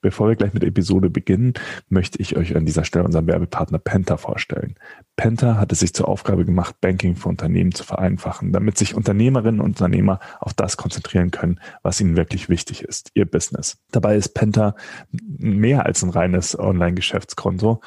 Bevor 0.00 0.28
wir 0.28 0.36
gleich 0.36 0.54
mit 0.54 0.64
Episode 0.64 1.10
beginnen, 1.10 1.54
möchte 1.88 2.20
ich 2.20 2.36
euch 2.36 2.56
an 2.56 2.64
dieser 2.64 2.84
Stelle 2.84 3.04
unseren 3.04 3.26
Werbepartner 3.26 3.78
Penta 3.78 4.16
vorstellen. 4.16 4.76
Penta 5.16 5.56
hat 5.58 5.72
es 5.72 5.80
sich 5.80 5.92
zur 5.92 6.08
Aufgabe 6.08 6.46
gemacht, 6.46 6.76
Banking 6.80 7.16
für 7.16 7.28
Unternehmen 7.28 7.72
zu 7.72 7.84
vereinfachen, 7.84 8.52
damit 8.52 8.78
sich 8.78 8.94
Unternehmerinnen 8.94 9.60
und 9.60 9.70
Unternehmer 9.70 10.20
auf 10.38 10.54
das 10.54 10.76
konzentrieren 10.76 11.30
können, 11.30 11.60
was 11.82 12.00
ihnen 12.00 12.16
wirklich 12.16 12.48
wichtig 12.48 12.82
ist, 12.82 13.10
ihr 13.14 13.26
Business. 13.26 13.78
Dabei 13.90 14.16
ist 14.16 14.30
Penta 14.30 14.74
mehr 15.10 15.84
als 15.84 16.02
ein 16.02 16.10
reines 16.10 16.58
Online-Geschäftskonto. 16.58 17.80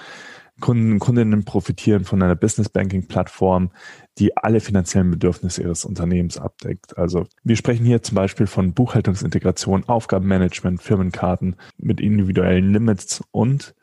Kunden, 0.64 0.98
Kundinnen 1.00 1.44
profitieren 1.44 2.06
von 2.06 2.24
einer 2.24 2.36
Business 2.36 2.70
Banking 2.70 3.06
Plattform, 3.10 3.72
die 4.18 4.38
alle 4.38 4.62
finanziellen 4.62 5.12
Bedürfnisse 5.12 5.62
ihres 5.62 5.84
Unternehmens 5.84 6.38
abdeckt. 6.38 6.98
Also 6.98 7.26
wir 7.44 7.58
sprechen 7.58 7.86
hier 7.86 8.02
zum 8.02 8.16
Beispiel 8.16 8.48
von 8.48 8.74
Buchhaltungsintegration, 8.74 9.84
Aufgabenmanagement, 9.90 10.82
Firmenkarten 10.82 11.58
mit 11.78 12.00
individuellen 12.00 12.72
Limits 12.72 13.22
und 13.32 13.76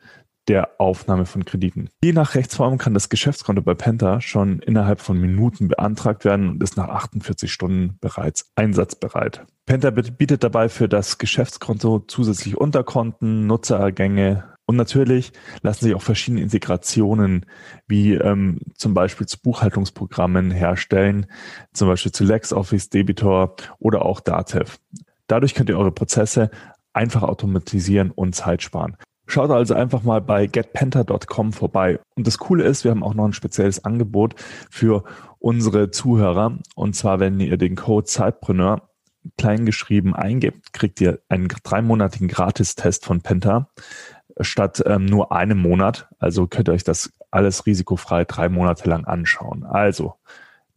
der 0.47 0.71
Aufnahme 0.79 1.27
von 1.27 1.45
Krediten. 1.45 1.89
Je 2.03 2.13
nach 2.13 2.33
Rechtsform 2.33 2.79
kann 2.79 2.95
das 2.95 3.09
Geschäftskonto 3.09 3.61
bei 3.61 3.75
Penta 3.75 4.19
schon 4.19 4.57
innerhalb 4.57 5.01
von 5.01 5.21
Minuten 5.21 5.67
beantragt 5.67 6.25
werden 6.25 6.49
und 6.49 6.63
ist 6.63 6.77
nach 6.77 6.89
48 6.89 7.53
Stunden 7.53 7.99
bereits 8.01 8.51
einsatzbereit. 8.55 9.45
Penta 9.67 9.91
bietet 9.91 10.43
dabei 10.43 10.67
für 10.67 10.89
das 10.89 11.19
Geschäftskonto 11.19 11.99
zusätzlich 12.07 12.57
Unterkonten, 12.57 13.45
Nutzerergänge, 13.45 14.50
und 14.71 14.77
natürlich 14.77 15.33
lassen 15.63 15.83
sich 15.83 15.95
auch 15.95 16.01
verschiedene 16.01 16.41
Integrationen, 16.41 17.45
wie 17.87 18.13
ähm, 18.13 18.59
zum 18.73 18.93
Beispiel 18.93 19.27
zu 19.27 19.37
Buchhaltungsprogrammen 19.41 20.49
herstellen, 20.49 21.25
zum 21.73 21.89
Beispiel 21.89 22.13
zu 22.13 22.23
LexOffice, 22.23 22.89
Debitor 22.89 23.57
oder 23.79 24.05
auch 24.05 24.21
Datev. 24.21 24.77
Dadurch 25.27 25.55
könnt 25.55 25.67
ihr 25.67 25.77
eure 25.77 25.91
Prozesse 25.91 26.51
einfach 26.93 27.21
automatisieren 27.23 28.11
und 28.11 28.33
Zeit 28.33 28.63
sparen. 28.63 28.95
Schaut 29.27 29.51
also 29.51 29.73
einfach 29.73 30.03
mal 30.03 30.21
bei 30.21 30.47
getpenta.com 30.47 31.51
vorbei. 31.51 31.99
Und 32.15 32.25
das 32.25 32.37
Coole 32.37 32.63
ist, 32.63 32.85
wir 32.85 32.91
haben 32.91 33.03
auch 33.03 33.13
noch 33.13 33.25
ein 33.25 33.33
spezielles 33.33 33.83
Angebot 33.83 34.35
für 34.69 35.03
unsere 35.39 35.91
Zuhörer. 35.91 36.59
Und 36.75 36.95
zwar, 36.95 37.19
wenn 37.19 37.41
ihr 37.41 37.57
den 37.57 37.75
Code 37.75 38.05
Zeitpreneur 38.05 38.87
kleingeschrieben 39.37 40.15
eingebt, 40.15 40.71
kriegt 40.71 41.01
ihr 41.01 41.19
einen 41.29 41.47
dreimonatigen 41.47 42.27
Gratistest 42.27 43.05
von 43.05 43.21
Penta 43.21 43.69
statt 44.43 44.83
ähm, 44.85 45.05
nur 45.05 45.31
einem 45.31 45.57
Monat. 45.57 46.07
Also 46.19 46.47
könnt 46.47 46.69
ihr 46.69 46.73
euch 46.73 46.83
das 46.83 47.13
alles 47.31 47.65
risikofrei 47.65 48.25
drei 48.25 48.49
Monate 48.49 48.89
lang 48.89 49.05
anschauen. 49.05 49.63
Also, 49.63 50.15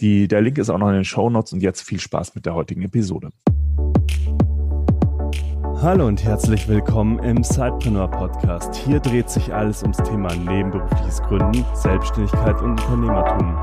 die, 0.01 0.29
der 0.29 0.41
Link 0.41 0.59
ist 0.59 0.71
auch 0.71 0.79
noch 0.79 0.89
in 0.89 0.95
den 0.95 1.05
Show 1.05 1.31
Notes 1.31 1.53
und 1.53 1.63
jetzt 1.63 1.83
viel 1.83 2.01
Spaß 2.01 2.35
mit 2.35 2.47
der 2.47 2.55
heutigen 2.55 2.83
Episode. 2.83 3.31
Hallo 5.83 6.07
und 6.07 6.25
herzlich 6.25 6.67
willkommen 6.67 7.19
im 7.19 7.43
Sidepreneur 7.45 8.11
Podcast. 8.11 8.75
Hier 8.75 9.01
dreht 9.01 9.29
sich 9.29 9.53
alles 9.53 9.83
ums 9.83 9.99
Thema 9.99 10.35
nebenberufliches 10.35 11.21
Gründen, 11.23 11.65
Selbstständigkeit 11.75 12.61
und 12.63 12.81
Unternehmertum. 12.81 13.55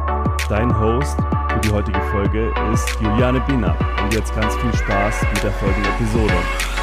Dein 0.48 0.78
Host 0.80 1.18
für 1.50 1.60
die 1.62 1.72
heutige 1.72 2.02
Folge 2.12 2.54
ist 2.74 2.88
Juliane 3.02 3.42
Biener. 3.48 3.76
Und 4.04 4.14
jetzt 4.14 4.36
ganz 4.36 4.56
viel 4.56 4.74
Spaß 4.74 5.24
mit 5.34 5.44
der 5.44 5.52
folgenden 5.52 5.92
Episode. 5.94 6.81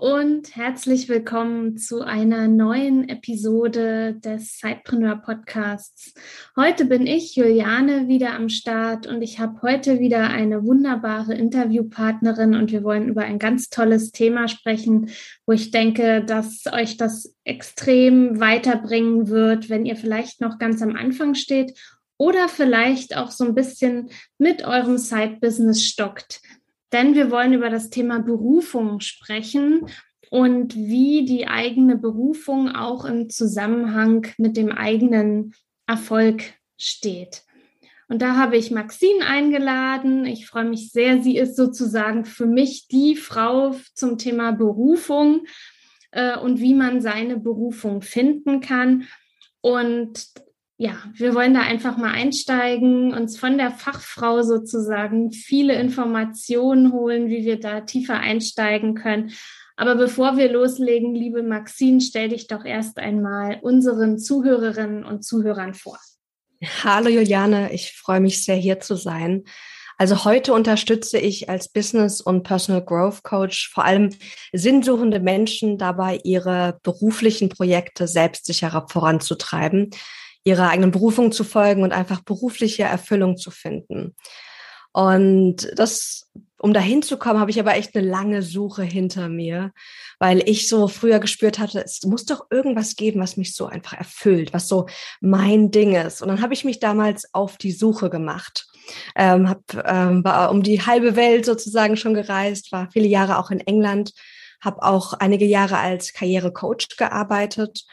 Und 0.00 0.56
herzlich 0.56 1.08
willkommen 1.08 1.76
zu 1.76 2.02
einer 2.02 2.48
neuen 2.48 3.08
Episode 3.08 4.14
des 4.14 4.58
Sidepreneur 4.58 5.16
Podcasts. 5.16 6.14
Heute 6.56 6.86
bin 6.86 7.06
ich, 7.06 7.36
Juliane, 7.36 8.08
wieder 8.08 8.34
am 8.34 8.48
Start 8.48 9.06
und 9.06 9.22
ich 9.22 9.38
habe 9.38 9.62
heute 9.62 10.00
wieder 10.00 10.30
eine 10.30 10.64
wunderbare 10.64 11.34
Interviewpartnerin 11.34 12.54
und 12.54 12.72
wir 12.72 12.82
wollen 12.82 13.08
über 13.08 13.22
ein 13.22 13.38
ganz 13.38 13.68
tolles 13.68 14.10
Thema 14.10 14.48
sprechen, 14.48 15.10
wo 15.46 15.52
ich 15.52 15.70
denke, 15.70 16.24
dass 16.24 16.64
euch 16.72 16.96
das 16.96 17.36
extrem 17.44 18.40
weiterbringen 18.40 19.28
wird, 19.28 19.70
wenn 19.70 19.86
ihr 19.86 19.96
vielleicht 19.96 20.40
noch 20.40 20.58
ganz 20.58 20.82
am 20.82 20.96
Anfang 20.96 21.34
steht 21.34 21.78
oder 22.16 22.48
vielleicht 22.48 23.16
auch 23.16 23.30
so 23.30 23.44
ein 23.44 23.54
bisschen 23.54 24.10
mit 24.38 24.64
eurem 24.66 24.98
Side-Business 24.98 25.84
stockt 25.84 26.40
denn 26.92 27.14
wir 27.14 27.30
wollen 27.30 27.52
über 27.52 27.70
das 27.70 27.90
Thema 27.90 28.20
Berufung 28.20 29.00
sprechen 29.00 29.86
und 30.30 30.74
wie 30.74 31.24
die 31.24 31.46
eigene 31.46 31.96
Berufung 31.96 32.74
auch 32.74 33.04
im 33.04 33.30
Zusammenhang 33.30 34.26
mit 34.38 34.56
dem 34.56 34.72
eigenen 34.72 35.54
Erfolg 35.86 36.42
steht. 36.76 37.42
Und 38.08 38.20
da 38.20 38.36
habe 38.36 38.56
ich 38.56 38.70
Maxine 38.70 39.26
eingeladen. 39.26 40.26
Ich 40.26 40.46
freue 40.46 40.64
mich 40.64 40.92
sehr. 40.92 41.22
Sie 41.22 41.36
ist 41.36 41.56
sozusagen 41.56 42.24
für 42.24 42.46
mich 42.46 42.86
die 42.88 43.16
Frau 43.16 43.74
zum 43.94 44.18
Thema 44.18 44.52
Berufung 44.52 45.46
äh, 46.10 46.38
und 46.38 46.60
wie 46.60 46.74
man 46.74 47.00
seine 47.00 47.38
Berufung 47.38 48.02
finden 48.02 48.60
kann. 48.60 49.04
Und 49.60 50.26
ja, 50.84 50.96
wir 51.14 51.34
wollen 51.34 51.54
da 51.54 51.62
einfach 51.62 51.96
mal 51.96 52.12
einsteigen, 52.12 53.14
uns 53.14 53.38
von 53.38 53.56
der 53.56 53.70
Fachfrau 53.70 54.42
sozusagen 54.42 55.32
viele 55.32 55.76
Informationen 55.80 56.92
holen, 56.92 57.30
wie 57.30 57.46
wir 57.46 57.58
da 57.58 57.80
tiefer 57.80 58.18
einsteigen 58.20 58.94
können. 58.94 59.32
Aber 59.76 59.94
bevor 59.94 60.36
wir 60.36 60.52
loslegen, 60.52 61.14
liebe 61.14 61.42
Maxine, 61.42 62.02
stell 62.02 62.28
dich 62.28 62.48
doch 62.48 62.66
erst 62.66 62.98
einmal 62.98 63.60
unseren 63.62 64.18
Zuhörerinnen 64.18 65.06
und 65.06 65.24
Zuhörern 65.24 65.72
vor. 65.72 65.98
Hallo 66.82 67.08
Juliane, 67.08 67.72
ich 67.72 67.92
freue 67.92 68.20
mich 68.20 68.44
sehr 68.44 68.56
hier 68.56 68.78
zu 68.78 68.94
sein. 68.94 69.44
Also 69.96 70.26
heute 70.26 70.52
unterstütze 70.52 71.18
ich 71.18 71.48
als 71.48 71.68
Business 71.68 72.20
und 72.20 72.42
Personal 72.42 72.84
Growth 72.84 73.22
Coach 73.22 73.70
vor 73.72 73.86
allem 73.86 74.10
sinnsuchende 74.52 75.20
Menschen 75.20 75.78
dabei, 75.78 76.20
ihre 76.24 76.78
beruflichen 76.82 77.48
Projekte 77.48 78.06
selbstsicherer 78.06 78.86
voranzutreiben 78.90 79.90
ihrer 80.44 80.68
eigenen 80.68 80.90
Berufung 80.90 81.32
zu 81.32 81.42
folgen 81.42 81.82
und 81.82 81.92
einfach 81.92 82.20
berufliche 82.20 82.84
Erfüllung 82.84 83.36
zu 83.36 83.50
finden. 83.50 84.14
Und 84.92 85.72
das, 85.74 86.30
um 86.58 86.72
dahin 86.72 87.02
zu 87.02 87.16
kommen, 87.16 87.40
habe 87.40 87.50
ich 87.50 87.58
aber 87.58 87.74
echt 87.74 87.96
eine 87.96 88.06
lange 88.06 88.42
Suche 88.42 88.84
hinter 88.84 89.28
mir, 89.28 89.72
weil 90.20 90.48
ich 90.48 90.68
so 90.68 90.86
früher 90.86 91.18
gespürt 91.18 91.58
hatte, 91.58 91.82
es 91.82 92.02
muss 92.04 92.26
doch 92.26 92.46
irgendwas 92.50 92.94
geben, 92.94 93.20
was 93.20 93.36
mich 93.36 93.56
so 93.56 93.66
einfach 93.66 93.94
erfüllt, 93.94 94.52
was 94.52 94.68
so 94.68 94.86
mein 95.20 95.72
Ding 95.72 95.94
ist. 95.96 96.22
Und 96.22 96.28
dann 96.28 96.42
habe 96.42 96.54
ich 96.54 96.64
mich 96.64 96.78
damals 96.78 97.34
auf 97.34 97.56
die 97.56 97.72
Suche 97.72 98.08
gemacht. 98.08 98.68
Ähm, 99.16 99.48
hab, 99.48 99.62
ähm, 99.84 100.22
war 100.22 100.52
um 100.52 100.62
die 100.62 100.82
halbe 100.82 101.16
Welt 101.16 101.44
sozusagen 101.44 101.96
schon 101.96 102.14
gereist, 102.14 102.70
war 102.70 102.88
viele 102.92 103.08
Jahre 103.08 103.38
auch 103.38 103.50
in 103.50 103.60
England, 103.60 104.12
habe 104.60 104.82
auch 104.82 105.14
einige 105.14 105.46
Jahre 105.46 105.78
als 105.78 106.12
Karrierecoach 106.12 106.96
gearbeitet 106.96 107.84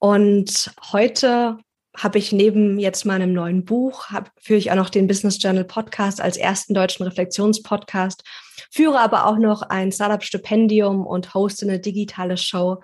und 0.00 0.72
heute 0.90 1.58
habe 1.96 2.18
ich 2.18 2.32
neben 2.32 2.78
jetzt 2.78 3.04
meinem 3.04 3.32
neuen 3.32 3.64
Buch, 3.64 4.06
hab, 4.10 4.30
führe 4.40 4.58
ich 4.58 4.70
auch 4.70 4.76
noch 4.76 4.90
den 4.90 5.06
Business 5.06 5.42
Journal 5.42 5.64
Podcast 5.64 6.20
als 6.20 6.36
ersten 6.36 6.74
deutschen 6.74 7.04
Reflexionspodcast, 7.04 8.22
führe 8.70 9.00
aber 9.00 9.26
auch 9.26 9.38
noch 9.38 9.62
ein 9.62 9.90
Startup-Stipendium 9.90 11.06
und 11.06 11.34
hoste 11.34 11.66
eine 11.66 11.80
digitale 11.80 12.36
Show. 12.36 12.80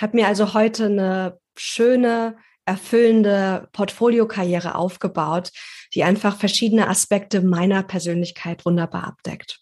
Habe 0.00 0.16
mir 0.16 0.26
also 0.26 0.54
heute 0.54 0.86
eine 0.86 1.38
schöne, 1.56 2.36
erfüllende 2.64 3.68
Portfoliokarriere 3.72 4.76
aufgebaut, 4.76 5.50
die 5.94 6.04
einfach 6.04 6.36
verschiedene 6.36 6.88
Aspekte 6.88 7.42
meiner 7.42 7.82
Persönlichkeit 7.82 8.64
wunderbar 8.64 9.04
abdeckt. 9.04 9.60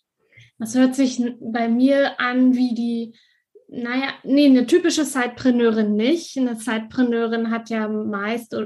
Das 0.59 0.75
hört 0.75 0.95
sich 0.95 1.23
bei 1.41 1.69
mir 1.69 2.21
an 2.21 2.55
wie 2.55 2.75
die 2.75 3.15
naja, 3.73 4.09
nee, 4.25 4.47
eine 4.47 4.67
typische 4.67 5.05
Sidepreneurin 5.05 5.95
nicht. 5.95 6.37
Eine 6.37 6.57
Sidepreneurin 6.57 7.51
hat 7.51 7.71
ja 7.71 7.87
meist 7.87 8.57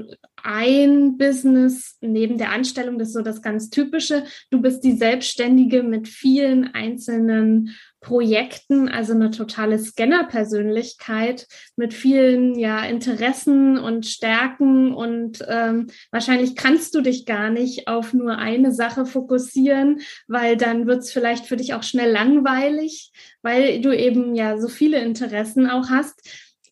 ein 0.41 1.17
Business 1.17 1.97
neben 2.01 2.39
der 2.39 2.51
Anstellung, 2.51 2.97
das 2.97 3.09
ist 3.09 3.13
so 3.13 3.21
das 3.21 3.43
ganz 3.43 3.69
Typische. 3.69 4.23
Du 4.49 4.61
bist 4.61 4.83
die 4.83 4.93
Selbstständige 4.93 5.83
mit 5.83 6.07
vielen 6.07 6.73
einzelnen 6.73 7.75
Projekten, 8.05 8.87
also 8.87 9.13
eine 9.13 9.31
totale 9.31 9.79
Scanner-Persönlichkeit 9.79 11.47
mit 11.75 11.91
vielen 11.91 12.53
ja, 12.53 12.85
Interessen 12.85 13.79
und 13.79 14.05
Stärken 14.05 14.93
und 14.93 15.43
ähm, 15.47 15.87
wahrscheinlich 16.11 16.55
kannst 16.55 16.93
du 16.93 17.01
dich 17.01 17.25
gar 17.25 17.49
nicht 17.49 17.87
auf 17.87 18.13
nur 18.13 18.37
eine 18.37 18.71
Sache 18.71 19.07
fokussieren, 19.07 20.01
weil 20.27 20.55
dann 20.55 20.85
wird 20.85 20.99
es 20.99 21.11
vielleicht 21.11 21.47
für 21.47 21.57
dich 21.57 21.73
auch 21.73 21.81
schnell 21.81 22.11
langweilig, 22.11 23.11
weil 23.41 23.81
du 23.81 23.91
eben 23.91 24.35
ja 24.35 24.59
so 24.59 24.67
viele 24.67 24.99
Interessen 24.99 25.67
auch 25.67 25.89
hast. 25.89 26.29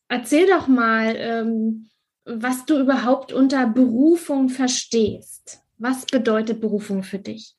Erzähl 0.09 0.45
doch 0.45 0.67
mal, 0.67 1.15
ähm, 1.17 1.89
was 2.25 2.67
du 2.67 2.79
überhaupt 2.79 3.33
unter 3.33 3.65
Berufung 3.65 4.49
verstehst. 4.49 5.63
Was 5.79 6.05
bedeutet 6.05 6.61
Berufung 6.61 7.01
für 7.01 7.17
dich? 7.17 7.55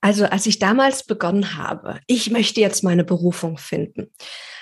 Also 0.00 0.26
als 0.26 0.46
ich 0.46 0.58
damals 0.58 1.04
begonnen 1.04 1.56
habe, 1.56 2.00
ich 2.06 2.30
möchte 2.30 2.60
jetzt 2.60 2.84
meine 2.84 3.04
Berufung 3.04 3.58
finden, 3.58 4.12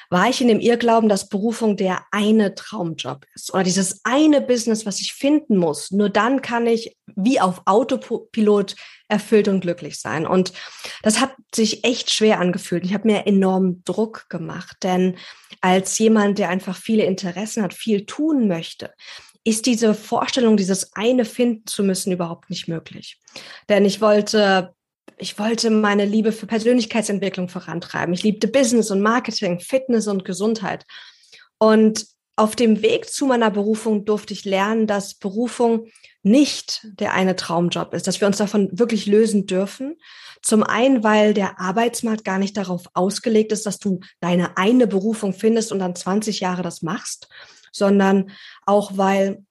war 0.08 0.28
ich 0.28 0.40
in 0.40 0.48
dem 0.48 0.60
Irrglauben, 0.60 1.08
dass 1.08 1.28
Berufung 1.28 1.76
der 1.76 2.04
eine 2.12 2.54
Traumjob 2.54 3.24
ist 3.34 3.52
oder 3.52 3.64
dieses 3.64 4.00
eine 4.04 4.40
Business, 4.40 4.86
was 4.86 5.00
ich 5.00 5.12
finden 5.12 5.56
muss. 5.56 5.90
Nur 5.90 6.08
dann 6.08 6.42
kann 6.42 6.66
ich 6.66 6.96
wie 7.16 7.40
auf 7.40 7.62
Autopilot 7.66 8.76
erfüllt 9.08 9.48
und 9.48 9.60
glücklich 9.60 10.00
sein. 10.00 10.26
Und 10.26 10.52
das 11.02 11.20
hat 11.20 11.34
sich 11.54 11.84
echt 11.84 12.10
schwer 12.10 12.40
angefühlt. 12.40 12.84
Ich 12.84 12.94
habe 12.94 13.08
mir 13.08 13.26
enorm 13.26 13.82
Druck 13.84 14.26
gemacht, 14.28 14.76
denn 14.82 15.16
als 15.60 15.98
jemand, 15.98 16.38
der 16.38 16.50
einfach 16.50 16.76
viele 16.76 17.04
Interessen 17.04 17.62
hat, 17.62 17.74
viel 17.74 18.06
tun 18.06 18.48
möchte, 18.48 18.92
ist 19.44 19.66
diese 19.66 19.94
Vorstellung, 19.94 20.56
dieses 20.56 20.94
eine 20.94 21.24
finden 21.24 21.66
zu 21.66 21.84
müssen, 21.84 22.12
überhaupt 22.12 22.50
nicht 22.50 22.66
möglich. 22.66 23.20
Denn 23.68 23.84
ich 23.84 24.00
wollte 24.00 24.74
ich 25.18 25.38
wollte 25.38 25.70
meine 25.70 26.04
Liebe 26.04 26.32
für 26.32 26.46
Persönlichkeitsentwicklung 26.46 27.48
vorantreiben. 27.48 28.14
Ich 28.14 28.22
liebte 28.22 28.48
Business 28.48 28.90
und 28.90 29.00
Marketing, 29.00 29.60
Fitness 29.60 30.08
und 30.08 30.24
Gesundheit. 30.24 30.84
Und 31.58 32.06
auf 32.36 32.54
dem 32.54 32.82
Weg 32.82 33.08
zu 33.08 33.26
meiner 33.26 33.50
Berufung 33.50 34.04
durfte 34.04 34.34
ich 34.34 34.44
lernen, 34.44 34.86
dass 34.86 35.14
Berufung 35.14 35.86
nicht 36.22 36.86
der 37.00 37.14
eine 37.14 37.34
Traumjob 37.34 37.94
ist, 37.94 38.06
dass 38.06 38.20
wir 38.20 38.26
uns 38.26 38.36
davon 38.36 38.68
wirklich 38.72 39.06
lösen 39.06 39.46
dürfen. 39.46 39.96
Zum 40.42 40.62
einen, 40.62 41.02
weil 41.02 41.32
der 41.32 41.58
Arbeitsmarkt 41.60 42.24
gar 42.24 42.38
nicht 42.38 42.56
darauf 42.56 42.84
ausgelegt 42.92 43.52
ist, 43.52 43.64
dass 43.64 43.78
du 43.78 44.00
deine 44.20 44.58
eine 44.58 44.86
Berufung 44.86 45.32
findest 45.32 45.72
und 45.72 45.78
dann 45.78 45.96
20 45.96 46.40
Jahre 46.40 46.62
das 46.62 46.82
machst, 46.82 47.28
sondern 47.72 48.30
auch, 48.66 48.96
weil 48.96 49.44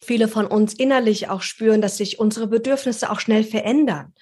viele 0.00 0.26
von 0.26 0.46
uns 0.46 0.74
innerlich 0.74 1.28
auch 1.28 1.42
spüren, 1.42 1.80
dass 1.80 1.96
sich 1.96 2.18
unsere 2.18 2.48
Bedürfnisse 2.48 3.10
auch 3.10 3.20
schnell 3.20 3.44
verändern. 3.44 4.14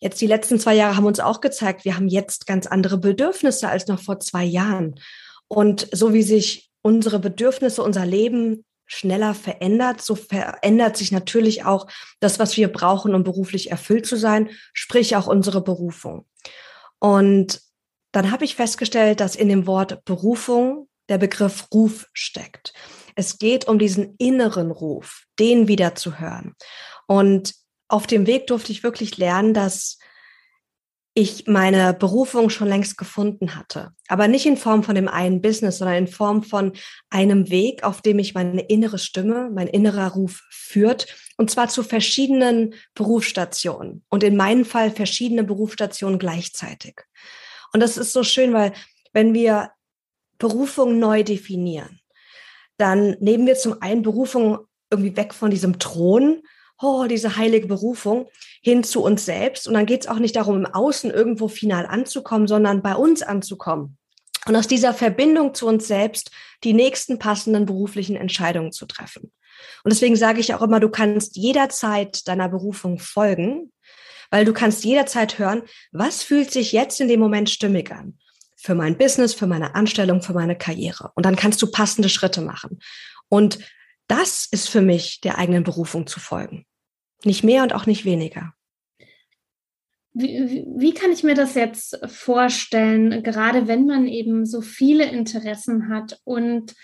Jetzt 0.00 0.20
die 0.20 0.26
letzten 0.26 0.60
zwei 0.60 0.74
Jahre 0.74 0.96
haben 0.96 1.06
uns 1.06 1.20
auch 1.20 1.40
gezeigt, 1.40 1.84
wir 1.84 1.96
haben 1.96 2.08
jetzt 2.08 2.46
ganz 2.46 2.66
andere 2.66 2.98
Bedürfnisse 2.98 3.68
als 3.68 3.86
noch 3.88 4.00
vor 4.00 4.20
zwei 4.20 4.44
Jahren. 4.44 5.00
Und 5.48 5.88
so 5.92 6.12
wie 6.12 6.22
sich 6.22 6.70
unsere 6.82 7.18
Bedürfnisse, 7.18 7.82
unser 7.82 8.06
Leben 8.06 8.64
schneller 8.86 9.34
verändert, 9.34 10.00
so 10.00 10.14
verändert 10.14 10.96
sich 10.96 11.12
natürlich 11.12 11.64
auch 11.64 11.86
das, 12.20 12.38
was 12.38 12.56
wir 12.56 12.68
brauchen, 12.68 13.14
um 13.14 13.22
beruflich 13.22 13.70
erfüllt 13.70 14.06
zu 14.06 14.16
sein, 14.16 14.50
sprich 14.72 15.16
auch 15.16 15.26
unsere 15.26 15.62
Berufung. 15.62 16.26
Und 16.98 17.60
dann 18.12 18.30
habe 18.30 18.44
ich 18.44 18.56
festgestellt, 18.56 19.20
dass 19.20 19.36
in 19.36 19.48
dem 19.48 19.66
Wort 19.66 20.04
Berufung 20.04 20.88
der 21.08 21.18
Begriff 21.18 21.66
Ruf 21.72 22.06
steckt. 22.12 22.72
Es 23.14 23.38
geht 23.38 23.66
um 23.68 23.78
diesen 23.78 24.14
inneren 24.18 24.70
Ruf, 24.70 25.24
den 25.38 25.68
wieder 25.68 25.94
zu 25.94 26.18
hören. 26.18 26.54
Und 27.06 27.54
auf 27.88 28.06
dem 28.06 28.26
Weg 28.26 28.46
durfte 28.46 28.72
ich 28.72 28.82
wirklich 28.82 29.16
lernen, 29.16 29.54
dass 29.54 29.98
ich 31.14 31.48
meine 31.48 31.94
Berufung 31.94 32.48
schon 32.48 32.68
längst 32.68 32.96
gefunden 32.96 33.56
hatte. 33.56 33.90
Aber 34.06 34.28
nicht 34.28 34.46
in 34.46 34.56
Form 34.56 34.84
von 34.84 34.94
dem 34.94 35.08
einen 35.08 35.40
Business, 35.40 35.78
sondern 35.78 35.96
in 35.96 36.06
Form 36.06 36.44
von 36.44 36.74
einem 37.10 37.50
Weg, 37.50 37.82
auf 37.82 38.02
dem 38.02 38.16
mich 38.16 38.34
meine 38.34 38.60
innere 38.60 39.00
Stimme, 39.00 39.50
mein 39.52 39.66
innerer 39.66 40.12
Ruf 40.12 40.44
führt. 40.50 41.08
Und 41.36 41.50
zwar 41.50 41.68
zu 41.68 41.82
verschiedenen 41.82 42.74
Berufsstationen. 42.94 44.04
Und 44.08 44.22
in 44.22 44.36
meinem 44.36 44.64
Fall 44.64 44.92
verschiedene 44.92 45.42
Berufsstationen 45.42 46.20
gleichzeitig. 46.20 47.00
Und 47.72 47.80
das 47.80 47.96
ist 47.96 48.12
so 48.12 48.22
schön, 48.22 48.52
weil 48.52 48.72
wenn 49.12 49.34
wir 49.34 49.72
Berufung 50.38 51.00
neu 51.00 51.24
definieren, 51.24 51.98
dann 52.76 53.16
nehmen 53.18 53.46
wir 53.48 53.56
zum 53.56 53.82
einen 53.82 54.02
Berufung 54.02 54.58
irgendwie 54.88 55.16
weg 55.16 55.34
von 55.34 55.50
diesem 55.50 55.80
Thron 55.80 56.42
oh, 56.80 57.06
diese 57.06 57.36
heilige 57.36 57.66
Berufung 57.66 58.28
hin 58.62 58.84
zu 58.84 59.02
uns 59.02 59.24
selbst. 59.24 59.66
Und 59.66 59.74
dann 59.74 59.86
geht 59.86 60.02
es 60.02 60.08
auch 60.08 60.18
nicht 60.18 60.36
darum, 60.36 60.56
im 60.56 60.66
Außen 60.66 61.10
irgendwo 61.10 61.48
final 61.48 61.86
anzukommen, 61.86 62.46
sondern 62.46 62.82
bei 62.82 62.94
uns 62.94 63.22
anzukommen. 63.22 63.98
Und 64.46 64.56
aus 64.56 64.66
dieser 64.66 64.94
Verbindung 64.94 65.54
zu 65.54 65.66
uns 65.66 65.86
selbst 65.88 66.30
die 66.64 66.72
nächsten 66.72 67.18
passenden 67.18 67.66
beruflichen 67.66 68.16
Entscheidungen 68.16 68.72
zu 68.72 68.86
treffen. 68.86 69.32
Und 69.84 69.92
deswegen 69.92 70.16
sage 70.16 70.40
ich 70.40 70.54
auch 70.54 70.62
immer, 70.62 70.80
du 70.80 70.88
kannst 70.88 71.36
jederzeit 71.36 72.26
deiner 72.28 72.48
Berufung 72.48 72.98
folgen, 72.98 73.72
weil 74.30 74.44
du 74.44 74.52
kannst 74.52 74.84
jederzeit 74.84 75.38
hören, 75.38 75.62
was 75.92 76.22
fühlt 76.22 76.50
sich 76.50 76.72
jetzt 76.72 77.00
in 77.00 77.08
dem 77.08 77.20
Moment 77.20 77.50
stimmig 77.50 77.90
an? 77.90 78.18
Für 78.56 78.74
mein 78.74 78.98
Business, 78.98 79.34
für 79.34 79.46
meine 79.46 79.74
Anstellung, 79.74 80.22
für 80.22 80.34
meine 80.34 80.56
Karriere. 80.56 81.10
Und 81.14 81.26
dann 81.26 81.36
kannst 81.36 81.62
du 81.62 81.70
passende 81.70 82.08
Schritte 82.08 82.40
machen. 82.40 82.80
Und 83.28 83.58
das 84.08 84.48
ist 84.50 84.68
für 84.68 84.80
mich 84.80 85.20
der 85.20 85.38
eigenen 85.38 85.62
Berufung 85.62 86.06
zu 86.06 86.18
folgen. 86.18 86.66
Nicht 87.24 87.44
mehr 87.44 87.62
und 87.62 87.74
auch 87.74 87.86
nicht 87.86 88.04
weniger. 88.04 88.54
Wie, 90.12 90.64
wie, 90.76 90.94
kann 90.94 91.12
ich 91.12 91.22
mir 91.22 91.34
das 91.34 91.54
jetzt 91.54 92.00
vorstellen, 92.06 93.22
gerade 93.22 93.68
wenn 93.68 93.86
man 93.86 94.08
eben 94.08 94.46
so 94.46 94.62
viele 94.62 95.04
Interessen 95.04 95.90
hat 95.90 96.20
und, 96.24 96.74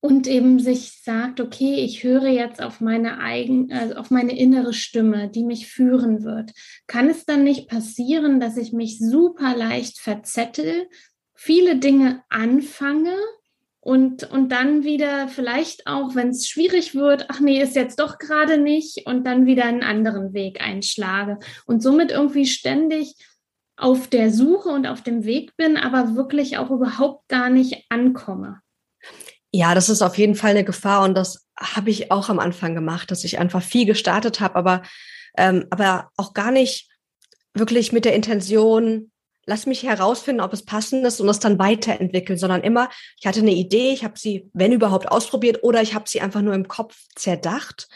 und 0.00 0.26
eben 0.26 0.58
sich 0.58 1.02
sagt, 1.04 1.40
okay, 1.40 1.74
ich 1.84 2.02
höre 2.02 2.26
jetzt 2.26 2.60
auf 2.62 2.80
meine 2.80 3.18
eigen, 3.18 3.70
also 3.70 3.94
auf 3.96 4.10
meine 4.10 4.36
innere 4.36 4.72
Stimme, 4.72 5.28
die 5.28 5.44
mich 5.44 5.68
führen 5.68 6.24
wird. 6.24 6.52
Kann 6.86 7.08
es 7.08 7.26
dann 7.26 7.44
nicht 7.44 7.68
passieren, 7.68 8.40
dass 8.40 8.56
ich 8.56 8.72
mich 8.72 8.98
super 8.98 9.54
leicht 9.54 10.00
verzettel, 10.00 10.88
viele 11.34 11.76
Dinge 11.76 12.24
anfange 12.28 13.14
und, 13.86 14.24
und 14.24 14.50
dann 14.50 14.82
wieder 14.82 15.28
vielleicht 15.28 15.86
auch, 15.86 16.16
wenn 16.16 16.30
es 16.30 16.48
schwierig 16.48 16.96
wird, 16.96 17.26
ach 17.28 17.38
nee, 17.38 17.62
ist 17.62 17.76
jetzt 17.76 18.00
doch 18.00 18.18
gerade 18.18 18.58
nicht 18.58 19.06
und 19.06 19.24
dann 19.24 19.46
wieder 19.46 19.64
einen 19.64 19.84
anderen 19.84 20.32
Weg 20.34 20.60
einschlage 20.60 21.38
und 21.66 21.84
somit 21.84 22.10
irgendwie 22.10 22.46
ständig 22.46 23.14
auf 23.76 24.08
der 24.08 24.32
Suche 24.32 24.70
und 24.70 24.88
auf 24.88 25.02
dem 25.02 25.24
Weg 25.24 25.56
bin, 25.56 25.76
aber 25.76 26.16
wirklich 26.16 26.58
auch 26.58 26.70
überhaupt 26.70 27.28
gar 27.28 27.48
nicht 27.48 27.84
ankomme. 27.88 28.60
Ja, 29.52 29.72
das 29.72 29.88
ist 29.88 30.02
auf 30.02 30.18
jeden 30.18 30.34
Fall 30.34 30.50
eine 30.50 30.64
Gefahr 30.64 31.04
und 31.04 31.14
das 31.14 31.46
habe 31.56 31.90
ich 31.90 32.10
auch 32.10 32.28
am 32.28 32.40
Anfang 32.40 32.74
gemacht, 32.74 33.12
dass 33.12 33.22
ich 33.22 33.38
einfach 33.38 33.62
viel 33.62 33.86
gestartet 33.86 34.40
habe, 34.40 34.56
aber, 34.56 34.82
ähm, 35.38 35.66
aber 35.70 36.10
auch 36.16 36.34
gar 36.34 36.50
nicht 36.50 36.90
wirklich 37.54 37.92
mit 37.92 38.04
der 38.04 38.16
Intention, 38.16 39.12
lass 39.46 39.66
mich 39.66 39.84
herausfinden, 39.84 40.40
ob 40.40 40.52
es 40.52 40.64
passend 40.64 41.06
ist 41.06 41.20
und 41.20 41.28
es 41.28 41.38
dann 41.38 41.58
weiterentwickeln, 41.58 42.38
sondern 42.38 42.62
immer, 42.62 42.90
ich 43.18 43.26
hatte 43.26 43.40
eine 43.40 43.52
Idee, 43.52 43.92
ich 43.92 44.04
habe 44.04 44.18
sie, 44.18 44.50
wenn 44.52 44.72
überhaupt, 44.72 45.08
ausprobiert 45.08 45.62
oder 45.62 45.80
ich 45.82 45.94
habe 45.94 46.08
sie 46.08 46.20
einfach 46.20 46.42
nur 46.42 46.54
im 46.54 46.68
Kopf 46.68 46.96
zerdacht. 47.14 47.88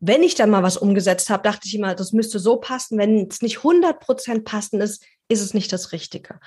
Wenn 0.00 0.22
ich 0.22 0.34
dann 0.34 0.50
mal 0.50 0.62
was 0.62 0.76
umgesetzt 0.76 1.30
habe, 1.30 1.42
dachte 1.42 1.66
ich 1.66 1.74
immer, 1.74 1.94
das 1.94 2.12
müsste 2.12 2.38
so 2.38 2.56
passen. 2.56 2.98
Wenn 2.98 3.28
es 3.28 3.40
nicht 3.40 3.58
100 3.58 3.98
Prozent 4.00 4.44
passend 4.44 4.82
ist, 4.82 5.02
ist 5.28 5.40
es 5.40 5.54
nicht 5.54 5.72
das 5.72 5.92
Richtige. 5.92 6.40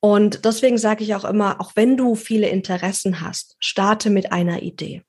Und 0.00 0.44
deswegen 0.44 0.78
sage 0.78 1.02
ich 1.02 1.14
auch 1.14 1.24
immer, 1.24 1.60
auch 1.60 1.72
wenn 1.74 1.96
du 1.96 2.14
viele 2.14 2.48
Interessen 2.48 3.20
hast, 3.20 3.56
starte 3.58 4.10
mit 4.10 4.32
einer 4.32 4.62
Idee 4.62 5.02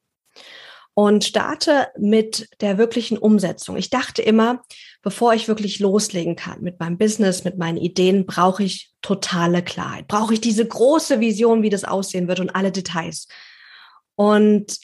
und 1.00 1.24
starte 1.24 1.88
mit 1.98 2.50
der 2.60 2.78
wirklichen 2.78 3.18
Umsetzung. 3.18 3.78
Ich 3.78 3.90
dachte 3.90 4.22
immer, 4.22 4.66
bevor 5.02 5.34
ich 5.34 5.48
wirklich 5.48 5.80
loslegen 5.80 6.36
kann 6.36 6.62
mit 6.62 6.78
meinem 6.82 6.98
Business, 6.98 7.46
mit 7.46 7.58
meinen 7.58 7.78
Ideen, 7.78 8.26
brauche 8.26 8.64
ich 8.64 8.92
totale 9.02 9.64
Klarheit. 9.64 10.10
Brauche 10.10 10.34
ich 10.34 10.42
diese 10.42 10.68
große 10.68 11.22
Vision, 11.22 11.64
wie 11.64 11.70
das 11.70 11.86
aussehen 11.86 12.28
wird 12.28 12.42
und 12.42 12.50
alle 12.50 12.74
Details. 12.74 13.30
Und 14.16 14.78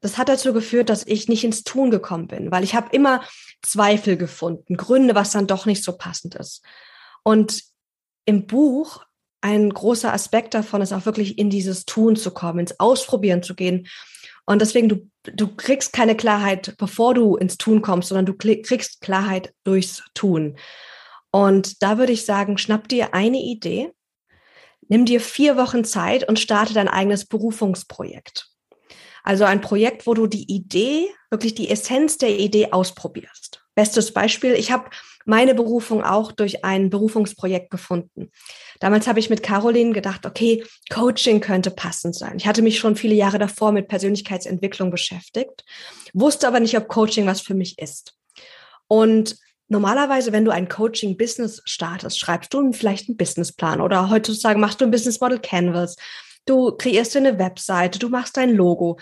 das 0.00 0.16
hat 0.16 0.30
dazu 0.30 0.54
geführt, 0.54 0.88
dass 0.88 1.06
ich 1.06 1.28
nicht 1.28 1.44
ins 1.44 1.62
Tun 1.62 1.90
gekommen 1.90 2.26
bin, 2.26 2.50
weil 2.50 2.64
ich 2.64 2.74
habe 2.74 2.88
immer 2.96 3.22
Zweifel 3.60 4.16
gefunden, 4.16 4.78
Gründe, 4.78 5.14
was 5.14 5.32
dann 5.32 5.46
doch 5.46 5.66
nicht 5.66 5.84
so 5.84 5.94
passend 5.94 6.36
ist. 6.36 6.64
Und 7.22 7.64
im 8.24 8.46
Buch 8.46 9.04
ein 9.42 9.68
großer 9.68 10.10
Aspekt 10.10 10.54
davon 10.54 10.80
ist 10.80 10.94
auch 10.94 11.04
wirklich 11.04 11.36
in 11.36 11.50
dieses 11.50 11.84
Tun 11.84 12.16
zu 12.16 12.30
kommen, 12.30 12.60
ins 12.60 12.80
Ausprobieren 12.80 13.42
zu 13.42 13.54
gehen 13.54 13.86
und 14.50 14.60
deswegen, 14.60 14.88
du, 14.88 15.08
du 15.22 15.54
kriegst 15.54 15.92
keine 15.92 16.16
Klarheit, 16.16 16.74
bevor 16.76 17.14
du 17.14 17.36
ins 17.36 17.56
Tun 17.56 17.82
kommst, 17.82 18.08
sondern 18.08 18.26
du 18.26 18.34
kriegst 18.34 19.00
Klarheit 19.00 19.54
durchs 19.62 20.02
Tun. 20.12 20.56
Und 21.30 21.84
da 21.84 21.98
würde 21.98 22.12
ich 22.12 22.24
sagen, 22.24 22.58
schnapp 22.58 22.88
dir 22.88 23.14
eine 23.14 23.38
Idee, 23.38 23.92
nimm 24.88 25.04
dir 25.04 25.20
vier 25.20 25.56
Wochen 25.56 25.84
Zeit 25.84 26.28
und 26.28 26.40
starte 26.40 26.74
dein 26.74 26.88
eigenes 26.88 27.26
Berufungsprojekt. 27.26 28.48
Also 29.22 29.44
ein 29.44 29.60
Projekt, 29.60 30.08
wo 30.08 30.14
du 30.14 30.26
die 30.26 30.52
Idee, 30.52 31.06
wirklich 31.30 31.54
die 31.54 31.70
Essenz 31.70 32.18
der 32.18 32.36
Idee 32.36 32.72
ausprobierst. 32.72 33.64
Bestes 33.76 34.12
Beispiel, 34.12 34.54
ich 34.54 34.72
habe 34.72 34.90
meine 35.30 35.54
Berufung 35.54 36.04
auch 36.04 36.32
durch 36.32 36.64
ein 36.64 36.90
Berufungsprojekt 36.90 37.70
gefunden. 37.70 38.30
Damals 38.80 39.06
habe 39.06 39.20
ich 39.20 39.30
mit 39.30 39.42
Caroline 39.42 39.92
gedacht, 39.92 40.26
okay, 40.26 40.64
Coaching 40.90 41.40
könnte 41.40 41.70
passend 41.70 42.14
sein. 42.14 42.34
Ich 42.36 42.46
hatte 42.46 42.62
mich 42.62 42.78
schon 42.78 42.96
viele 42.96 43.14
Jahre 43.14 43.38
davor 43.38 43.72
mit 43.72 43.88
Persönlichkeitsentwicklung 43.88 44.90
beschäftigt, 44.90 45.64
wusste 46.12 46.48
aber 46.48 46.60
nicht, 46.60 46.76
ob 46.76 46.88
Coaching 46.88 47.26
was 47.26 47.40
für 47.40 47.54
mich 47.54 47.78
ist. 47.78 48.14
Und 48.88 49.36
normalerweise, 49.68 50.32
wenn 50.32 50.44
du 50.44 50.50
ein 50.50 50.68
Coaching-Business 50.68 51.62
startest, 51.64 52.18
schreibst 52.18 52.52
du 52.52 52.72
vielleicht 52.72 53.08
einen 53.08 53.16
Businessplan 53.16 53.80
oder 53.80 54.10
heutzutage 54.10 54.58
machst 54.58 54.80
du 54.80 54.84
ein 54.84 54.90
Business 54.90 55.20
Model 55.20 55.38
Canvas. 55.38 55.96
Du 56.44 56.72
kreierst 56.72 57.16
eine 57.16 57.38
Webseite, 57.38 58.00
du 58.00 58.08
machst 58.08 58.36
dein 58.36 58.50
Logo. 58.50 58.98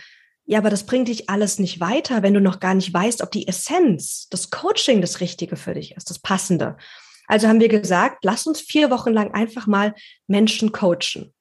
Ja, 0.51 0.61
aber 0.61 0.71
das 0.71 0.87
bringt 0.87 1.09
dich 1.09 1.29
alles 1.29 1.59
nicht 1.59 1.79
weiter, 1.79 2.23
wenn 2.23 2.33
du 2.33 2.41
noch 2.41 2.59
gar 2.59 2.73
nicht 2.73 2.93
weißt, 2.93 3.21
ob 3.21 3.31
die 3.31 3.47
Essenz, 3.47 4.29
das 4.31 4.49
Coaching 4.49 5.03
das 5.03 5.21
Richtige 5.21 5.57
für 5.57 5.75
dich 5.75 5.95
ist, 5.95 6.09
das 6.09 6.19
Passende. 6.19 6.79
Also 7.27 7.49
haben 7.49 7.61
wir 7.61 7.69
gesagt, 7.69 8.25
lass 8.25 8.47
uns 8.47 8.63
vier 8.63 8.91
Wochen 8.91 9.13
lang 9.13 9.35
einfach 9.35 9.67
mal 9.67 9.95
Menschen 10.27 10.73
coachen. 10.73 11.35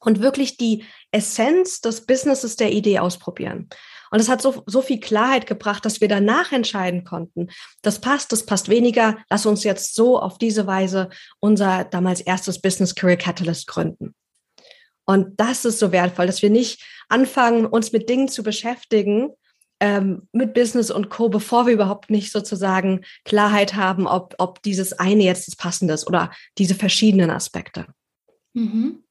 und 0.00 0.20
wirklich 0.20 0.58
die 0.58 0.84
Essenz 1.12 1.80
des 1.80 2.04
Businesses 2.04 2.56
der 2.56 2.72
Idee 2.72 2.98
ausprobieren. 2.98 3.70
Und 4.10 4.20
es 4.20 4.28
hat 4.28 4.42
so, 4.42 4.62
so 4.66 4.82
viel 4.82 5.00
Klarheit 5.00 5.46
gebracht, 5.46 5.86
dass 5.86 6.02
wir 6.02 6.08
danach 6.08 6.52
entscheiden 6.52 7.04
konnten, 7.04 7.48
das 7.80 8.02
passt, 8.02 8.32
das 8.32 8.44
passt 8.44 8.68
weniger, 8.68 9.16
lass 9.30 9.46
uns 9.46 9.64
jetzt 9.64 9.94
so 9.94 10.20
auf 10.20 10.36
diese 10.36 10.66
Weise 10.66 11.08
unser 11.40 11.84
damals 11.84 12.20
erstes 12.20 12.60
Business 12.60 12.94
Career 12.94 13.16
Catalyst 13.16 13.66
gründen. 13.66 14.14
Und 15.06 15.40
das 15.40 15.64
ist 15.64 15.78
so 15.78 15.92
wertvoll, 15.92 16.26
dass 16.26 16.42
wir 16.42 16.50
nicht 16.50 16.84
anfangen, 17.08 17.64
uns 17.64 17.92
mit 17.92 18.08
Dingen 18.08 18.28
zu 18.28 18.42
beschäftigen, 18.42 19.30
ähm, 19.80 20.28
mit 20.32 20.54
Business 20.54 20.90
und 20.90 21.10
Co., 21.10 21.28
bevor 21.28 21.66
wir 21.66 21.72
überhaupt 21.72 22.10
nicht 22.10 22.32
sozusagen 22.32 23.04
Klarheit 23.24 23.74
haben, 23.74 24.06
ob, 24.06 24.34
ob 24.38 24.62
dieses 24.62 24.92
eine 24.94 25.22
jetzt 25.22 25.48
das 25.48 25.56
Passende 25.56 25.94
ist 25.94 26.06
oder 26.06 26.32
diese 26.58 26.74
verschiedenen 26.74 27.30
Aspekte. 27.30 27.86
Mhm. 28.54 29.02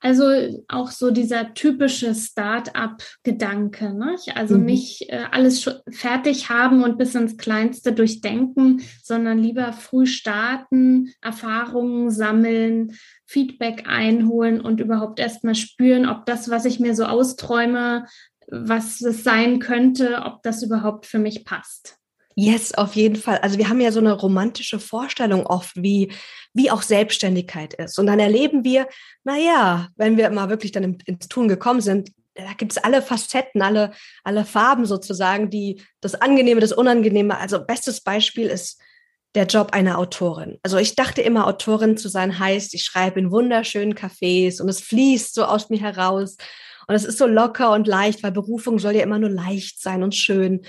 Also 0.00 0.64
auch 0.68 0.90
so 0.90 1.10
dieser 1.10 1.52
typische 1.52 2.14
Start-up-Gedanke, 2.14 3.92
ne? 3.92 4.16
also 4.34 4.56
mhm. 4.56 4.64
nicht 4.64 5.10
äh, 5.10 5.24
alles 5.30 5.70
fertig 5.90 6.48
haben 6.48 6.82
und 6.82 6.96
bis 6.96 7.14
ins 7.14 7.36
Kleinste 7.36 7.92
durchdenken, 7.92 8.82
sondern 9.02 9.38
lieber 9.38 9.74
früh 9.74 10.06
starten, 10.06 11.12
Erfahrungen 11.20 12.10
sammeln, 12.10 12.96
Feedback 13.26 13.84
einholen 13.86 14.62
und 14.62 14.80
überhaupt 14.80 15.20
erstmal 15.20 15.54
spüren, 15.54 16.08
ob 16.08 16.24
das, 16.24 16.48
was 16.48 16.64
ich 16.64 16.80
mir 16.80 16.94
so 16.94 17.04
austräume, 17.04 18.06
was 18.48 19.02
es 19.02 19.22
sein 19.22 19.58
könnte, 19.58 20.22
ob 20.24 20.42
das 20.42 20.62
überhaupt 20.62 21.04
für 21.04 21.18
mich 21.18 21.44
passt. 21.44 21.99
Yes, 22.42 22.72
auf 22.72 22.96
jeden 22.96 23.16
Fall. 23.16 23.36
Also 23.38 23.58
wir 23.58 23.68
haben 23.68 23.82
ja 23.82 23.92
so 23.92 24.00
eine 24.00 24.14
romantische 24.14 24.78
Vorstellung 24.80 25.44
oft, 25.44 25.72
wie, 25.76 26.10
wie 26.54 26.70
auch 26.70 26.80
Selbstständigkeit 26.80 27.74
ist. 27.74 27.98
Und 27.98 28.06
dann 28.06 28.18
erleben 28.18 28.64
wir, 28.64 28.88
naja, 29.24 29.88
wenn 29.96 30.16
wir 30.16 30.30
mal 30.30 30.48
wirklich 30.48 30.72
dann 30.72 30.96
ins 31.04 31.28
Tun 31.28 31.48
gekommen 31.48 31.82
sind, 31.82 32.12
da 32.34 32.54
gibt 32.56 32.72
es 32.72 32.78
alle 32.78 33.02
Facetten, 33.02 33.60
alle, 33.60 33.92
alle 34.24 34.46
Farben 34.46 34.86
sozusagen, 34.86 35.50
die 35.50 35.82
das 36.00 36.14
Angenehme, 36.14 36.62
das 36.62 36.72
Unangenehme. 36.72 37.36
Also 37.36 37.62
bestes 37.62 38.00
Beispiel 38.00 38.46
ist 38.46 38.80
der 39.34 39.44
Job 39.44 39.74
einer 39.74 39.98
Autorin. 39.98 40.58
Also 40.62 40.78
ich 40.78 40.96
dachte 40.96 41.20
immer, 41.20 41.46
Autorin 41.46 41.98
zu 41.98 42.08
sein 42.08 42.38
heißt, 42.38 42.72
ich 42.72 42.84
schreibe 42.84 43.20
in 43.20 43.30
wunderschönen 43.30 43.94
Cafés 43.94 44.62
und 44.62 44.70
es 44.70 44.80
fließt 44.80 45.34
so 45.34 45.44
aus 45.44 45.68
mir 45.68 45.80
heraus. 45.80 46.38
Und 46.88 46.96
es 46.96 47.04
ist 47.04 47.18
so 47.18 47.26
locker 47.26 47.72
und 47.72 47.86
leicht, 47.86 48.22
weil 48.22 48.32
Berufung 48.32 48.78
soll 48.78 48.96
ja 48.96 49.02
immer 49.02 49.18
nur 49.18 49.30
leicht 49.30 49.80
sein 49.80 50.02
und 50.02 50.14
schön. 50.14 50.62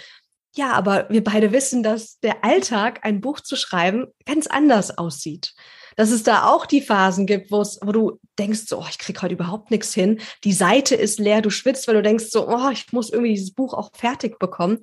Ja, 0.54 0.74
aber 0.74 1.08
wir 1.10 1.24
beide 1.24 1.54
wissen, 1.54 1.82
dass 1.82 2.20
der 2.20 2.44
Alltag, 2.44 3.00
ein 3.04 3.22
Buch 3.22 3.40
zu 3.40 3.56
schreiben, 3.56 4.08
ganz 4.26 4.48
anders 4.48 4.98
aussieht. 4.98 5.54
Dass 5.96 6.12
es 6.12 6.24
da 6.24 6.48
auch 6.48 6.66
die 6.66 6.82
Phasen 6.82 7.26
gibt, 7.26 7.52
wo 7.52 7.64
du 7.92 8.20
denkst, 8.38 8.62
so, 8.68 8.80
oh, 8.80 8.86
ich 8.90 8.98
krieg 8.98 9.22
heute 9.22 9.34
überhaupt 9.34 9.72
nichts 9.72 9.94
hin. 9.94 10.20
Die 10.44 10.54
Seite 10.54 10.96
ist 10.96 11.20
leer, 11.20 11.42
du 11.42 11.50
schwitzt, 11.50 11.88
weil 11.88 11.96
du 11.96 12.02
denkst, 12.02 12.26
so, 12.30 12.48
oh, 12.50 12.70
ich 12.70 12.92
muss 12.92 13.12
irgendwie 13.12 13.34
dieses 13.34 13.54
Buch 13.54 13.74
auch 13.74 13.92
fertig 13.94 14.40
bekommen. 14.40 14.80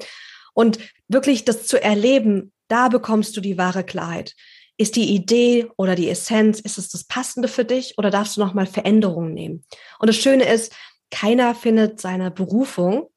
Und 0.55 0.79
wirklich 1.07 1.45
das 1.45 1.67
zu 1.67 1.83
erleben, 1.83 2.53
da 2.69 2.89
bekommst 2.89 3.37
du 3.37 3.41
die 3.41 3.59
wahre 3.59 3.85
Klarheit. 3.85 4.35
Ist 4.77 4.97
die 4.97 5.15
Idee 5.15 5.67
oder 5.77 5.97
die 5.97 6.09
Essenz, 6.09 6.61
ist 6.61 6.79
es 6.79 6.89
das 6.89 7.05
Passende 7.05 7.49
für 7.49 7.65
dich 7.65 7.99
oder 7.99 8.11
darfst 8.11 8.37
du 8.37 8.41
nochmal 8.41 8.67
Veränderungen 8.67 9.35
nehmen? 9.35 9.65
Und 9.99 10.07
das 10.07 10.17
Schöne 10.17 10.45
ist, 10.45 10.73
keiner 11.11 11.55
findet 11.55 12.01
seine 12.01 12.31
Berufung 12.31 13.09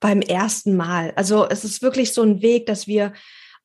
beim 0.00 0.20
ersten 0.20 0.76
Mal. 0.76 1.12
Also 1.16 1.46
es 1.48 1.64
ist 1.64 1.82
wirklich 1.82 2.12
so 2.12 2.22
ein 2.22 2.42
Weg, 2.42 2.66
dass 2.66 2.86
wir 2.86 3.12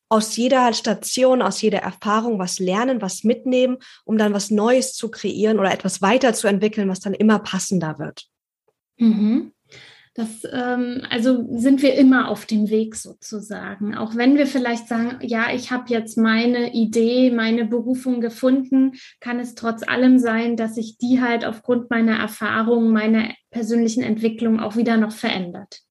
aus 0.09 0.35
jeder 0.35 0.71
Station, 0.73 1.41
aus 1.41 1.61
jeder 1.61 1.79
Erfahrung 1.79 2.37
was 2.37 2.59
lernen, 2.59 3.01
was 3.01 3.23
mitnehmen, 3.23 3.77
um 4.03 4.17
dann 4.17 4.33
was 4.33 4.51
Neues 4.51 4.93
zu 4.93 5.09
kreieren 5.09 5.59
oder 5.59 5.73
etwas 5.73 6.01
weiterzuentwickeln, 6.01 6.89
was 6.89 6.99
dann 6.99 7.13
immer 7.13 7.39
passender 7.39 7.97
wird. 7.97 8.25
Mhm. 8.97 9.51
Das, 10.13 10.47
ähm, 10.49 11.01
also 11.09 11.45
sind 11.57 11.81
wir 11.81 11.95
immer 11.95 12.29
auf 12.29 12.45
dem 12.45 12.69
Weg 12.69 12.95
sozusagen. 12.95 13.95
Auch 13.95 14.15
wenn 14.15 14.37
wir 14.37 14.47
vielleicht 14.47 14.87
sagen, 14.87 15.19
ja, 15.21 15.47
ich 15.53 15.71
habe 15.71 15.89
jetzt 15.89 16.17
meine 16.17 16.73
Idee, 16.73 17.31
meine 17.31 17.65
Berufung 17.65 18.21
gefunden, 18.21 18.93
kann 19.19 19.41
es 19.41 19.55
trotz 19.55 19.85
allem 19.85 20.17
sein, 20.17 20.55
dass 20.55 20.75
sich 20.75 20.97
die 20.97 21.19
halt 21.19 21.43
aufgrund 21.43 21.89
meiner 21.89 22.17
Erfahrung, 22.17 22.93
meiner 22.93 23.33
persönlichen 23.51 24.03
Entwicklung 24.03 24.61
auch 24.61 24.77
wieder 24.77 24.95
noch 24.95 25.11
verändert. 25.11 25.81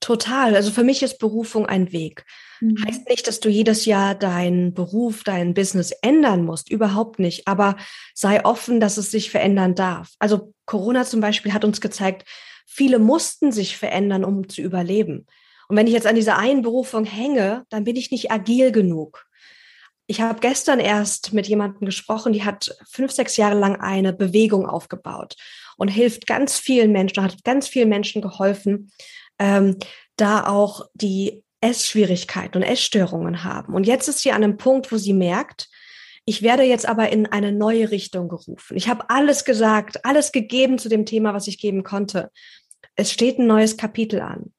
Total. 0.00 0.54
Also 0.54 0.70
für 0.70 0.84
mich 0.84 1.02
ist 1.02 1.18
Berufung 1.18 1.66
ein 1.66 1.92
Weg. 1.92 2.24
Mhm. 2.60 2.84
Heißt 2.86 3.08
nicht, 3.08 3.26
dass 3.26 3.40
du 3.40 3.48
jedes 3.48 3.84
Jahr 3.84 4.14
deinen 4.14 4.72
Beruf, 4.72 5.24
dein 5.24 5.54
Business 5.54 5.90
ändern 6.02 6.44
musst. 6.44 6.70
Überhaupt 6.70 7.18
nicht. 7.18 7.48
Aber 7.48 7.76
sei 8.14 8.44
offen, 8.44 8.80
dass 8.80 8.96
es 8.96 9.10
sich 9.10 9.30
verändern 9.30 9.74
darf. 9.74 10.12
Also 10.18 10.54
Corona 10.66 11.04
zum 11.04 11.20
Beispiel 11.20 11.52
hat 11.52 11.64
uns 11.64 11.80
gezeigt, 11.80 12.28
viele 12.66 12.98
mussten 12.98 13.50
sich 13.50 13.76
verändern, 13.76 14.24
um 14.24 14.48
zu 14.48 14.62
überleben. 14.62 15.26
Und 15.68 15.76
wenn 15.76 15.86
ich 15.86 15.92
jetzt 15.92 16.06
an 16.06 16.14
dieser 16.14 16.38
einen 16.38 16.62
Berufung 16.62 17.04
hänge, 17.04 17.64
dann 17.68 17.84
bin 17.84 17.96
ich 17.96 18.10
nicht 18.10 18.30
agil 18.30 18.72
genug. 18.72 19.26
Ich 20.06 20.22
habe 20.22 20.40
gestern 20.40 20.80
erst 20.80 21.34
mit 21.34 21.48
jemandem 21.48 21.84
gesprochen, 21.84 22.32
die 22.32 22.44
hat 22.44 22.74
fünf, 22.88 23.12
sechs 23.12 23.36
Jahre 23.36 23.58
lang 23.58 23.76
eine 23.76 24.14
Bewegung 24.14 24.66
aufgebaut 24.66 25.36
und 25.76 25.88
hilft 25.88 26.26
ganz 26.26 26.58
vielen 26.58 26.92
Menschen, 26.92 27.22
hat 27.22 27.44
ganz 27.44 27.68
vielen 27.68 27.90
Menschen 27.90 28.22
geholfen, 28.22 28.90
ähm, 29.38 29.76
da 30.16 30.46
auch 30.46 30.86
die 30.94 31.44
Essschwierigkeiten 31.60 32.62
und 32.62 32.68
Essstörungen 32.68 33.44
haben. 33.44 33.74
Und 33.74 33.86
jetzt 33.86 34.08
ist 34.08 34.20
sie 34.20 34.30
an 34.32 34.44
einem 34.44 34.56
Punkt, 34.56 34.92
wo 34.92 34.96
sie 34.96 35.12
merkt, 35.12 35.68
ich 36.24 36.42
werde 36.42 36.62
jetzt 36.62 36.86
aber 36.86 37.10
in 37.10 37.26
eine 37.26 37.52
neue 37.52 37.90
Richtung 37.90 38.28
gerufen. 38.28 38.76
Ich 38.76 38.88
habe 38.88 39.08
alles 39.08 39.44
gesagt, 39.44 40.04
alles 40.04 40.30
gegeben 40.30 40.78
zu 40.78 40.88
dem 40.88 41.06
Thema, 41.06 41.32
was 41.32 41.46
ich 41.46 41.58
geben 41.58 41.84
konnte. 41.84 42.30
Es 42.96 43.10
steht 43.10 43.38
ein 43.38 43.46
neues 43.46 43.76
Kapitel 43.76 44.20
an. 44.20 44.52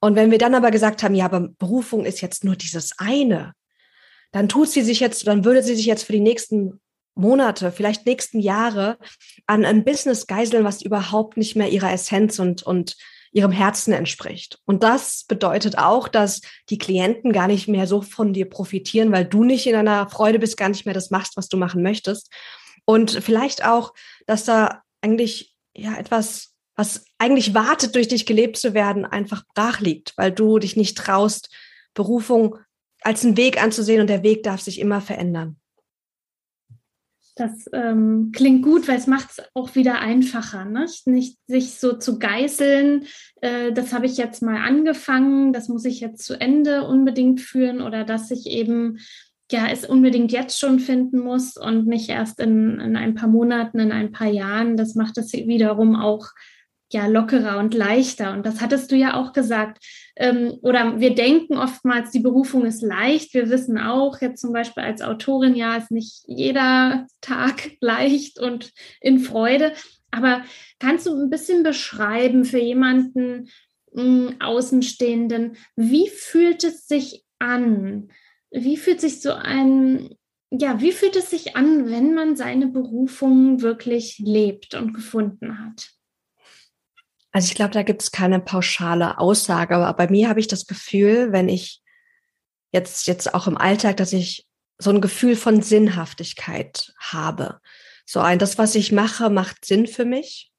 Und 0.00 0.16
wenn 0.16 0.30
wir 0.30 0.38
dann 0.38 0.54
aber 0.54 0.70
gesagt 0.70 1.02
haben, 1.02 1.14
ja, 1.14 1.26
aber 1.26 1.48
Berufung 1.58 2.04
ist 2.04 2.22
jetzt 2.22 2.44
nur 2.44 2.56
dieses 2.56 2.98
eine, 2.98 3.52
dann 4.32 4.48
tut 4.48 4.70
sie 4.70 4.82
sich 4.82 5.00
jetzt, 5.00 5.26
dann 5.26 5.44
würde 5.44 5.62
sie 5.62 5.76
sich 5.76 5.86
jetzt 5.86 6.04
für 6.04 6.12
die 6.12 6.20
nächsten 6.20 6.80
Monate, 7.14 7.70
vielleicht 7.70 8.06
nächsten 8.06 8.40
Jahre 8.40 8.98
an 9.46 9.64
einem 9.64 9.84
Business 9.84 10.26
geiseln, 10.26 10.64
was 10.64 10.82
überhaupt 10.82 11.36
nicht 11.36 11.56
mehr 11.56 11.68
ihrer 11.68 11.92
Essenz 11.92 12.38
und, 12.38 12.62
und 12.62 12.96
ihrem 13.32 13.50
Herzen 13.50 13.92
entspricht. 13.92 14.58
Und 14.66 14.82
das 14.82 15.24
bedeutet 15.26 15.78
auch, 15.78 16.06
dass 16.06 16.42
die 16.68 16.78
Klienten 16.78 17.32
gar 17.32 17.48
nicht 17.48 17.66
mehr 17.66 17.86
so 17.86 18.02
von 18.02 18.32
dir 18.32 18.48
profitieren, 18.48 19.10
weil 19.10 19.24
du 19.24 19.42
nicht 19.42 19.66
in 19.66 19.74
einer 19.74 20.08
Freude 20.08 20.38
bist, 20.38 20.56
gar 20.56 20.68
nicht 20.68 20.84
mehr 20.84 20.94
das 20.94 21.10
machst, 21.10 21.36
was 21.36 21.48
du 21.48 21.56
machen 21.56 21.82
möchtest. 21.82 22.30
Und 22.84 23.10
vielleicht 23.10 23.64
auch, 23.64 23.94
dass 24.26 24.44
da 24.44 24.82
eigentlich 25.00 25.54
ja 25.74 25.96
etwas, 25.96 26.54
was 26.76 27.04
eigentlich 27.18 27.54
wartet, 27.54 27.94
durch 27.94 28.08
dich 28.08 28.26
gelebt 28.26 28.58
zu 28.58 28.74
werden, 28.74 29.06
einfach 29.06 29.44
brach 29.54 29.80
liegt, 29.80 30.12
weil 30.16 30.30
du 30.30 30.58
dich 30.58 30.76
nicht 30.76 30.98
traust, 30.98 31.48
Berufung 31.94 32.58
als 33.00 33.24
einen 33.24 33.36
Weg 33.36 33.62
anzusehen 33.62 34.00
und 34.00 34.08
der 34.08 34.22
Weg 34.22 34.42
darf 34.42 34.60
sich 34.60 34.78
immer 34.78 35.00
verändern. 35.00 35.56
Das 37.34 37.64
ähm, 37.72 38.30
klingt 38.34 38.62
gut, 38.62 38.88
weil 38.88 38.98
es 38.98 39.06
macht 39.06 39.30
es 39.30 39.44
auch 39.54 39.74
wieder 39.74 40.00
einfacher, 40.00 40.66
ne? 40.66 40.86
nicht 41.06 41.38
sich 41.46 41.78
so 41.78 41.94
zu 41.94 42.18
geißeln. 42.18 43.06
Äh, 43.40 43.72
das 43.72 43.94
habe 43.94 44.04
ich 44.04 44.18
jetzt 44.18 44.42
mal 44.42 44.58
angefangen, 44.58 45.54
das 45.54 45.68
muss 45.68 45.86
ich 45.86 46.00
jetzt 46.00 46.24
zu 46.24 46.38
Ende 46.38 46.86
unbedingt 46.86 47.40
führen 47.40 47.80
oder 47.80 48.04
dass 48.04 48.30
ich 48.30 48.46
eben 48.46 48.98
ja 49.50 49.66
es 49.70 49.86
unbedingt 49.86 50.30
jetzt 50.30 50.58
schon 50.58 50.78
finden 50.78 51.20
muss 51.20 51.56
und 51.56 51.86
nicht 51.86 52.10
erst 52.10 52.38
in, 52.38 52.80
in 52.80 52.96
ein 52.96 53.14
paar 53.14 53.28
Monaten, 53.28 53.78
in 53.78 53.92
ein 53.92 54.12
paar 54.12 54.30
Jahren. 54.30 54.76
Das 54.76 54.94
macht 54.94 55.16
es 55.16 55.32
wiederum 55.32 55.96
auch 55.96 56.28
ja 56.92 57.06
lockerer 57.06 57.58
und 57.58 57.74
leichter. 57.74 58.32
Und 58.32 58.44
das 58.46 58.60
hattest 58.60 58.90
du 58.90 58.96
ja 58.96 59.14
auch 59.14 59.32
gesagt. 59.32 59.84
Ähm, 60.16 60.58
oder 60.62 61.00
wir 61.00 61.14
denken 61.14 61.56
oftmals, 61.56 62.10
die 62.10 62.20
Berufung 62.20 62.64
ist 62.64 62.82
leicht. 62.82 63.34
Wir 63.34 63.48
wissen 63.50 63.78
auch 63.78 64.20
jetzt 64.20 64.40
zum 64.40 64.52
Beispiel 64.52 64.82
als 64.82 65.02
Autorin, 65.02 65.54
ja, 65.54 65.76
ist 65.76 65.90
nicht 65.90 66.22
jeder 66.26 67.06
Tag 67.20 67.72
leicht 67.80 68.38
und 68.38 68.72
in 69.00 69.18
Freude. 69.18 69.72
Aber 70.10 70.42
kannst 70.78 71.06
du 71.06 71.14
ein 71.14 71.30
bisschen 71.30 71.62
beschreiben 71.62 72.44
für 72.44 72.58
jemanden 72.58 73.48
mh, 73.92 74.02
hm, 74.02 74.36
Außenstehenden, 74.40 75.56
wie 75.76 76.08
fühlt 76.08 76.64
es 76.64 76.86
sich 76.86 77.24
an? 77.38 78.08
Wie 78.50 78.76
fühlt 78.76 79.00
sich 79.00 79.22
so 79.22 79.32
ein, 79.32 80.10
ja, 80.50 80.80
wie 80.82 80.92
fühlt 80.92 81.16
es 81.16 81.30
sich 81.30 81.56
an, 81.56 81.90
wenn 81.90 82.14
man 82.14 82.36
seine 82.36 82.66
Berufung 82.66 83.62
wirklich 83.62 84.18
lebt 84.18 84.74
und 84.74 84.92
gefunden 84.92 85.58
hat? 85.58 85.90
Also 87.32 87.48
ich 87.48 87.54
glaube, 87.54 87.72
da 87.72 87.82
gibt 87.82 88.02
es 88.02 88.12
keine 88.12 88.40
pauschale 88.40 89.18
Aussage, 89.18 89.76
aber 89.76 89.92
bei 89.94 90.10
mir 90.10 90.28
habe 90.28 90.40
ich 90.40 90.48
das 90.48 90.66
Gefühl, 90.66 91.32
wenn 91.32 91.48
ich 91.48 91.80
jetzt, 92.72 93.06
jetzt 93.06 93.34
auch 93.34 93.46
im 93.46 93.56
Alltag, 93.56 93.96
dass 93.96 94.12
ich 94.12 94.46
so 94.78 94.90
ein 94.90 95.00
Gefühl 95.00 95.36
von 95.36 95.62
Sinnhaftigkeit 95.62 96.92
habe. 96.98 97.60
So 98.04 98.20
ein, 98.20 98.38
das, 98.38 98.58
was 98.58 98.74
ich 98.74 98.92
mache, 98.92 99.30
macht 99.30 99.64
Sinn 99.64 99.86
für 99.86 100.04
mich. 100.04 100.50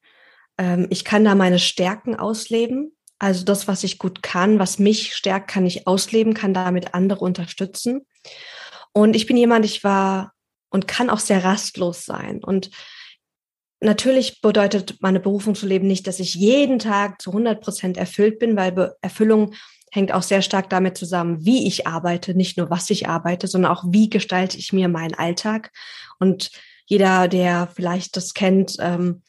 Ähm, 0.57 0.87
ich 0.89 1.05
kann 1.05 1.23
da 1.23 1.35
meine 1.35 1.59
Stärken 1.59 2.15
ausleben. 2.15 2.95
Also 3.19 3.45
das, 3.45 3.67
was 3.67 3.83
ich 3.83 3.99
gut 3.99 4.23
kann, 4.23 4.59
was 4.59 4.79
mich 4.79 5.13
stärkt, 5.15 5.49
kann 5.49 5.65
ich 5.65 5.87
ausleben, 5.87 6.33
kann 6.33 6.53
damit 6.53 6.93
andere 6.93 7.19
unterstützen. 7.19 8.05
Und 8.93 9.15
ich 9.15 9.27
bin 9.27 9.37
jemand, 9.37 9.65
ich 9.65 9.83
war 9.83 10.33
und 10.69 10.87
kann 10.87 11.09
auch 11.09 11.19
sehr 11.19 11.43
rastlos 11.43 12.05
sein. 12.05 12.43
Und 12.43 12.71
natürlich 13.83 14.41
bedeutet 14.41 14.97
meine 15.01 15.19
Berufung 15.19 15.55
zu 15.55 15.67
leben 15.67 15.87
nicht, 15.87 16.07
dass 16.07 16.19
ich 16.19 16.35
jeden 16.35 16.79
Tag 16.79 17.21
zu 17.21 17.31
100 17.31 17.61
Prozent 17.61 17.97
erfüllt 17.97 18.39
bin, 18.39 18.55
weil 18.55 18.93
Erfüllung 19.01 19.53
hängt 19.91 20.11
auch 20.11 20.23
sehr 20.23 20.41
stark 20.41 20.69
damit 20.69 20.97
zusammen, 20.97 21.45
wie 21.45 21.67
ich 21.67 21.85
arbeite, 21.85 22.33
nicht 22.33 22.57
nur 22.57 22.69
was 22.69 22.89
ich 22.89 23.07
arbeite, 23.07 23.47
sondern 23.47 23.71
auch 23.71 23.83
wie 23.87 24.09
gestalte 24.09 24.57
ich 24.57 24.73
mir 24.73 24.89
meinen 24.89 25.13
Alltag. 25.13 25.71
Und 26.19 26.49
jeder, 26.85 27.27
der 27.27 27.69
vielleicht 27.73 28.17
das 28.17 28.33
kennt, 28.33 28.77
ähm, 28.79 29.21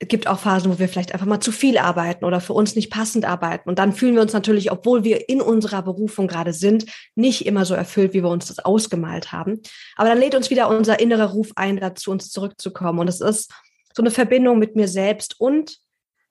gibt 0.00 0.28
auch 0.28 0.38
Phasen, 0.38 0.72
wo 0.72 0.78
wir 0.78 0.88
vielleicht 0.88 1.12
einfach 1.12 1.26
mal 1.26 1.40
zu 1.40 1.50
viel 1.50 1.76
arbeiten 1.76 2.24
oder 2.24 2.40
für 2.40 2.52
uns 2.52 2.76
nicht 2.76 2.90
passend 2.90 3.24
arbeiten. 3.24 3.68
Und 3.68 3.80
dann 3.80 3.92
fühlen 3.92 4.14
wir 4.14 4.22
uns 4.22 4.32
natürlich, 4.32 4.70
obwohl 4.70 5.02
wir 5.02 5.28
in 5.28 5.40
unserer 5.40 5.82
Berufung 5.82 6.28
gerade 6.28 6.52
sind, 6.52 6.86
nicht 7.16 7.44
immer 7.46 7.64
so 7.64 7.74
erfüllt, 7.74 8.14
wie 8.14 8.22
wir 8.22 8.30
uns 8.30 8.46
das 8.46 8.60
ausgemalt 8.60 9.32
haben. 9.32 9.60
Aber 9.96 10.08
dann 10.08 10.18
lädt 10.18 10.36
uns 10.36 10.50
wieder 10.50 10.68
unser 10.68 11.00
innerer 11.00 11.30
Ruf 11.30 11.50
ein, 11.56 11.78
dazu 11.78 12.12
uns 12.12 12.30
zurückzukommen. 12.30 13.00
Und 13.00 13.08
es 13.08 13.20
ist 13.20 13.52
so 13.98 14.02
eine 14.02 14.12
Verbindung 14.12 14.60
mit 14.60 14.76
mir 14.76 14.86
selbst 14.86 15.40
und 15.40 15.80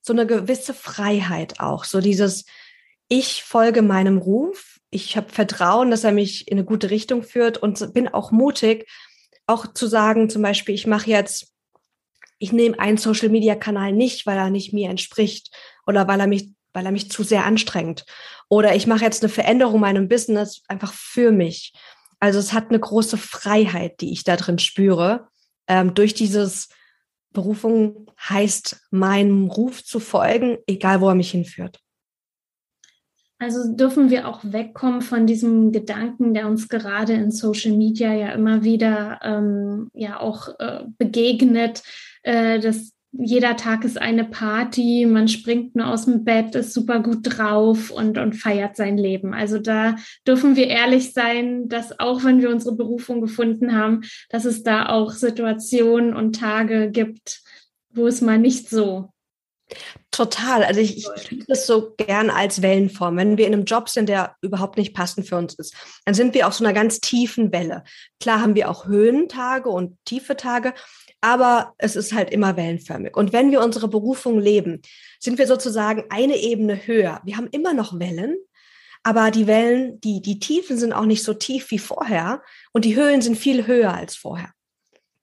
so 0.02 0.14
eine 0.14 0.26
gewisse 0.26 0.74
Freiheit 0.74 1.60
auch. 1.60 1.84
So 1.84 2.00
dieses, 2.00 2.46
ich 3.10 3.44
folge 3.44 3.82
meinem 3.82 4.20
Ruf. 4.20 4.80
Ich 4.90 5.18
habe 5.18 5.28
Vertrauen, 5.28 5.92
dass 5.92 6.06
er 6.06 6.14
mich 6.14 6.48
in 6.48 6.58
eine 6.58 6.66
gute 6.66 6.90
Richtung 6.90 7.24
führt 7.24 7.58
und 7.58 7.94
bin 7.94 8.08
auch 8.08 8.32
mutig, 8.32 8.90
auch 9.48 9.74
zu 9.74 9.86
sagen, 9.86 10.30
zum 10.30 10.44
Beispiel, 10.44 10.76
ich 10.76 10.88
mache 10.88 11.10
jetzt 11.10 11.54
ich 12.40 12.54
nehme 12.54 12.80
einen 12.80 12.98
Social 12.98 13.28
Media 13.28 13.56
Kanal 13.56 13.92
nicht, 13.92 14.26
weil 14.26 14.38
er 14.38 14.50
nicht 14.50 14.72
mir 14.72 14.90
entspricht 14.90 15.52
oder 15.86 16.08
weil 16.08 16.22
er 16.22 16.28
mich, 16.28 16.52
weil 16.72 16.86
er 16.86 16.94
mich 16.94 17.12
zu 17.12 17.24
sehr 17.24 17.44
anstrengt. 17.44 18.06
Oder 18.48 18.76
ich 18.76 18.88
mache 18.88 19.04
jetzt 19.04 19.24
eine 19.24 19.30
Veränderung 19.30 19.76
in 19.76 19.82
meinem 19.82 20.08
Business 20.08 20.62
einfach 20.70 20.94
für 20.94 21.32
mich. 21.32 21.74
Also 22.22 22.40
es 22.40 22.54
hat 22.54 22.70
eine 22.70 22.80
große 22.80 23.18
Freiheit, 23.18 24.00
die 24.00 24.14
ich 24.14 24.24
da 24.24 24.38
drin 24.38 24.60
spüre. 24.60 25.28
Ähm, 25.68 25.96
durch 25.96 26.14
dieses 26.14 26.70
Berufung 27.38 28.08
heißt, 28.20 28.88
meinem 28.90 29.46
Ruf 29.46 29.84
zu 29.84 30.00
folgen, 30.00 30.58
egal 30.66 31.02
wo 31.02 31.10
er 31.10 31.16
mich 31.16 31.30
hinführt. 31.30 31.80
Also 33.40 33.76
dürfen 33.76 34.10
wir 34.10 34.28
auch 34.28 34.40
wegkommen 34.44 35.04
von 35.04 35.28
diesem 35.28 35.72
Gedanken, 35.72 36.34
der 36.34 36.48
uns 36.48 36.68
gerade 36.68 37.14
in 37.14 37.30
Social 37.30 37.74
Media 37.74 38.12
ja 38.12 38.30
immer 38.30 38.64
wieder 38.64 39.20
ähm, 39.22 39.92
ja 39.94 40.20
auch 40.20 40.58
äh, 40.58 40.86
begegnet, 40.98 41.84
äh, 42.24 42.60
dass 42.60 42.94
jeder 43.12 43.56
Tag 43.56 43.84
ist 43.84 44.00
eine 44.00 44.26
Party, 44.26 45.06
man 45.06 45.28
springt 45.28 45.76
nur 45.76 45.88
aus 45.88 46.06
dem 46.06 46.24
Bett, 46.24 46.56
ist 46.56 46.74
super 46.74 47.00
gut 47.00 47.20
drauf 47.24 47.90
und, 47.90 48.18
und 48.18 48.34
feiert 48.34 48.76
sein 48.76 48.98
Leben. 48.98 49.34
Also 49.34 49.60
da 49.60 49.96
dürfen 50.28 50.56
wir 50.56 50.68
ehrlich 50.68 51.14
sein, 51.14 51.68
dass 51.70 52.00
auch 52.00 52.24
wenn 52.24 52.42
wir 52.42 52.50
unsere 52.50 52.76
Berufung 52.76 53.22
gefunden 53.22 53.76
haben, 53.76 54.02
dass 54.30 54.46
es 54.46 54.64
da 54.64 54.90
auch 54.90 55.12
Situationen 55.12 56.16
und 56.16 56.40
Tage 56.40 56.92
gibt, 56.92 57.42
wo 57.90 58.08
es 58.08 58.22
mal 58.22 58.38
nicht 58.38 58.70
so 58.70 59.10
Total. 60.12 60.64
Also 60.64 60.80
ich, 60.80 61.06
ich 61.16 61.30
liebe 61.30 61.46
das 61.48 61.68
so 61.68 61.94
gern 61.98 62.30
als 62.30 62.62
Wellenform. 62.62 63.18
Wenn 63.18 63.38
wir 63.38 63.46
in 63.46 63.54
einem 63.54 63.66
Job 63.66 63.90
sind, 63.90 64.08
der 64.08 64.36
überhaupt 64.42 64.78
nicht 64.78 64.96
passend 64.96 65.28
für 65.28 65.36
uns 65.36 65.54
ist, 65.56 65.76
dann 66.06 66.16
sind 66.16 66.34
wir 66.34 66.48
auf 66.48 66.54
so 66.54 66.64
einer 66.64 66.74
ganz 66.74 67.02
tiefen 67.02 67.52
Welle. 67.52 67.84
Klar 68.22 68.42
haben 68.42 68.56
wir 68.56 68.70
auch 68.70 68.88
Höhentage 68.88 69.70
und 69.70 69.98
tiefe 70.06 70.38
Tage, 70.38 70.74
aber 71.22 71.74
es 71.78 71.96
ist 71.96 72.14
halt 72.14 72.32
immer 72.32 72.58
wellenförmig. 72.58 73.16
Und 73.16 73.34
wenn 73.34 73.52
wir 73.52 73.62
unsere 73.62 73.88
Berufung 73.88 74.40
leben, 74.40 74.82
sind 75.20 75.38
wir 75.38 75.48
sozusagen 75.48 76.06
eine 76.10 76.38
Ebene 76.38 76.88
höher. 76.88 77.22
Wir 77.24 77.38
haben 77.38 77.50
immer 77.52 77.74
noch 77.74 78.00
Wellen, 78.00 78.38
aber 79.04 79.32
die 79.32 79.48
Wellen, 79.48 80.00
die, 80.02 80.22
die 80.22 80.40
Tiefen 80.40 80.78
sind 80.78 80.94
auch 80.94 81.06
nicht 81.06 81.24
so 81.24 81.34
tief 81.34 81.72
wie 81.72 81.80
vorher 81.80 82.42
und 82.74 82.86
die 82.86 82.96
Höhen 82.96 83.22
sind 83.22 83.38
viel 83.38 83.68
höher 83.68 83.94
als 83.94 84.16
vorher. 84.16 84.52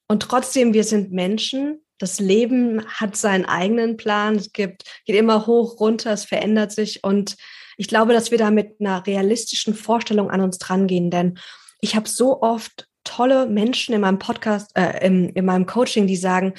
Und 0.06 0.22
trotzdem, 0.22 0.74
wir 0.74 0.84
sind 0.84 1.12
Menschen 1.12 1.84
das 1.98 2.18
Leben 2.18 2.84
hat 2.86 3.16
seinen 3.16 3.44
eigenen 3.44 3.96
Plan. 3.96 4.36
Es 4.36 4.52
gibt, 4.52 4.84
geht 5.04 5.16
immer 5.16 5.46
hoch, 5.46 5.80
runter, 5.80 6.12
es 6.12 6.24
verändert 6.24 6.72
sich. 6.72 7.04
Und 7.04 7.36
ich 7.76 7.88
glaube, 7.88 8.12
dass 8.12 8.30
wir 8.30 8.38
da 8.38 8.50
mit 8.50 8.80
einer 8.80 9.06
realistischen 9.06 9.74
Vorstellung 9.74 10.30
an 10.30 10.40
uns 10.40 10.58
drangehen. 10.58 11.10
Denn 11.10 11.38
ich 11.80 11.94
habe 11.94 12.08
so 12.08 12.42
oft 12.42 12.88
tolle 13.04 13.46
Menschen 13.46 13.94
in 13.94 14.00
meinem 14.00 14.19
Podcast, 14.19 14.71
äh, 14.75 15.06
in, 15.06 15.28
in 15.30 15.45
meinem 15.45 15.67
Coaching, 15.67 16.06
die 16.06 16.17
sagen, 16.17 16.54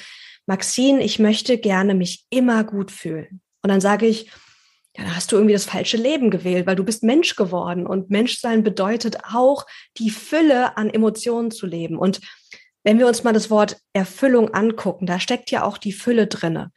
Maxine, 0.46 1.02
ich 1.02 1.18
möchte 1.18 1.58
gerne 1.58 1.94
mich 1.94 2.24
immer 2.30 2.64
gut 2.64 2.90
fühlen. 2.90 3.40
Und 3.62 3.70
dann 3.70 3.80
sage 3.80 4.06
ich, 4.06 4.30
ja, 4.96 5.04
da 5.04 5.14
hast 5.14 5.30
du 5.30 5.36
irgendwie 5.36 5.52
das 5.52 5.66
falsche 5.66 5.96
Leben 5.96 6.30
gewählt, 6.30 6.66
weil 6.66 6.76
du 6.76 6.84
bist 6.84 7.02
Mensch 7.02 7.36
geworden. 7.36 7.86
Und 7.86 8.10
Menschsein 8.10 8.62
bedeutet 8.62 9.18
auch, 9.34 9.66
die 9.98 10.10
Fülle 10.10 10.76
an 10.76 10.88
Emotionen 10.88 11.50
zu 11.50 11.66
leben. 11.66 11.98
Und 11.98 12.20
wenn 12.84 12.98
wir 12.98 13.06
uns 13.06 13.24
mal 13.24 13.32
das 13.32 13.50
Wort 13.50 13.76
Erfüllung 13.92 14.54
angucken, 14.54 15.06
da 15.06 15.20
steckt 15.20 15.50
ja 15.50 15.64
auch 15.64 15.76
die 15.76 15.92
Fülle 15.92 16.28
drinne. 16.28 16.70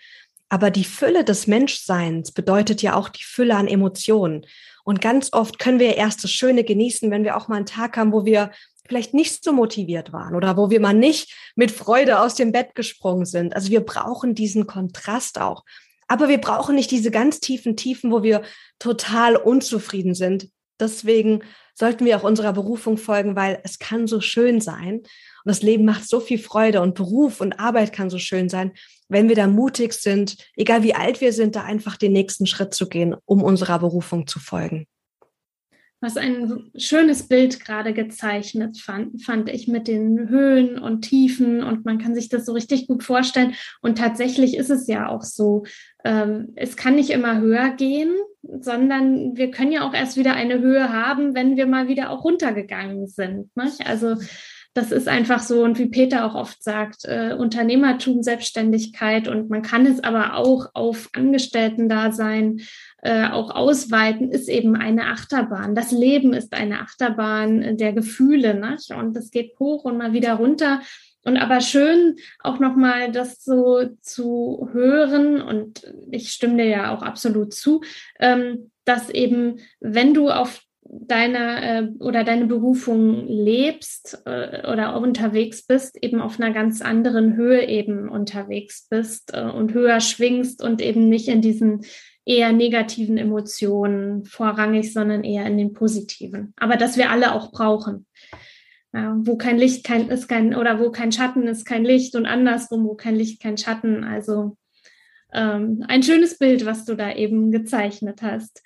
Aber 0.49 0.71
die 0.71 0.83
Fülle 0.83 1.23
des 1.23 1.45
Menschseins 1.45 2.31
bedeutet 2.31 2.81
ja 2.81 2.95
auch 2.95 3.09
die 3.09 3.23
Fülle 3.23 3.55
an 3.55 3.67
Emotionen. 3.67 4.45
Und 4.83 5.01
ganz 5.01 5.31
oft 5.31 5.59
können 5.59 5.79
wir 5.79 5.95
erst 5.95 6.23
das 6.23 6.31
Schöne 6.31 6.63
genießen, 6.63 7.11
wenn 7.11 7.23
wir 7.23 7.37
auch 7.37 7.47
mal 7.47 7.57
einen 7.57 7.67
Tag 7.67 7.95
haben, 7.95 8.11
wo 8.11 8.25
wir 8.25 8.51
vielleicht 8.89 9.13
nicht 9.13 9.43
so 9.43 9.53
motiviert 9.53 10.11
waren 10.11 10.35
oder 10.35 10.57
wo 10.57 10.69
wir 10.69 10.81
mal 10.81 10.93
nicht 10.93 11.33
mit 11.55 11.71
Freude 11.71 12.19
aus 12.19 12.35
dem 12.35 12.51
Bett 12.51 12.75
gesprungen 12.75 13.25
sind. 13.25 13.55
Also 13.55 13.69
wir 13.69 13.81
brauchen 13.81 14.35
diesen 14.35 14.67
Kontrast 14.67 15.39
auch. 15.39 15.63
Aber 16.07 16.27
wir 16.27 16.39
brauchen 16.39 16.75
nicht 16.75 16.89
diese 16.89 17.11
ganz 17.11 17.39
tiefen 17.39 17.77
Tiefen, 17.77 18.11
wo 18.11 18.23
wir 18.23 18.41
total 18.79 19.35
unzufrieden 19.35 20.15
sind. 20.15 20.49
Deswegen 20.79 21.43
sollten 21.75 22.03
wir 22.05 22.17
auch 22.17 22.23
unserer 22.23 22.51
Berufung 22.51 22.97
folgen, 22.97 23.35
weil 23.35 23.59
es 23.63 23.77
kann 23.77 24.07
so 24.07 24.19
schön 24.19 24.59
sein. 24.59 24.97
Und 24.97 25.05
das 25.45 25.61
Leben 25.61 25.85
macht 25.85 26.09
so 26.09 26.19
viel 26.19 26.39
Freude 26.39 26.81
und 26.81 26.95
Beruf 26.95 27.41
und 27.41 27.59
Arbeit 27.59 27.93
kann 27.93 28.09
so 28.09 28.17
schön 28.17 28.49
sein, 28.49 28.71
wenn 29.07 29.29
wir 29.29 29.35
da 29.35 29.47
mutig 29.47 29.93
sind, 29.93 30.35
egal 30.55 30.83
wie 30.83 30.95
alt 30.95 31.21
wir 31.21 31.31
sind, 31.31 31.55
da 31.55 31.63
einfach 31.63 31.95
den 31.95 32.11
nächsten 32.11 32.47
Schritt 32.47 32.73
zu 32.73 32.89
gehen, 32.89 33.15
um 33.25 33.43
unserer 33.43 33.79
Berufung 33.79 34.25
zu 34.25 34.39
folgen. 34.39 34.87
Was 36.01 36.15
ein 36.15 36.71
schönes 36.77 37.27
Bild 37.27 37.59
gerade 37.59 37.93
gezeichnet 37.93 38.79
fand, 38.79 39.21
fand 39.21 39.49
ich 39.49 39.67
mit 39.67 39.87
den 39.87 40.29
Höhen 40.29 40.79
und 40.79 41.01
Tiefen 41.01 41.61
und 41.61 41.83
man 41.83 41.97
kann 41.97 42.15
sich 42.15 42.29
das 42.29 42.45
so 42.45 42.53
richtig 42.53 42.87
gut 42.87 43.03
vorstellen. 43.03 43.53
Und 43.81 43.97
tatsächlich 43.97 44.55
ist 44.55 44.69
es 44.69 44.87
ja 44.87 45.09
auch 45.09 45.23
so, 45.23 45.65
ähm, 46.05 46.53
es 46.55 46.77
kann 46.77 46.95
nicht 46.95 47.09
immer 47.09 47.39
höher 47.41 47.71
gehen, 47.71 48.13
sondern 48.61 49.35
wir 49.35 49.51
können 49.51 49.73
ja 49.73 49.87
auch 49.87 49.93
erst 49.93 50.15
wieder 50.15 50.33
eine 50.33 50.59
Höhe 50.59 50.93
haben, 50.93 51.35
wenn 51.35 51.57
wir 51.57 51.65
mal 51.65 51.89
wieder 51.89 52.11
auch 52.11 52.23
runtergegangen 52.23 53.07
sind. 53.07 53.55
Nicht? 53.57 53.85
Also 53.85 54.15
das 54.73 54.91
ist 54.91 55.07
einfach 55.07 55.39
so 55.39 55.63
und 55.63 55.79
wie 55.79 55.87
Peter 55.87 56.25
auch 56.25 56.35
oft 56.35 56.63
sagt, 56.63 57.05
äh, 57.05 57.33
Unternehmertum, 57.33 58.21
Selbstständigkeit 58.21 59.27
und 59.27 59.49
man 59.49 59.61
kann 59.61 59.85
es 59.85 60.03
aber 60.03 60.35
auch 60.35 60.67
auf 60.73 61.09
Angestellten-Dasein 61.13 62.61
äh, 63.01 63.27
auch 63.27 63.49
ausweiten, 63.49 64.31
ist 64.31 64.47
eben 64.47 64.75
eine 64.75 65.07
Achterbahn. 65.07 65.73
Das 65.73 65.91
Leben 65.91 66.33
ist 66.33 66.53
eine 66.53 66.81
Achterbahn 66.81 67.77
der 67.77 67.93
Gefühle 67.93 68.53
nicht? 68.53 68.91
und 68.91 69.15
das 69.15 69.31
geht 69.31 69.57
hoch 69.59 69.85
und 69.85 69.97
mal 69.97 70.13
wieder 70.13 70.35
runter. 70.35 70.81
Und 71.25 71.37
aber 71.37 71.61
schön 71.61 72.15
auch 72.39 72.59
nochmal 72.59 73.11
das 73.11 73.43
so 73.43 73.89
zu 74.01 74.69
hören 74.71 75.41
und 75.41 75.93
ich 76.11 76.31
stimme 76.31 76.57
dir 76.57 76.69
ja 76.69 76.95
auch 76.95 77.01
absolut 77.01 77.53
zu, 77.53 77.81
ähm, 78.19 78.71
dass 78.85 79.09
eben, 79.09 79.59
wenn 79.79 80.13
du 80.13 80.29
auf 80.29 80.61
deiner 80.91 81.61
äh, 81.63 81.87
oder 81.99 82.23
deine 82.23 82.47
Berufung 82.47 83.27
lebst 83.27 84.23
äh, 84.25 84.67
oder 84.67 84.99
unterwegs 84.99 85.65
bist, 85.65 86.01
eben 86.03 86.19
auf 86.19 86.39
einer 86.39 86.51
ganz 86.51 86.81
anderen 86.81 87.35
Höhe 87.35 87.67
eben 87.67 88.09
unterwegs 88.09 88.87
bist 88.89 89.31
äh, 89.33 89.43
und 89.43 89.73
höher 89.73 89.99
schwingst 89.99 90.63
und 90.63 90.81
eben 90.81 91.07
nicht 91.07 91.27
in 91.27 91.41
diesen 91.41 91.81
eher 92.25 92.51
negativen 92.51 93.17
Emotionen 93.17 94.25
vorrangig, 94.25 94.91
sondern 94.91 95.23
eher 95.23 95.45
in 95.45 95.57
den 95.57 95.73
positiven. 95.73 96.53
Aber 96.57 96.75
dass 96.75 96.97
wir 96.97 97.11
alle 97.11 97.33
auch 97.33 97.51
brauchen. 97.51 98.05
Ja, 98.91 99.15
wo 99.19 99.37
kein 99.37 99.59
Licht 99.59 99.85
kein, 99.85 100.09
ist 100.09 100.27
kein, 100.27 100.55
oder 100.55 100.79
wo 100.79 100.89
kein 100.89 101.11
Schatten 101.11 101.47
ist 101.47 101.63
kein 101.63 101.85
Licht 101.85 102.15
und 102.15 102.25
andersrum, 102.25 102.85
wo 102.85 102.95
kein 102.95 103.15
Licht 103.15 103.39
kein 103.39 103.55
Schatten. 103.55 104.03
Also 104.03 104.57
ähm, 105.31 105.83
ein 105.87 106.01
schönes 106.01 106.39
Bild, 106.39 106.65
was 106.65 106.85
du 106.85 106.95
da 106.95 107.13
eben 107.13 107.51
gezeichnet 107.51 108.23
hast. 108.23 108.63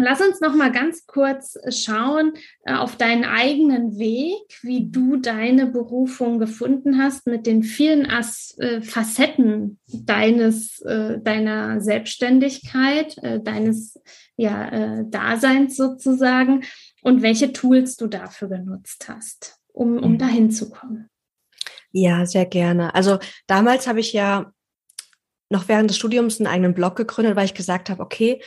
Lass 0.00 0.20
uns 0.20 0.40
noch 0.40 0.54
mal 0.54 0.70
ganz 0.70 1.06
kurz 1.08 1.58
schauen 1.70 2.34
äh, 2.64 2.74
auf 2.74 2.96
deinen 2.96 3.24
eigenen 3.24 3.98
Weg, 3.98 4.60
wie 4.62 4.88
du 4.88 5.16
deine 5.16 5.66
Berufung 5.66 6.38
gefunden 6.38 7.02
hast 7.02 7.26
mit 7.26 7.46
den 7.46 7.64
vielen 7.64 8.08
As 8.08 8.56
äh, 8.58 8.80
Facetten 8.80 9.80
deines 9.88 10.80
äh, 10.82 11.18
deiner 11.20 11.80
Selbstständigkeit, 11.80 13.18
äh, 13.24 13.40
deines 13.40 14.00
ja, 14.36 14.68
äh, 14.68 15.04
Daseins 15.08 15.76
sozusagen 15.76 16.62
und 17.02 17.22
welche 17.22 17.52
Tools 17.52 17.96
du 17.96 18.06
dafür 18.06 18.48
genutzt 18.48 19.08
hast, 19.08 19.58
um, 19.72 19.98
um 19.98 20.12
mhm. 20.12 20.18
dahin 20.18 20.50
zu 20.52 20.70
kommen. 20.70 21.10
Ja, 21.90 22.24
sehr 22.24 22.46
gerne. 22.46 22.94
Also 22.94 23.18
damals 23.48 23.88
habe 23.88 23.98
ich 23.98 24.12
ja 24.12 24.52
noch 25.50 25.66
während 25.66 25.90
des 25.90 25.96
Studiums 25.96 26.38
einen 26.38 26.46
eigenen 26.46 26.74
Blog 26.74 26.94
gegründet, 26.94 27.34
weil 27.34 27.46
ich 27.46 27.54
gesagt 27.54 27.90
habe, 27.90 28.00
okay, 28.00 28.40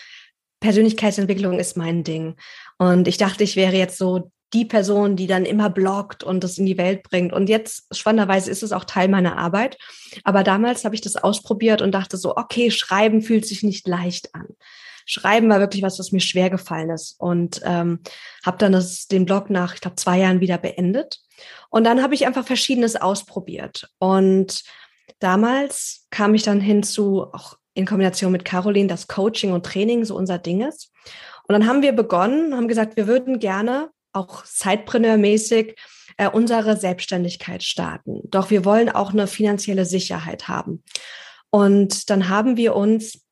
Persönlichkeitsentwicklung 0.62 1.60
ist 1.60 1.76
mein 1.76 2.06
Ding. 2.06 2.38
Und 2.78 3.08
ich 3.08 3.18
dachte, 3.18 3.44
ich 3.44 3.58
wäre 3.58 3.76
jetzt 3.76 3.98
so 3.98 4.32
die 4.54 4.66
Person, 4.66 5.16
die 5.16 5.28
dann 5.28 5.46
immer 5.46 5.70
bloggt 5.70 6.24
und 6.24 6.44
das 6.44 6.58
in 6.58 6.66
die 6.66 6.78
Welt 6.78 7.04
bringt. 7.04 7.34
Und 7.34 7.50
jetzt, 7.50 7.96
spannenderweise, 7.96 8.52
ist 8.52 8.64
es 8.64 8.72
auch 8.72 8.84
Teil 8.84 9.08
meiner 9.08 9.38
Arbeit. 9.38 9.78
Aber 10.24 10.44
damals 10.44 10.84
habe 10.86 10.96
ich 10.96 11.02
das 11.02 11.16
ausprobiert 11.16 11.82
und 11.82 11.92
dachte 11.94 12.18
so, 12.18 12.36
okay, 12.36 12.70
Schreiben 12.70 13.22
fühlt 13.22 13.46
sich 13.46 13.64
nicht 13.64 13.88
leicht 13.88 14.34
an. 14.36 14.48
Schreiben 15.06 15.50
war 15.50 15.60
wirklich 15.60 15.84
was, 15.84 16.00
was 16.00 16.12
mir 16.12 16.20
schwer 16.20 16.50
gefallen 16.50 16.90
ist. 16.90 17.16
Und 17.20 17.62
ähm, 17.64 18.00
habe 18.46 18.58
dann 18.58 18.74
das, 18.74 19.08
den 19.08 19.26
Blog 19.26 19.50
nach, 19.50 19.74
ich 19.74 19.82
glaube, 19.82 19.96
zwei 19.96 20.20
Jahren 20.20 20.42
wieder 20.42 20.58
beendet. 20.58 21.22
Und 21.70 21.86
dann 21.86 22.04
habe 22.04 22.14
ich 22.14 22.28
einfach 22.28 22.46
Verschiedenes 22.46 22.96
ausprobiert. 22.98 23.90
Und 24.00 24.64
damals 25.20 26.08
kam 26.12 26.36
ich 26.36 26.44
dann 26.44 26.60
hinzu, 26.60 27.24
auch 27.32 27.56
in 27.74 27.86
Kombination 27.86 28.32
mit 28.32 28.46
Caroline, 28.46 28.88
dass 28.88 29.08
Coaching 29.08 29.54
und 29.54 29.66
Training 29.66 30.06
so 30.06 30.16
unser 30.16 30.38
Ding 30.38 30.62
ist. 30.62 30.92
Und 31.48 31.54
dann 31.54 31.68
haben 31.68 31.82
wir 31.82 31.94
begonnen, 31.94 32.56
haben 32.56 32.68
gesagt, 32.68 32.98
wir 32.98 33.08
würden 33.08 33.40
gerne 33.40 33.90
auch 34.14 34.44
Sidepreneur-mäßig 34.46 35.76
äh, 36.18 36.30
unsere 36.30 36.78
Selbstständigkeit 36.78 37.64
starten. 37.64 38.22
Doch 38.26 38.50
wir 38.50 38.66
wollen 38.66 38.90
auch 38.90 39.12
eine 39.12 39.28
finanzielle 39.28 39.86
Sicherheit 39.86 40.48
haben. 40.48 40.84
Und 41.50 42.10
dann 42.10 42.30
haben 42.30 42.58
wir 42.58 42.76
uns, 42.76 43.26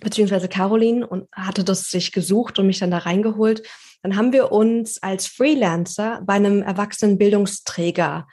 beziehungsweise 0.00 0.48
Caroline, 0.48 1.06
und 1.06 1.28
hatte 1.32 1.64
das 1.64 1.84
sich 1.90 2.12
gesucht 2.12 2.58
und 2.58 2.66
mich 2.66 2.78
dann 2.78 2.90
da 2.90 2.98
reingeholt, 2.98 3.62
dann 4.02 4.16
haben 4.16 4.32
wir 4.32 4.50
uns 4.50 5.02
als 5.02 5.26
Freelancer 5.26 6.20
bei 6.24 6.34
einem 6.34 6.62
erwachsenen 6.62 7.18
Bildungsträger 7.18 8.26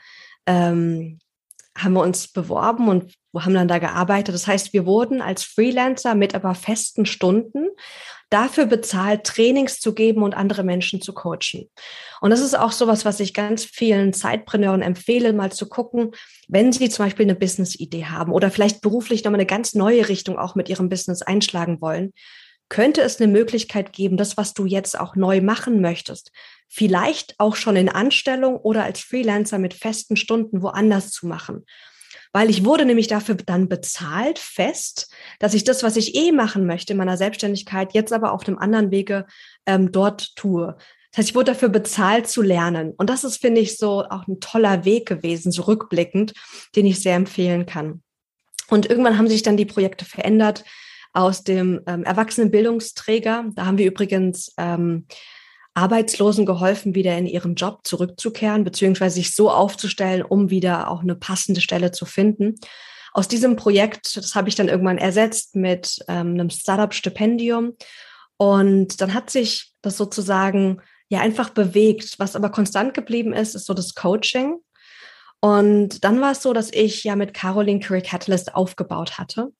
ähm, 0.46 1.18
haben 1.78 1.92
wir 1.92 2.02
uns 2.02 2.28
beworben 2.28 2.88
und 2.88 3.14
haben 3.34 3.54
dann 3.54 3.68
da 3.68 3.78
gearbeitet. 3.78 4.34
Das 4.34 4.46
heißt, 4.46 4.72
wir 4.72 4.86
wurden 4.86 5.22
als 5.22 5.44
Freelancer 5.44 6.14
mit 6.14 6.34
aber 6.34 6.54
festen 6.54 7.06
Stunden 7.06 7.68
dafür 8.28 8.66
bezahlt, 8.66 9.24
Trainings 9.24 9.80
zu 9.80 9.92
geben 9.92 10.22
und 10.22 10.34
andere 10.34 10.62
Menschen 10.62 11.02
zu 11.02 11.12
coachen. 11.12 11.68
Und 12.20 12.30
das 12.30 12.40
ist 12.40 12.56
auch 12.56 12.72
sowas, 12.72 13.04
was 13.04 13.20
ich 13.20 13.34
ganz 13.34 13.64
vielen 13.64 14.12
Zeitpreneuren 14.12 14.82
empfehle, 14.82 15.32
mal 15.32 15.52
zu 15.52 15.68
gucken, 15.68 16.12
wenn 16.48 16.72
sie 16.72 16.88
zum 16.88 17.06
Beispiel 17.06 17.26
eine 17.26 17.34
Business-Idee 17.34 18.06
haben 18.06 18.32
oder 18.32 18.50
vielleicht 18.50 18.80
beruflich 18.80 19.24
nochmal 19.24 19.40
eine 19.40 19.46
ganz 19.46 19.74
neue 19.74 20.08
Richtung 20.08 20.38
auch 20.38 20.54
mit 20.54 20.68
ihrem 20.68 20.88
Business 20.88 21.22
einschlagen 21.22 21.80
wollen, 21.80 22.12
könnte 22.68 23.02
es 23.02 23.20
eine 23.20 23.30
Möglichkeit 23.30 23.92
geben, 23.92 24.16
das, 24.16 24.36
was 24.36 24.54
du 24.54 24.64
jetzt 24.64 24.98
auch 24.98 25.16
neu 25.16 25.40
machen 25.40 25.80
möchtest, 25.80 26.30
vielleicht 26.68 27.34
auch 27.38 27.56
schon 27.56 27.74
in 27.74 27.88
Anstellung 27.88 28.56
oder 28.56 28.84
als 28.84 29.00
Freelancer 29.00 29.58
mit 29.58 29.74
festen 29.74 30.14
Stunden 30.16 30.62
woanders 30.62 31.10
zu 31.10 31.26
machen 31.26 31.64
weil 32.32 32.50
ich 32.50 32.64
wurde 32.64 32.84
nämlich 32.84 33.08
dafür 33.08 33.34
dann 33.34 33.68
bezahlt, 33.68 34.38
fest, 34.38 35.12
dass 35.38 35.54
ich 35.54 35.64
das, 35.64 35.82
was 35.82 35.96
ich 35.96 36.14
eh 36.14 36.32
machen 36.32 36.66
möchte 36.66 36.92
in 36.92 36.98
meiner 36.98 37.16
Selbstständigkeit, 37.16 37.92
jetzt 37.92 38.12
aber 38.12 38.32
auf 38.32 38.46
einem 38.46 38.58
anderen 38.58 38.90
Wege 38.90 39.26
ähm, 39.66 39.92
dort 39.92 40.36
tue. 40.36 40.76
Das 41.10 41.18
heißt, 41.18 41.30
ich 41.30 41.34
wurde 41.34 41.52
dafür 41.52 41.70
bezahlt 41.70 42.28
zu 42.28 42.40
lernen. 42.40 42.92
Und 42.96 43.10
das 43.10 43.24
ist, 43.24 43.38
finde 43.38 43.60
ich, 43.60 43.76
so 43.76 44.04
auch 44.04 44.28
ein 44.28 44.38
toller 44.38 44.84
Weg 44.84 45.06
gewesen, 45.06 45.50
so 45.50 45.62
rückblickend, 45.62 46.34
den 46.76 46.86
ich 46.86 47.00
sehr 47.00 47.16
empfehlen 47.16 47.66
kann. 47.66 48.02
Und 48.68 48.88
irgendwann 48.88 49.18
haben 49.18 49.28
sich 49.28 49.42
dann 49.42 49.56
die 49.56 49.66
Projekte 49.66 50.04
verändert 50.04 50.64
aus 51.12 51.42
dem 51.42 51.80
ähm, 51.88 52.04
Erwachsenenbildungsträger. 52.04 53.46
Da 53.54 53.66
haben 53.66 53.78
wir 53.78 53.86
übrigens 53.86 54.52
ähm, 54.56 55.06
Arbeitslosen 55.74 56.46
geholfen, 56.46 56.94
wieder 56.94 57.16
in 57.16 57.26
ihren 57.26 57.54
Job 57.54 57.80
zurückzukehren, 57.84 58.64
beziehungsweise 58.64 59.16
sich 59.16 59.34
so 59.34 59.50
aufzustellen, 59.50 60.22
um 60.22 60.50
wieder 60.50 60.90
auch 60.90 61.02
eine 61.02 61.14
passende 61.14 61.60
Stelle 61.60 61.92
zu 61.92 62.06
finden. 62.06 62.56
Aus 63.12 63.28
diesem 63.28 63.56
Projekt, 63.56 64.16
das 64.16 64.34
habe 64.34 64.48
ich 64.48 64.54
dann 64.54 64.68
irgendwann 64.68 64.98
ersetzt 64.98 65.56
mit 65.56 65.98
ähm, 66.08 66.34
einem 66.34 66.50
Startup-Stipendium. 66.50 67.76
Und 68.36 69.00
dann 69.00 69.14
hat 69.14 69.30
sich 69.30 69.72
das 69.82 69.96
sozusagen 69.96 70.80
ja 71.08 71.20
einfach 71.20 71.50
bewegt. 71.50 72.18
Was 72.18 72.36
aber 72.36 72.50
konstant 72.50 72.94
geblieben 72.94 73.32
ist, 73.32 73.54
ist 73.54 73.66
so 73.66 73.74
das 73.74 73.94
Coaching. 73.94 74.56
Und 75.40 76.04
dann 76.04 76.20
war 76.20 76.32
es 76.32 76.42
so, 76.42 76.52
dass 76.52 76.72
ich 76.72 77.04
ja 77.04 77.16
mit 77.16 77.34
Caroline 77.34 77.80
Curry 77.80 78.02
Catalyst 78.02 78.54
aufgebaut 78.54 79.18
hatte. 79.18 79.52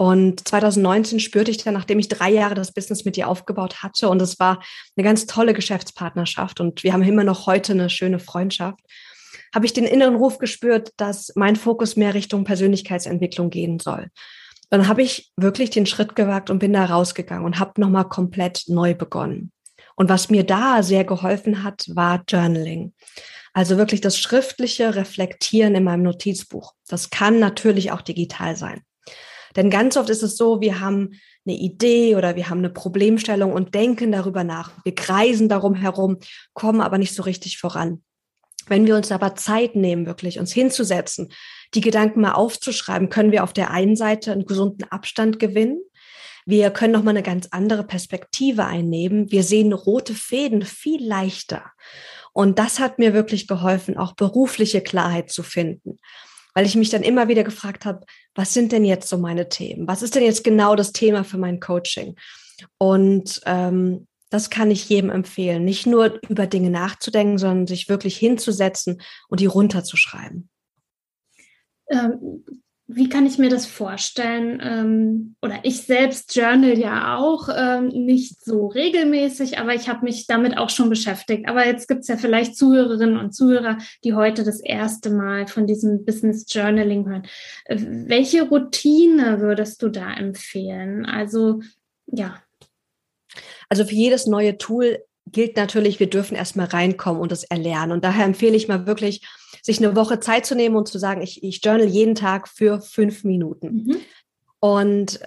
Und 0.00 0.46
2019 0.46 1.18
spürte 1.18 1.50
ich 1.50 1.56
dann, 1.56 1.74
nachdem 1.74 1.98
ich 1.98 2.06
drei 2.06 2.30
Jahre 2.30 2.54
das 2.54 2.70
Business 2.70 3.04
mit 3.04 3.16
ihr 3.16 3.26
aufgebaut 3.26 3.82
hatte, 3.82 4.08
und 4.08 4.22
es 4.22 4.38
war 4.38 4.62
eine 4.96 5.02
ganz 5.02 5.26
tolle 5.26 5.54
Geschäftspartnerschaft 5.54 6.60
und 6.60 6.84
wir 6.84 6.92
haben 6.92 7.02
immer 7.02 7.24
noch 7.24 7.46
heute 7.46 7.72
eine 7.72 7.90
schöne 7.90 8.20
Freundschaft, 8.20 8.78
habe 9.52 9.66
ich 9.66 9.72
den 9.72 9.82
inneren 9.82 10.14
Ruf 10.14 10.38
gespürt, 10.38 10.92
dass 10.98 11.32
mein 11.34 11.56
Fokus 11.56 11.96
mehr 11.96 12.14
Richtung 12.14 12.44
Persönlichkeitsentwicklung 12.44 13.50
gehen 13.50 13.80
soll. 13.80 14.06
Dann 14.70 14.86
habe 14.86 15.02
ich 15.02 15.32
wirklich 15.34 15.70
den 15.70 15.86
Schritt 15.86 16.14
gewagt 16.14 16.48
und 16.48 16.60
bin 16.60 16.74
da 16.74 16.84
rausgegangen 16.84 17.44
und 17.44 17.58
habe 17.58 17.80
nochmal 17.80 18.08
komplett 18.08 18.66
neu 18.68 18.94
begonnen. 18.94 19.50
Und 19.96 20.08
was 20.08 20.30
mir 20.30 20.44
da 20.44 20.84
sehr 20.84 21.02
geholfen 21.02 21.64
hat, 21.64 21.86
war 21.92 22.22
Journaling. 22.28 22.92
Also 23.52 23.76
wirklich 23.78 24.00
das 24.00 24.16
schriftliche 24.16 24.94
Reflektieren 24.94 25.74
in 25.74 25.82
meinem 25.82 26.04
Notizbuch. 26.04 26.74
Das 26.86 27.10
kann 27.10 27.40
natürlich 27.40 27.90
auch 27.90 28.02
digital 28.02 28.54
sein. 28.54 28.82
Denn 29.58 29.70
ganz 29.70 29.96
oft 29.96 30.08
ist 30.08 30.22
es 30.22 30.36
so, 30.36 30.60
wir 30.60 30.78
haben 30.78 31.18
eine 31.44 31.56
Idee 31.56 32.14
oder 32.14 32.36
wir 32.36 32.48
haben 32.48 32.58
eine 32.58 32.70
Problemstellung 32.70 33.52
und 33.52 33.74
denken 33.74 34.12
darüber 34.12 34.44
nach. 34.44 34.70
Wir 34.84 34.94
kreisen 34.94 35.48
darum 35.48 35.74
herum, 35.74 36.18
kommen 36.54 36.80
aber 36.80 36.96
nicht 36.96 37.12
so 37.12 37.24
richtig 37.24 37.58
voran. 37.58 38.04
Wenn 38.68 38.86
wir 38.86 38.94
uns 38.94 39.10
aber 39.10 39.34
Zeit 39.34 39.74
nehmen, 39.74 40.06
wirklich 40.06 40.38
uns 40.38 40.52
hinzusetzen, 40.52 41.32
die 41.74 41.80
Gedanken 41.80 42.20
mal 42.20 42.34
aufzuschreiben, 42.34 43.08
können 43.08 43.32
wir 43.32 43.42
auf 43.42 43.52
der 43.52 43.72
einen 43.72 43.96
Seite 43.96 44.30
einen 44.30 44.46
gesunden 44.46 44.84
Abstand 44.92 45.40
gewinnen. 45.40 45.80
Wir 46.46 46.70
können 46.70 46.92
nochmal 46.92 47.16
eine 47.16 47.24
ganz 47.24 47.48
andere 47.50 47.82
Perspektive 47.82 48.64
einnehmen. 48.64 49.32
Wir 49.32 49.42
sehen 49.42 49.72
rote 49.72 50.14
Fäden 50.14 50.62
viel 50.62 51.04
leichter. 51.04 51.64
Und 52.32 52.60
das 52.60 52.78
hat 52.78 53.00
mir 53.00 53.12
wirklich 53.12 53.48
geholfen, 53.48 53.96
auch 53.96 54.12
berufliche 54.12 54.82
Klarheit 54.82 55.32
zu 55.32 55.42
finden 55.42 55.98
weil 56.58 56.66
ich 56.66 56.74
mich 56.74 56.90
dann 56.90 57.04
immer 57.04 57.28
wieder 57.28 57.44
gefragt 57.44 57.84
habe, 57.84 58.04
was 58.38 58.54
sind 58.54 58.70
denn 58.70 58.84
jetzt 58.84 59.08
so 59.08 59.18
meine 59.18 59.48
Themen? 59.48 59.88
Was 59.88 60.00
ist 60.00 60.14
denn 60.14 60.22
jetzt 60.22 60.44
genau 60.44 60.76
das 60.76 60.92
Thema 60.92 61.24
für 61.24 61.38
mein 61.38 61.58
Coaching? 61.58 62.14
Und 62.78 63.40
ähm, 63.46 64.06
das 64.30 64.48
kann 64.48 64.70
ich 64.70 64.88
jedem 64.88 65.10
empfehlen, 65.10 65.64
nicht 65.64 65.88
nur 65.88 66.20
über 66.28 66.46
Dinge 66.46 66.70
nachzudenken, 66.70 67.38
sondern 67.38 67.66
sich 67.66 67.88
wirklich 67.88 68.16
hinzusetzen 68.16 69.02
und 69.28 69.40
die 69.40 69.46
runterzuschreiben. 69.46 70.48
Ähm, 71.90 72.44
wie 72.90 73.10
kann 73.10 73.26
ich 73.26 73.36
mir 73.36 73.50
das 73.50 73.66
vorstellen? 73.66 74.60
Ähm, 74.64 75.36
oder 75.42 75.58
ich 75.62 75.82
selbst 75.82 76.34
journal 76.34 76.78
ja 76.78 77.18
auch 77.18 77.50
ähm, 77.54 77.88
nicht 77.88 78.42
so 78.42 78.66
regelmäßig, 78.66 79.58
aber 79.58 79.74
ich 79.74 79.90
habe 79.90 80.04
mich 80.04 80.26
damit 80.26 80.56
auch 80.56 80.70
schon 80.70 80.88
beschäftigt. 80.88 81.46
Aber 81.48 81.66
jetzt 81.66 81.86
gibt 81.86 82.00
es 82.00 82.08
ja 82.08 82.16
vielleicht 82.16 82.56
Zuhörerinnen 82.56 83.18
und 83.18 83.34
Zuhörer, 83.34 83.76
die 84.04 84.14
heute 84.14 84.42
das 84.42 84.60
erste 84.60 85.10
Mal 85.10 85.46
von 85.46 85.66
diesem 85.66 86.06
Business 86.06 86.46
Journaling 86.48 87.06
hören. 87.06 87.26
Äh, 87.66 87.76
welche 88.06 88.48
Routine 88.48 89.42
würdest 89.42 89.82
du 89.82 89.90
da 89.90 90.14
empfehlen? 90.14 91.04
Also 91.04 91.60
ja. 92.06 92.42
Also 93.68 93.84
für 93.84 93.94
jedes 93.94 94.26
neue 94.26 94.56
Tool 94.56 95.04
gilt 95.30 95.56
natürlich, 95.58 96.00
wir 96.00 96.08
dürfen 96.08 96.36
erstmal 96.36 96.68
reinkommen 96.68 97.20
und 97.20 97.32
das 97.32 97.44
erlernen. 97.44 97.92
Und 97.92 98.02
daher 98.02 98.24
empfehle 98.24 98.56
ich 98.56 98.66
mal 98.66 98.86
wirklich, 98.86 99.26
sich 99.62 99.78
eine 99.78 99.96
Woche 99.96 100.20
Zeit 100.20 100.46
zu 100.46 100.54
nehmen 100.54 100.76
und 100.76 100.88
zu 100.88 100.98
sagen, 100.98 101.22
ich, 101.22 101.42
ich 101.42 101.60
journal 101.62 101.86
jeden 101.86 102.14
Tag 102.14 102.48
für 102.48 102.80
fünf 102.80 103.24
Minuten. 103.24 103.68
Mhm. 103.68 103.96
Und 104.60 105.20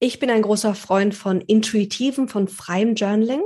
ich 0.00 0.18
bin 0.18 0.30
ein 0.30 0.42
großer 0.42 0.74
Freund 0.74 1.14
von 1.14 1.40
intuitivem, 1.40 2.28
von 2.28 2.48
freiem 2.48 2.94
Journaling, 2.94 3.42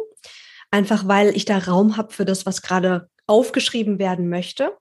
einfach 0.71 1.09
weil 1.09 1.35
ich 1.37 1.45
da 1.45 1.59
Raum 1.59 1.97
habe 1.97 2.13
für 2.13 2.25
das, 2.25 2.47
was 2.47 2.63
gerade 2.63 3.09
aufgeschrieben 3.27 3.99
werden 3.99 4.29
möchte. 4.29 4.77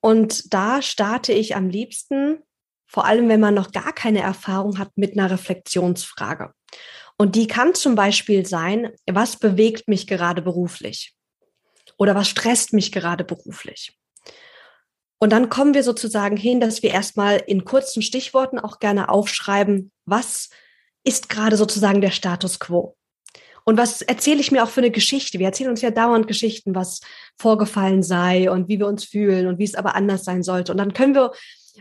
Und 0.00 0.52
da 0.52 0.82
starte 0.82 1.32
ich 1.32 1.54
am 1.54 1.68
liebsten, 1.68 2.38
vor 2.86 3.04
allem 3.04 3.28
wenn 3.28 3.40
man 3.40 3.54
noch 3.54 3.72
gar 3.72 3.92
keine 3.92 4.20
Erfahrung 4.20 4.78
hat, 4.78 4.90
mit 4.96 5.12
einer 5.12 5.30
Reflexionsfrage. 5.30 6.52
Und 7.16 7.36
die 7.36 7.46
kann 7.46 7.74
zum 7.74 7.94
Beispiel 7.94 8.46
sein, 8.46 8.92
was 9.06 9.36
bewegt 9.36 9.88
mich 9.88 10.06
gerade 10.06 10.42
beruflich? 10.42 11.14
Oder 11.98 12.14
was 12.14 12.28
stresst 12.28 12.72
mich 12.72 12.90
gerade 12.90 13.22
beruflich? 13.22 13.96
Und 15.22 15.30
dann 15.30 15.50
kommen 15.50 15.72
wir 15.72 15.84
sozusagen 15.84 16.36
hin, 16.36 16.58
dass 16.58 16.82
wir 16.82 16.90
erstmal 16.90 17.36
in 17.46 17.64
kurzen 17.64 18.02
Stichworten 18.02 18.58
auch 18.58 18.80
gerne 18.80 19.08
aufschreiben, 19.08 19.92
was 20.04 20.50
ist 21.04 21.28
gerade 21.28 21.56
sozusagen 21.56 22.00
der 22.00 22.10
Status 22.10 22.58
quo? 22.58 22.96
Und 23.62 23.76
was 23.78 24.02
erzähle 24.02 24.40
ich 24.40 24.50
mir 24.50 24.64
auch 24.64 24.68
für 24.68 24.80
eine 24.80 24.90
Geschichte? 24.90 25.38
Wir 25.38 25.46
erzählen 25.46 25.70
uns 25.70 25.80
ja 25.80 25.92
dauernd 25.92 26.26
Geschichten, 26.26 26.74
was 26.74 27.02
vorgefallen 27.38 28.02
sei 28.02 28.50
und 28.50 28.68
wie 28.68 28.80
wir 28.80 28.88
uns 28.88 29.04
fühlen 29.04 29.46
und 29.46 29.60
wie 29.60 29.64
es 29.64 29.76
aber 29.76 29.94
anders 29.94 30.24
sein 30.24 30.42
sollte. 30.42 30.72
Und 30.72 30.78
dann 30.78 30.92
können 30.92 31.14
wir 31.14 31.30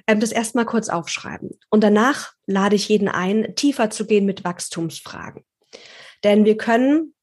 ähm, 0.06 0.20
das 0.20 0.32
erstmal 0.32 0.68
kurz 0.68 0.90
aufschreiben. 0.90 1.50
Und 1.72 1.84
danach 1.84 2.34
lade 2.46 2.76
ich 2.76 2.90
jeden 2.90 3.08
ein, 3.08 3.56
tiefer 3.56 3.90
zu 3.90 4.06
gehen 4.06 4.28
mit 4.28 4.44
Wachstumsfragen. 4.44 5.44
Denn 6.24 6.46
wir 6.46 6.58
können, 6.58 7.16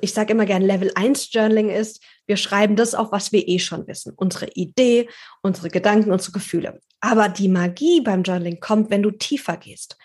ich 0.00 0.12
sage 0.12 0.32
immer 0.32 0.46
gern, 0.46 0.62
Level 0.62 0.92
1 0.94 1.32
Journaling 1.32 1.70
ist, 1.70 2.02
wir 2.26 2.36
schreiben 2.36 2.76
das 2.76 2.94
auf, 2.94 3.12
was 3.12 3.32
wir 3.32 3.46
eh 3.48 3.58
schon 3.58 3.86
wissen. 3.86 4.12
Unsere 4.16 4.48
Idee, 4.54 5.08
unsere 5.42 5.70
Gedanken, 5.70 6.12
unsere 6.12 6.32
Gefühle. 6.32 6.80
Aber 7.00 7.28
die 7.28 7.48
Magie 7.48 8.00
beim 8.00 8.22
Journaling 8.22 8.60
kommt, 8.60 8.90
wenn 8.90 9.02
du 9.02 9.10
tiefer 9.10 9.56
gehst, 9.56 9.96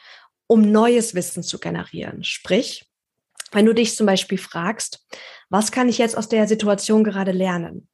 um 0.48 0.62
neues 0.72 1.16
Wissen 1.16 1.44
zu 1.44 1.60
generieren. 1.60 2.24
Sprich, 2.24 2.86
Wenn 3.54 3.68
du 3.68 3.74
dich 3.74 3.96
zum 3.96 4.08
Beispiel 4.08 4.40
fragst, 4.40 5.06
was 5.50 5.72
kann 5.72 5.88
ich 5.88 6.00
jetzt 6.00 6.18
aus 6.18 6.28
der 6.28 6.48
Situation 6.48 7.04
gerade 7.04 7.32
lernen? 7.32 7.88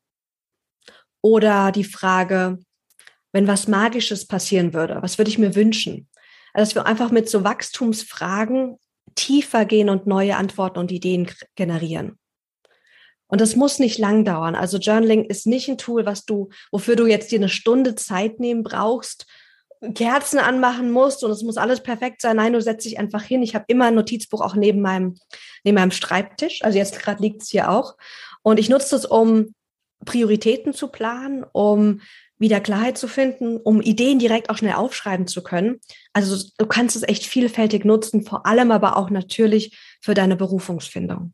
Oder 1.22 1.72
die 1.74 1.84
Frage, 1.84 2.60
wenn 3.34 3.48
was 3.48 3.68
Magisches 3.68 4.26
passieren 4.26 4.74
würde, 4.74 5.00
was 5.02 5.18
würde 5.18 5.30
ich 5.30 5.38
mir 5.38 5.56
wünschen? 5.56 6.08
Also, 6.54 6.66
dass 6.66 6.76
wir 6.76 6.86
einfach 6.86 7.12
mit 7.12 7.30
so 7.30 7.44
Wachstumsfragen 7.44 8.78
tiefer 9.16 9.66
gehen 9.66 9.90
und 9.90 10.08
neue 10.08 10.36
Antworten 10.36 10.80
und 10.80 10.92
Ideen 10.92 11.30
generieren. 11.56 12.18
Und 13.28 13.42
das 13.42 13.56
muss 13.56 13.80
nicht 13.80 14.00
lang 14.00 14.26
dauern. 14.26 14.56
Also 14.56 14.78
Journaling 14.78 15.26
ist 15.26 15.46
nicht 15.46 15.70
ein 15.70 15.78
Tool, 15.78 16.06
was 16.06 16.26
du, 16.26 16.50
wofür 16.72 16.96
du 16.96 17.06
jetzt 17.06 17.32
dir 17.32 17.40
eine 17.40 17.50
Stunde 17.50 17.96
Zeit 17.96 18.40
nehmen 18.40 18.64
brauchst, 18.64 19.28
Kerzen 19.94 20.40
anmachen 20.40 20.92
musst 20.92 21.24
und 21.24 21.32
es 21.32 21.44
muss 21.44 21.58
alles 21.58 21.82
perfekt 21.82 22.22
sein. 22.22 22.36
Nein, 22.36 22.54
du 22.54 22.62
setzt 22.62 22.86
dich 22.86 23.00
einfach 23.00 23.24
hin. 23.24 23.42
Ich 23.44 23.56
habe 23.56 23.66
immer 23.68 23.86
ein 23.86 23.96
Notizbuch 23.96 24.42
auch 24.42 24.56
neben 24.56 24.82
meinem, 24.82 25.16
neben 25.64 25.76
meinem 25.76 25.92
Schreibtisch. 25.92 26.62
Also 26.64 26.78
jetzt 26.78 27.00
gerade 27.00 27.22
liegt 27.22 27.44
es 27.44 27.50
hier 27.50 27.70
auch. 27.72 27.96
Und 28.42 28.60
ich 28.60 28.68
nutze 28.68 28.96
das, 28.96 29.06
um 29.06 29.54
Prioritäten 30.06 30.74
zu 30.74 30.90
planen, 30.90 31.46
um 31.52 32.02
wieder 32.40 32.62
Klarheit 32.62 32.98
zu 32.98 33.08
finden, 33.08 33.58
um 33.58 33.82
Ideen 33.82 34.18
direkt 34.18 34.50
auch 34.50 34.58
schnell 34.58 34.74
aufschreiben 34.74 35.28
zu 35.28 35.44
können. 35.44 35.80
Also 36.14 36.50
du 36.58 36.66
kannst 36.66 36.96
es 36.96 37.04
echt 37.04 37.26
vielfältig 37.26 37.86
nutzen, 37.86 38.24
vor 38.24 38.46
allem 38.46 38.72
aber 38.72 38.98
auch 38.98 39.10
natürlich 39.10 39.78
für 40.02 40.14
deine 40.14 40.38
Berufungsfindung. 40.38 41.34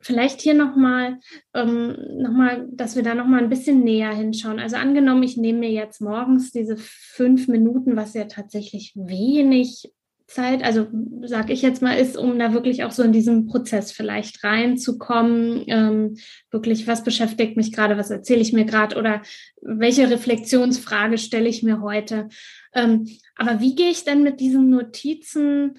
Vielleicht 0.00 0.42
hier 0.42 0.52
nochmal, 0.52 1.18
ähm, 1.54 1.96
noch 2.18 2.34
dass 2.72 2.94
wir 2.94 3.02
da 3.02 3.14
nochmal 3.14 3.42
ein 3.42 3.48
bisschen 3.48 3.82
näher 3.84 4.12
hinschauen. 4.12 4.60
Also 4.60 4.76
angenommen, 4.76 5.22
ich 5.22 5.38
nehme 5.38 5.60
mir 5.60 5.70
jetzt 5.70 6.02
morgens 6.02 6.52
diese 6.52 6.76
fünf 6.76 7.48
Minuten, 7.48 7.96
was 7.96 8.12
ja 8.12 8.24
tatsächlich 8.24 8.92
wenig 8.94 9.90
Zeit, 10.26 10.64
also 10.64 10.86
sage 11.22 11.52
ich 11.52 11.62
jetzt 11.62 11.82
mal, 11.82 11.94
ist, 11.94 12.16
um 12.16 12.38
da 12.38 12.54
wirklich 12.54 12.84
auch 12.84 12.90
so 12.90 13.02
in 13.02 13.12
diesen 13.12 13.46
Prozess 13.46 13.92
vielleicht 13.92 14.42
reinzukommen. 14.42 15.64
Ähm, 15.66 16.16
wirklich, 16.50 16.86
was 16.86 17.04
beschäftigt 17.04 17.56
mich 17.56 17.72
gerade, 17.72 17.98
was 17.98 18.10
erzähle 18.10 18.40
ich 18.40 18.52
mir 18.52 18.64
gerade 18.64 18.96
oder 18.96 19.22
welche 19.60 20.10
Reflexionsfrage 20.10 21.18
stelle 21.18 21.48
ich 21.48 21.62
mir 21.62 21.82
heute? 21.82 22.28
Ähm, 22.74 23.06
aber 23.36 23.60
wie 23.60 23.74
gehe 23.74 23.90
ich 23.90 24.04
denn 24.04 24.22
mit 24.22 24.40
diesen 24.40 24.70
Notizen 24.70 25.78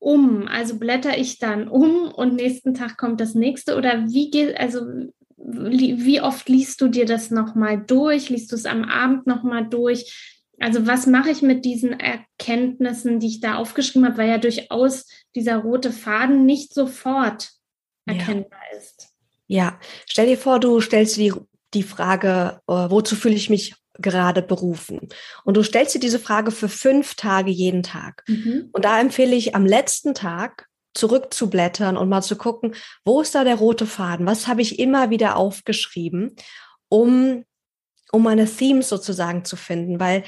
um? 0.00 0.48
Also 0.48 0.78
blätter 0.78 1.16
ich 1.16 1.38
dann 1.38 1.68
um 1.68 2.08
und 2.08 2.34
nächsten 2.34 2.74
Tag 2.74 2.98
kommt 2.98 3.20
das 3.20 3.34
nächste 3.34 3.76
oder 3.76 4.08
wie 4.08 4.30
geht, 4.30 4.58
also 4.58 4.80
wie 5.36 6.20
oft 6.20 6.48
liest 6.48 6.80
du 6.80 6.88
dir 6.88 7.06
das 7.06 7.30
nochmal 7.30 7.82
durch? 7.86 8.28
Liest 8.28 8.50
du 8.50 8.56
es 8.56 8.66
am 8.66 8.84
Abend 8.84 9.26
nochmal 9.26 9.68
durch? 9.68 10.37
Also 10.60 10.86
was 10.86 11.06
mache 11.06 11.30
ich 11.30 11.42
mit 11.42 11.64
diesen 11.64 11.98
Erkenntnissen, 11.98 13.20
die 13.20 13.28
ich 13.28 13.40
da 13.40 13.56
aufgeschrieben 13.56 14.06
habe, 14.06 14.18
weil 14.18 14.28
ja 14.28 14.38
durchaus 14.38 15.06
dieser 15.34 15.58
rote 15.58 15.92
Faden 15.92 16.46
nicht 16.46 16.74
sofort 16.74 17.50
erkennbar 18.06 18.60
ja. 18.72 18.78
ist. 18.78 19.08
Ja, 19.46 19.80
stell 20.06 20.26
dir 20.26 20.38
vor, 20.38 20.60
du 20.60 20.80
stellst 20.80 21.16
die, 21.16 21.32
die 21.74 21.82
Frage, 21.82 22.60
äh, 22.66 22.72
wozu 22.72 23.16
fühle 23.16 23.34
ich 23.34 23.50
mich 23.50 23.74
gerade 23.98 24.42
berufen? 24.42 25.08
Und 25.44 25.56
du 25.56 25.62
stellst 25.62 25.94
dir 25.94 26.00
diese 26.00 26.18
Frage 26.18 26.50
für 26.50 26.68
fünf 26.68 27.14
Tage 27.14 27.50
jeden 27.50 27.82
Tag. 27.82 28.24
Mhm. 28.28 28.68
Und 28.72 28.84
da 28.84 29.00
empfehle 29.00 29.34
ich 29.34 29.54
am 29.54 29.66
letzten 29.66 30.14
Tag 30.14 30.68
zurückzublättern 30.94 31.96
und 31.96 32.08
mal 32.08 32.22
zu 32.22 32.36
gucken, 32.36 32.74
wo 33.04 33.20
ist 33.20 33.34
da 33.34 33.44
der 33.44 33.56
rote 33.56 33.86
Faden? 33.86 34.26
Was 34.26 34.46
habe 34.46 34.62
ich 34.62 34.78
immer 34.78 35.10
wieder 35.10 35.36
aufgeschrieben, 35.36 36.34
um, 36.88 37.44
um 38.10 38.22
meine 38.22 38.46
Themes 38.46 38.88
sozusagen 38.88 39.44
zu 39.44 39.56
finden? 39.56 40.00
Weil 40.00 40.24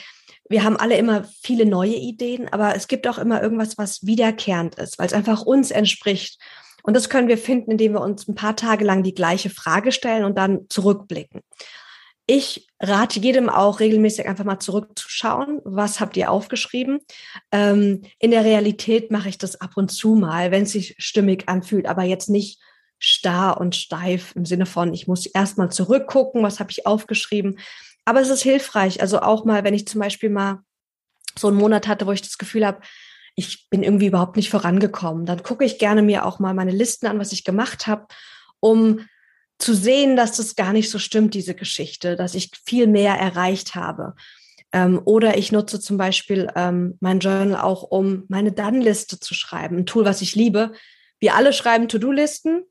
wir 0.51 0.65
haben 0.65 0.77
alle 0.77 0.97
immer 0.97 1.25
viele 1.43 1.65
neue 1.65 1.95
Ideen, 1.95 2.53
aber 2.53 2.75
es 2.75 2.89
gibt 2.89 3.07
auch 3.07 3.19
immer 3.19 3.41
irgendwas, 3.41 3.79
was 3.79 4.05
wiederkehrend 4.05 4.75
ist, 4.75 4.99
weil 4.99 5.07
es 5.07 5.13
einfach 5.13 5.43
uns 5.43 5.71
entspricht. 5.71 6.41
Und 6.83 6.95
das 6.95 7.09
können 7.09 7.29
wir 7.29 7.39
finden, 7.39 7.71
indem 7.71 7.93
wir 7.93 8.01
uns 8.01 8.27
ein 8.27 8.35
paar 8.35 8.57
Tage 8.57 8.85
lang 8.85 9.05
die 9.05 9.15
gleiche 9.15 9.49
Frage 9.49 9.93
stellen 9.93 10.25
und 10.25 10.37
dann 10.37 10.67
zurückblicken. 10.69 11.43
Ich 12.27 12.69
rate 12.81 13.21
jedem 13.21 13.49
auch 13.49 13.79
regelmäßig 13.79 14.27
einfach 14.27 14.45
mal 14.45 14.59
zurückzuschauen. 14.59 15.61
Was 15.65 16.01
habt 16.01 16.17
ihr 16.17 16.33
aufgeschrieben? 16.33 16.99
Ähm, 17.53 18.03
in 18.19 18.33
der 18.33 18.45
Realität 18.45 19.13
mache 19.13 19.29
ich 19.29 19.39
das 19.39 19.61
ab 19.61 19.73
und 19.77 19.91
zu 19.91 20.17
mal, 20.17 20.51
wenn 20.51 20.65
es 20.65 20.73
sich 20.73 20.97
stimmig 20.99 21.49
anfühlt, 21.49 21.87
aber 21.87 22.03
jetzt 22.03 22.29
nicht 22.29 22.61
starr 22.99 23.61
und 23.61 23.77
steif 23.77 24.35
im 24.37 24.45
Sinne 24.45 24.67
von, 24.67 24.93
ich 24.95 25.07
muss 25.07 25.27
erstmal 25.27 25.71
zurückgucken, 25.71 26.43
was 26.43 26.61
habe 26.61 26.71
ich 26.71 26.87
aufgeschrieben, 26.87 27.59
aber 28.05 28.21
es 28.21 28.29
ist 28.29 28.43
hilfreich. 28.43 29.01
Also 29.01 29.21
auch 29.21 29.45
mal, 29.45 29.65
wenn 29.65 29.75
ich 29.75 29.87
zum 29.87 30.01
Beispiel 30.01 30.31
mal 30.31 30.63
so 31.39 31.49
einen 31.49 31.57
Monat 31.57 31.87
hatte, 31.87 32.07
wo 32.07 32.13
ich 32.13 32.23
das 32.23 32.39
Gefühl 32.39 32.67
habe, 32.67 32.81
ich 33.37 33.69
bin 33.71 33.83
irgendwie 33.83 34.07
überhaupt 34.07 34.37
nicht 34.37 34.51
vorangekommen, 34.51 35.27
dann 35.27 35.43
gucke 35.43 35.65
ich 35.65 35.79
gerne 35.79 36.03
mir 36.03 36.27
auch 36.27 36.39
mal 36.39 36.55
meine 36.55 36.73
Listen 36.73 37.07
an, 37.07 37.19
was 37.19 37.33
ich 37.33 37.45
gemacht 37.45 37.87
habe, 37.87 38.07
um 38.59 39.07
zu 39.59 39.75
sehen, 39.75 40.17
dass 40.17 40.37
das 40.37 40.57
gar 40.57 40.73
nicht 40.73 40.91
so 40.91 40.99
stimmt, 40.99 41.35
diese 41.35 41.55
Geschichte, 41.55 42.17
dass 42.17 42.35
ich 42.35 42.51
viel 42.65 42.87
mehr 42.87 43.15
erreicht 43.15 43.75
habe. 43.75 44.15
Ähm, 44.73 45.01
oder 45.05 45.37
ich 45.37 45.53
nutze 45.53 45.81
zum 45.81 45.97
Beispiel 45.97 46.49
ähm, 46.55 46.97
mein 47.01 47.21
Journal 47.21 47.61
auch, 47.61 47.83
um 47.83 48.25
meine 48.29 48.53
Done-Liste 48.53 49.21
zu 49.21 49.35
schreiben. 49.35 49.79
Ein 49.79 49.87
Tool, 49.87 50.05
was 50.05 50.23
ich 50.23 50.35
liebe. 50.35 50.73
Wir 51.19 51.35
alle 51.35 51.53
schreiben 51.53 51.89
To-Do-Listen. 51.89 52.65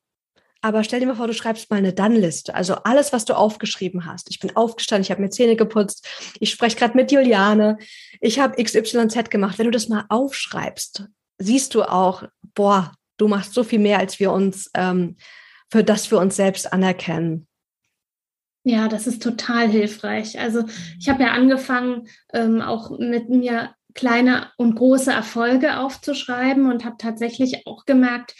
Aber 0.61 0.83
stell 0.83 0.99
dir 0.99 1.05
mal 1.05 1.15
vor, 1.15 1.27
du 1.27 1.33
schreibst 1.33 1.69
mal 1.69 1.77
eine 1.77 1.93
Dann-Liste. 1.93 2.53
Also 2.53 2.75
alles, 2.75 3.13
was 3.13 3.25
du 3.25 3.33
aufgeschrieben 3.33 4.05
hast. 4.05 4.29
Ich 4.29 4.39
bin 4.39 4.55
aufgestanden, 4.55 5.03
ich 5.03 5.11
habe 5.11 5.21
mir 5.21 5.29
Zähne 5.29 5.55
geputzt, 5.55 6.07
ich 6.39 6.51
spreche 6.51 6.75
gerade 6.75 6.97
mit 6.97 7.11
Juliane, 7.11 7.77
ich 8.19 8.39
habe 8.39 8.61
XYZ 8.61 9.29
gemacht. 9.29 9.57
Wenn 9.57 9.67
du 9.67 9.71
das 9.71 9.87
mal 9.87 10.05
aufschreibst, 10.09 11.05
siehst 11.37 11.75
du 11.75 11.83
auch, 11.83 12.23
boah, 12.55 12.91
du 13.17 13.27
machst 13.27 13.53
so 13.53 13.63
viel 13.63 13.79
mehr, 13.79 13.99
als 13.99 14.19
wir 14.19 14.31
uns 14.31 14.69
ähm, 14.73 15.15
für 15.71 15.83
das 15.83 16.09
wir 16.11 16.19
uns 16.19 16.35
selbst 16.35 16.71
anerkennen. 16.73 17.47
Ja, 18.63 18.87
das 18.87 19.07
ist 19.07 19.23
total 19.23 19.69
hilfreich. 19.69 20.39
Also 20.39 20.65
ich 20.99 21.07
habe 21.09 21.23
ja 21.23 21.31
angefangen, 21.31 22.07
ähm, 22.33 22.61
auch 22.61 22.97
mit 22.99 23.29
mir 23.29 23.73
kleine 23.93 24.51
und 24.57 24.75
große 24.75 25.11
Erfolge 25.11 25.79
aufzuschreiben 25.79 26.69
und 26.71 26.85
habe 26.85 26.97
tatsächlich 26.97 27.65
auch 27.65 27.85
gemerkt, 27.85 28.35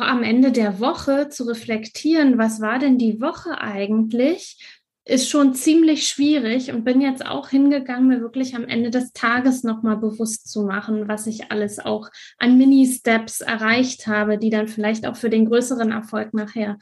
am 0.00 0.22
Ende 0.22 0.52
der 0.52 0.80
Woche 0.80 1.28
zu 1.28 1.44
reflektieren, 1.44 2.38
was 2.38 2.60
war 2.60 2.78
denn 2.78 2.98
die 2.98 3.20
Woche 3.20 3.58
eigentlich, 3.60 4.58
ist 5.06 5.28
schon 5.28 5.54
ziemlich 5.54 6.08
schwierig 6.08 6.72
und 6.72 6.84
bin 6.84 7.02
jetzt 7.02 7.26
auch 7.26 7.50
hingegangen, 7.50 8.08
mir 8.08 8.20
wirklich 8.22 8.56
am 8.56 8.64
Ende 8.64 8.90
des 8.90 9.12
Tages 9.12 9.62
nochmal 9.62 9.98
bewusst 9.98 10.50
zu 10.50 10.62
machen, 10.62 11.08
was 11.08 11.26
ich 11.26 11.50
alles 11.50 11.78
auch 11.78 12.08
an 12.38 12.56
Mini-Steps 12.56 13.42
erreicht 13.42 14.06
habe, 14.06 14.38
die 14.38 14.48
dann 14.48 14.66
vielleicht 14.66 15.06
auch 15.06 15.16
für 15.16 15.28
den 15.28 15.44
größeren 15.44 15.92
Erfolg 15.92 16.32
nachher 16.32 16.78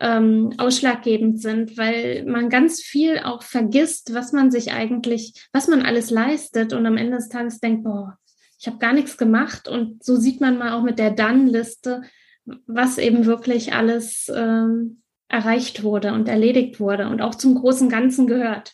ähm, 0.00 0.54
ausschlaggebend 0.56 1.40
sind, 1.40 1.76
weil 1.76 2.24
man 2.26 2.48
ganz 2.48 2.80
viel 2.80 3.18
auch 3.18 3.42
vergisst, 3.42 4.14
was 4.14 4.32
man 4.32 4.50
sich 4.50 4.72
eigentlich, 4.72 5.46
was 5.52 5.68
man 5.68 5.82
alles 5.82 6.10
leistet 6.10 6.72
und 6.72 6.86
am 6.86 6.96
Ende 6.96 7.16
des 7.16 7.28
Tages 7.28 7.60
denkt, 7.60 7.84
boah, 7.84 8.18
ich 8.58 8.66
habe 8.66 8.78
gar 8.78 8.94
nichts 8.94 9.18
gemacht 9.18 9.68
und 9.68 10.02
so 10.02 10.16
sieht 10.16 10.40
man 10.40 10.56
mal 10.56 10.72
auch 10.72 10.82
mit 10.82 10.98
der 10.98 11.10
Dann-Liste, 11.10 12.02
was 12.66 12.98
eben 12.98 13.26
wirklich 13.26 13.72
alles 13.74 14.30
ähm, 14.34 15.02
erreicht 15.28 15.82
wurde 15.82 16.12
und 16.12 16.28
erledigt 16.28 16.80
wurde 16.80 17.08
und 17.08 17.20
auch 17.20 17.34
zum 17.34 17.54
großen 17.54 17.88
Ganzen 17.88 18.26
gehört. 18.26 18.72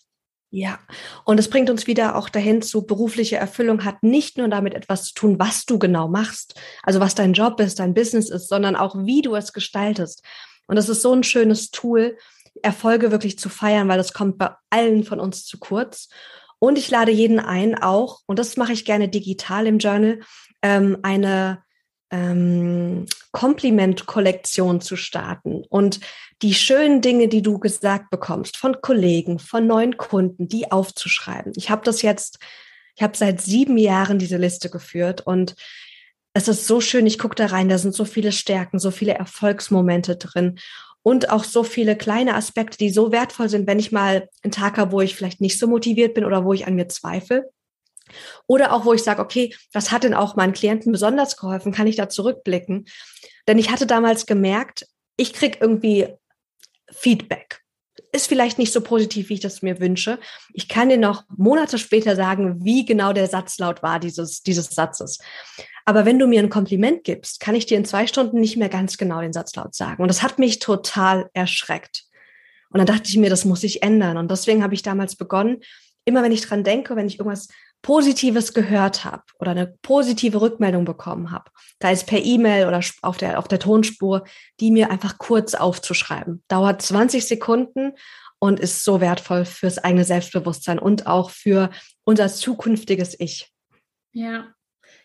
Ja, 0.55 0.79
und 1.25 1.41
es 1.41 1.49
bringt 1.49 1.71
uns 1.71 1.87
wieder 1.87 2.15
auch 2.15 2.29
dahin 2.29 2.61
zu, 2.61 2.87
berufliche 2.87 3.37
Erfüllung 3.37 3.87
hat 3.87 4.03
nicht 4.03 4.37
nur 4.37 4.49
damit 4.49 4.75
etwas 4.75 5.05
zu 5.07 5.15
tun, 5.15 5.39
was 5.39 5.65
du 5.65 5.79
genau 5.79 6.09
machst, 6.09 6.61
also 6.83 7.01
was 7.01 7.15
dein 7.15 7.33
Job 7.33 7.59
ist, 7.59 7.79
dein 7.79 7.95
Business 7.95 8.29
ist, 8.29 8.49
sondern 8.49 8.77
auch 8.77 8.95
wie 9.07 9.23
du 9.23 9.35
es 9.35 9.55
gestaltest. 9.55 10.23
Und 10.67 10.77
das 10.77 10.91
ist 10.91 11.01
so 11.01 11.15
ein 11.15 11.23
schönes 11.23 11.71
Tool, 11.71 12.19
Erfolge 12.61 13.11
wirklich 13.11 13.39
zu 13.39 13.49
feiern, 13.49 13.89
weil 13.89 13.97
das 13.97 14.13
kommt 14.13 14.37
bei 14.37 14.51
allen 14.69 15.05
von 15.05 15.21
uns 15.21 15.47
zu 15.47 15.59
kurz. 15.59 16.11
Und 16.59 16.77
ich 16.77 16.91
lade 16.91 17.13
jeden 17.13 17.41
ein, 17.41 17.75
auch, 17.75 18.21
und 18.27 18.39
das 18.39 18.59
mache 18.59 18.75
ich 18.75 18.85
gerne 18.85 19.09
digital 19.09 19.67
im 19.67 19.79
Journal, 19.79 20.21
ähm, 20.61 20.99
eine 21.03 21.63
ähm, 22.13 23.07
Kompliment-Kollektion 23.33 24.81
zu 24.81 24.97
starten 24.97 25.65
und 25.69 26.01
die 26.43 26.55
schönen 26.55 27.01
Dinge, 27.01 27.29
die 27.29 27.43
du 27.43 27.59
gesagt 27.59 28.11
bekommst 28.11 28.57
von 28.57 28.81
Kollegen, 28.81 29.39
von 29.39 29.67
neuen 29.67 29.97
Kunden, 29.97 30.47
die 30.47 30.71
aufzuschreiben. 30.71 31.53
Ich 31.57 31.71
habe 31.71 31.83
das 31.85 32.03
jetzt, 32.03 32.39
ich 32.95 33.03
habe 33.03 33.17
seit 33.17 33.41
sieben 33.41 33.79
Jahren 33.79 34.19
diese 34.19 34.37
Liste 34.37 34.69
geführt 34.69 35.23
und 35.23 35.57
es 36.35 36.49
ist 36.49 36.67
so 36.67 36.81
schön, 36.81 37.07
ich 37.07 37.19
gucke 37.19 37.35
da 37.35 37.47
rein, 37.47 37.69
da 37.69 37.79
sind 37.79 37.95
so 37.95 38.05
viele 38.05 38.33
Stärken, 38.33 38.79
so 38.79 38.91
viele 38.91 39.15
Erfolgsmomente 39.15 40.17
drin 40.17 40.59
und 41.03 41.31
auch 41.31 41.45
so 41.45 41.65
viele 41.65 41.97
kleine 41.97 42.35
Aspekte, 42.35 42.79
die 42.79 42.91
so 42.91 43.11
wertvoll 43.11 43.49
sind, 43.49 43.67
wenn 43.67 43.79
ich 43.79 43.91
mal 43.91 44.29
einen 44.43 44.53
Tag 44.53 44.77
habe, 44.77 44.93
wo 44.93 45.01
ich 45.01 45.17
vielleicht 45.17 45.41
nicht 45.41 45.59
so 45.59 45.67
motiviert 45.67 46.15
bin 46.15 46.25
oder 46.25 46.45
wo 46.45 46.53
ich 46.53 46.67
an 46.67 46.75
mir 46.75 46.89
zweifle 46.89 47.51
oder 48.47 48.73
auch, 48.73 48.85
wo 48.85 48.93
ich 48.93 49.03
sage, 49.03 49.23
okay, 49.23 49.55
was 49.73 49.91
hat 49.91 50.05
denn 50.05 50.15
auch 50.15 50.37
meinen 50.37 50.53
Klienten 50.53 50.93
besonders 50.93 51.37
geholfen? 51.37 51.73
Kann 51.73 51.87
ich 51.87 51.97
da 51.97 52.09
zurückblicken? 52.09 52.87
Denn 53.49 53.59
ich 53.59 53.71
hatte 53.71 53.87
damals 53.87 54.27
gemerkt, 54.27 54.87
ich 55.17 55.33
krieg 55.33 55.59
irgendwie 55.61 56.09
Feedback. 56.91 57.61
Ist 58.13 58.27
vielleicht 58.27 58.59
nicht 58.59 58.73
so 58.73 58.81
positiv, 58.83 59.29
wie 59.29 59.35
ich 59.35 59.41
das 59.41 59.63
mir 59.63 59.81
wünsche. 59.81 60.19
Ich 60.53 60.69
kann 60.69 60.89
dir 60.89 60.99
noch 60.99 61.25
Monate 61.37 61.79
später 61.79 62.15
sagen, 62.15 62.65
wie 62.65 62.85
genau 62.85 63.13
der 63.13 63.27
Satzlaut 63.27 63.83
war 63.83 63.99
dieses, 63.99 64.43
dieses 64.43 64.69
Satzes. 64.71 65.19
Aber 65.85 66.05
wenn 66.05 66.19
du 66.19 66.27
mir 66.27 66.41
ein 66.41 66.51
Kompliment 66.51 67.05
gibst, 67.05 67.41
kann 67.41 67.55
ich 67.55 67.67
dir 67.67 67.77
in 67.77 67.85
zwei 67.85 68.07
Stunden 68.07 68.41
nicht 68.41 68.57
mehr 68.57 68.69
ganz 68.69 68.99
genau 68.99 69.21
den 69.21 69.33
Satz 69.33 69.55
laut 69.57 69.75
sagen. 69.75 70.03
Und 70.03 70.09
das 70.09 70.23
hat 70.23 70.39
mich 70.39 70.59
total 70.59 71.29
erschreckt. 71.33 72.05
Und 72.71 72.79
dann 72.79 72.87
dachte 72.87 73.09
ich 73.09 73.17
mir, 73.17 73.31
das 73.31 73.45
muss 73.45 73.65
ich 73.65 73.83
ändern. 73.83 74.17
Und 74.17 74.31
deswegen 74.31 74.63
habe 74.63 74.75
ich 74.75 74.83
damals 74.83 75.17
begonnen, 75.17 75.63
immer 76.05 76.23
wenn 76.23 76.33
ich 76.33 76.43
dran 76.43 76.65
denke, 76.65 76.97
wenn 76.97 77.07
ich 77.07 77.19
irgendwas 77.19 77.49
Positives 77.83 78.55
gehört 78.55 79.05
habe 79.05 79.25
oder 79.39 79.51
eine 79.51 79.75
positive 79.83 80.41
Rückmeldung 80.41 80.85
bekommen 80.85 81.33
habe, 81.33 81.51
da 81.81 81.91
ist 81.91 82.07
per 82.07 82.25
E-Mail 82.25 82.69
oder 82.69 82.81
auf 83.03 83.17
der, 83.17 83.39
auf 83.39 83.49
der 83.49 83.59
Tonspur, 83.59 84.25
die 84.61 84.71
mir 84.71 84.91
einfach 84.91 85.19
kurz 85.19 85.55
aufzuschreiben. 85.55 86.43
Dauert 86.49 86.81
20 86.81 87.27
Sekunden 87.27 87.93
und 88.39 88.61
ist 88.61 88.85
so 88.85 89.01
wertvoll 89.01 89.45
fürs 89.45 89.79
eigene 89.79 90.05
Selbstbewusstsein 90.05 90.79
und 90.79 91.07
auch 91.07 91.31
für 91.31 91.71
unser 92.05 92.29
zukünftiges 92.29 93.19
Ich. 93.19 93.51
Ja. 94.13 94.55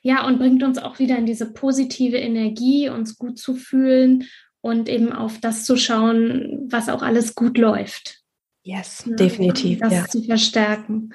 Ja, 0.01 0.25
und 0.25 0.37
bringt 0.37 0.63
uns 0.63 0.77
auch 0.77 0.99
wieder 0.99 1.17
in 1.17 1.25
diese 1.25 1.51
positive 1.51 2.17
Energie, 2.17 2.89
uns 2.89 3.17
gut 3.17 3.39
zu 3.39 3.55
fühlen 3.55 4.25
und 4.61 4.87
eben 4.87 5.11
auf 5.11 5.39
das 5.39 5.65
zu 5.65 5.77
schauen, 5.77 6.67
was 6.69 6.89
auch 6.89 7.01
alles 7.01 7.35
gut 7.35 7.57
läuft. 7.57 8.21
Yes, 8.63 9.05
ja, 9.07 9.15
definitiv. 9.15 9.79
Das 9.79 9.93
ja. 9.93 10.07
zu 10.07 10.23
verstärken. 10.23 11.13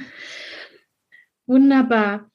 Wunderbar. 1.46 2.32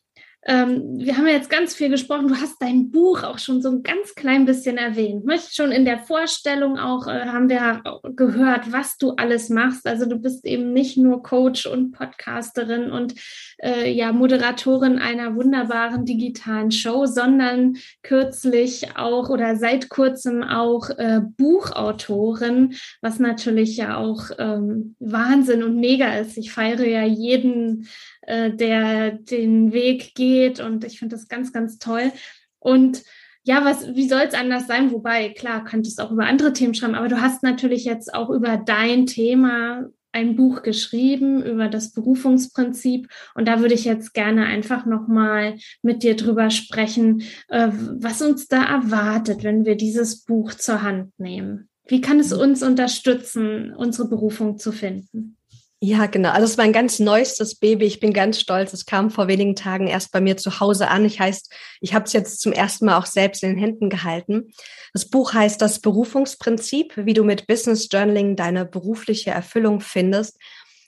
Ähm, 0.49 0.97
wir 0.97 1.17
haben 1.17 1.27
ja 1.27 1.33
jetzt 1.33 1.49
ganz 1.49 1.75
viel 1.75 1.89
gesprochen. 1.89 2.29
Du 2.29 2.35
hast 2.35 2.61
dein 2.61 2.89
Buch 2.89 3.23
auch 3.23 3.37
schon 3.37 3.61
so 3.61 3.69
ein 3.69 3.83
ganz 3.83 4.15
klein 4.15 4.45
bisschen 4.45 4.77
erwähnt. 4.77 5.25
Möchte 5.25 5.53
schon 5.53 5.73
in 5.73 5.83
der 5.83 5.99
Vorstellung 5.99 6.79
auch 6.79 7.05
äh, 7.07 7.25
haben 7.25 7.49
wir 7.49 7.83
gehört, 8.15 8.71
was 8.71 8.97
du 8.97 9.11
alles 9.11 9.49
machst. 9.49 9.85
Also 9.85 10.05
du 10.05 10.17
bist 10.17 10.45
eben 10.45 10.71
nicht 10.71 10.95
nur 10.95 11.21
Coach 11.21 11.65
und 11.65 11.91
Podcasterin 11.91 12.91
und 12.91 13.15
äh, 13.61 13.91
ja 13.91 14.13
Moderatorin 14.13 14.99
einer 14.99 15.35
wunderbaren 15.35 16.05
digitalen 16.05 16.71
Show, 16.71 17.07
sondern 17.07 17.75
kürzlich 18.01 18.95
auch 18.95 19.29
oder 19.29 19.57
seit 19.57 19.89
kurzem 19.89 20.43
auch 20.43 20.89
äh, 20.91 21.19
Buchautorin, 21.35 22.75
was 23.01 23.19
natürlich 23.19 23.75
ja 23.75 23.97
auch 23.97 24.29
ähm, 24.37 24.95
Wahnsinn 24.99 25.63
und 25.63 25.75
mega 25.75 26.13
ist. 26.13 26.37
Ich 26.37 26.53
feiere 26.53 26.87
ja 26.87 27.03
jeden 27.03 27.85
äh, 28.27 28.51
der 28.51 29.11
den 29.11 29.73
Weg 29.73 30.13
geht. 30.13 30.59
Und 30.59 30.83
ich 30.83 30.99
finde 30.99 31.15
das 31.15 31.27
ganz, 31.27 31.51
ganz 31.51 31.79
toll. 31.79 32.11
Und 32.59 33.03
ja, 33.43 33.63
was, 33.63 33.95
wie 33.95 34.07
soll 34.07 34.23
es 34.27 34.33
anders 34.33 34.67
sein? 34.67 34.91
Wobei, 34.91 35.29
klar, 35.29 35.63
könntest 35.63 36.01
auch 36.01 36.11
über 36.11 36.25
andere 36.25 36.53
Themen 36.53 36.73
schreiben, 36.75 36.95
aber 36.95 37.07
du 37.07 37.21
hast 37.21 37.43
natürlich 37.43 37.85
jetzt 37.85 38.13
auch 38.13 38.29
über 38.29 38.57
dein 38.57 39.05
Thema 39.05 39.87
ein 40.11 40.35
Buch 40.35 40.63
geschrieben 40.63 41.43
über 41.43 41.67
das 41.67 41.93
Berufungsprinzip 41.93 43.07
und 43.35 43.47
da 43.47 43.61
würde 43.61 43.75
ich 43.75 43.85
jetzt 43.85 44.13
gerne 44.13 44.45
einfach 44.45 44.85
noch 44.85 45.07
mal 45.07 45.57
mit 45.81 46.01
dir 46.01 46.15
drüber 46.15 46.49
sprechen, 46.49 47.21
äh, 47.49 47.69
was 47.71 48.21
uns 48.21 48.47
da 48.47 48.63
erwartet, 48.63 49.43
wenn 49.43 49.63
wir 49.63 49.75
dieses 49.75 50.23
Buch 50.23 50.53
zur 50.53 50.81
Hand 50.81 51.11
nehmen. 51.19 51.69
Wie 51.87 52.01
kann 52.01 52.19
es 52.19 52.33
uns 52.33 52.63
unterstützen, 52.63 53.73
unsere 53.73 54.09
Berufung 54.09 54.57
zu 54.57 54.71
finden? 54.71 55.37
Ja, 55.79 56.07
genau. 56.07 56.29
Also 56.29 56.45
es 56.45 56.51
ist 56.51 56.57
mein 56.57 56.73
ganz 56.73 56.97
neuestes 56.97 57.55
Baby. 57.55 57.85
Ich 57.85 57.99
bin 57.99 58.11
ganz 58.11 58.39
stolz. 58.39 58.73
Es 58.73 58.87
kam 58.87 59.11
vor 59.11 59.27
wenigen 59.27 59.55
Tagen 59.55 59.87
erst 59.87 60.11
bei 60.11 60.19
mir 60.19 60.35
zu 60.35 60.59
Hause 60.59 60.87
an. 60.87 61.05
Ich 61.05 61.19
heißt, 61.19 61.53
ich 61.81 61.93
habe 61.93 62.05
es 62.05 62.13
jetzt 62.13 62.41
zum 62.41 62.51
ersten 62.51 62.85
Mal 62.85 62.97
auch 62.97 63.05
selbst 63.05 63.43
in 63.43 63.49
den 63.49 63.59
Händen 63.59 63.89
gehalten. 63.89 64.51
Das 64.93 65.07
Buch 65.07 65.33
heißt 65.33 65.61
Das 65.61 65.79
Berufungsprinzip, 65.79 66.93
wie 66.97 67.13
du 67.13 67.23
mit 67.23 67.45
Business 67.45 67.87
Journaling 67.91 68.35
deine 68.35 68.65
berufliche 68.65 69.29
Erfüllung 69.29 69.79
findest. 69.79 70.39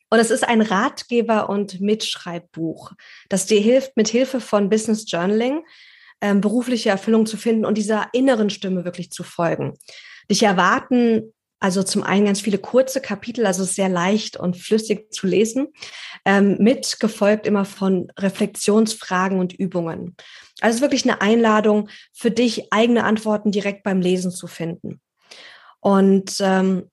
Und 0.09 0.17
es 0.17 0.31
ist 0.31 0.47
ein 0.47 0.61
Ratgeber 0.61 1.49
und 1.49 1.79
Mitschreibbuch, 1.81 2.93
das 3.29 3.45
dir 3.45 3.61
hilft, 3.61 3.95
mit 3.95 4.07
Hilfe 4.07 4.41
von 4.41 4.69
Business 4.69 5.05
Journaling 5.07 5.63
ähm, 6.19 6.41
berufliche 6.41 6.89
Erfüllung 6.89 7.27
zu 7.27 7.37
finden 7.37 7.63
und 7.63 7.77
dieser 7.77 8.07
inneren 8.13 8.49
Stimme 8.49 8.85
wirklich 8.85 9.11
zu 9.11 9.23
folgen. 9.23 9.77
Dich 10.31 10.41
erwarten 10.41 11.31
also 11.59 11.83
zum 11.83 12.03
einen 12.03 12.25
ganz 12.25 12.39
viele 12.39 12.57
kurze 12.57 13.01
Kapitel, 13.01 13.45
also 13.45 13.63
sehr 13.63 13.89
leicht 13.89 14.37
und 14.37 14.55
flüssig 14.55 15.11
zu 15.11 15.27
lesen, 15.27 15.67
ähm, 16.25 16.57
mit 16.59 16.99
gefolgt 16.99 17.45
immer 17.45 17.65
von 17.65 18.11
Reflexionsfragen 18.17 19.39
und 19.39 19.53
Übungen. 19.53 20.15
Also 20.61 20.81
wirklich 20.81 21.03
eine 21.03 21.21
Einladung 21.21 21.89
für 22.13 22.31
dich, 22.31 22.71
eigene 22.71 23.03
Antworten 23.03 23.51
direkt 23.51 23.83
beim 23.83 23.99
Lesen 23.99 24.31
zu 24.31 24.47
finden. 24.47 25.01
Und 25.81 26.37
ähm, 26.39 26.89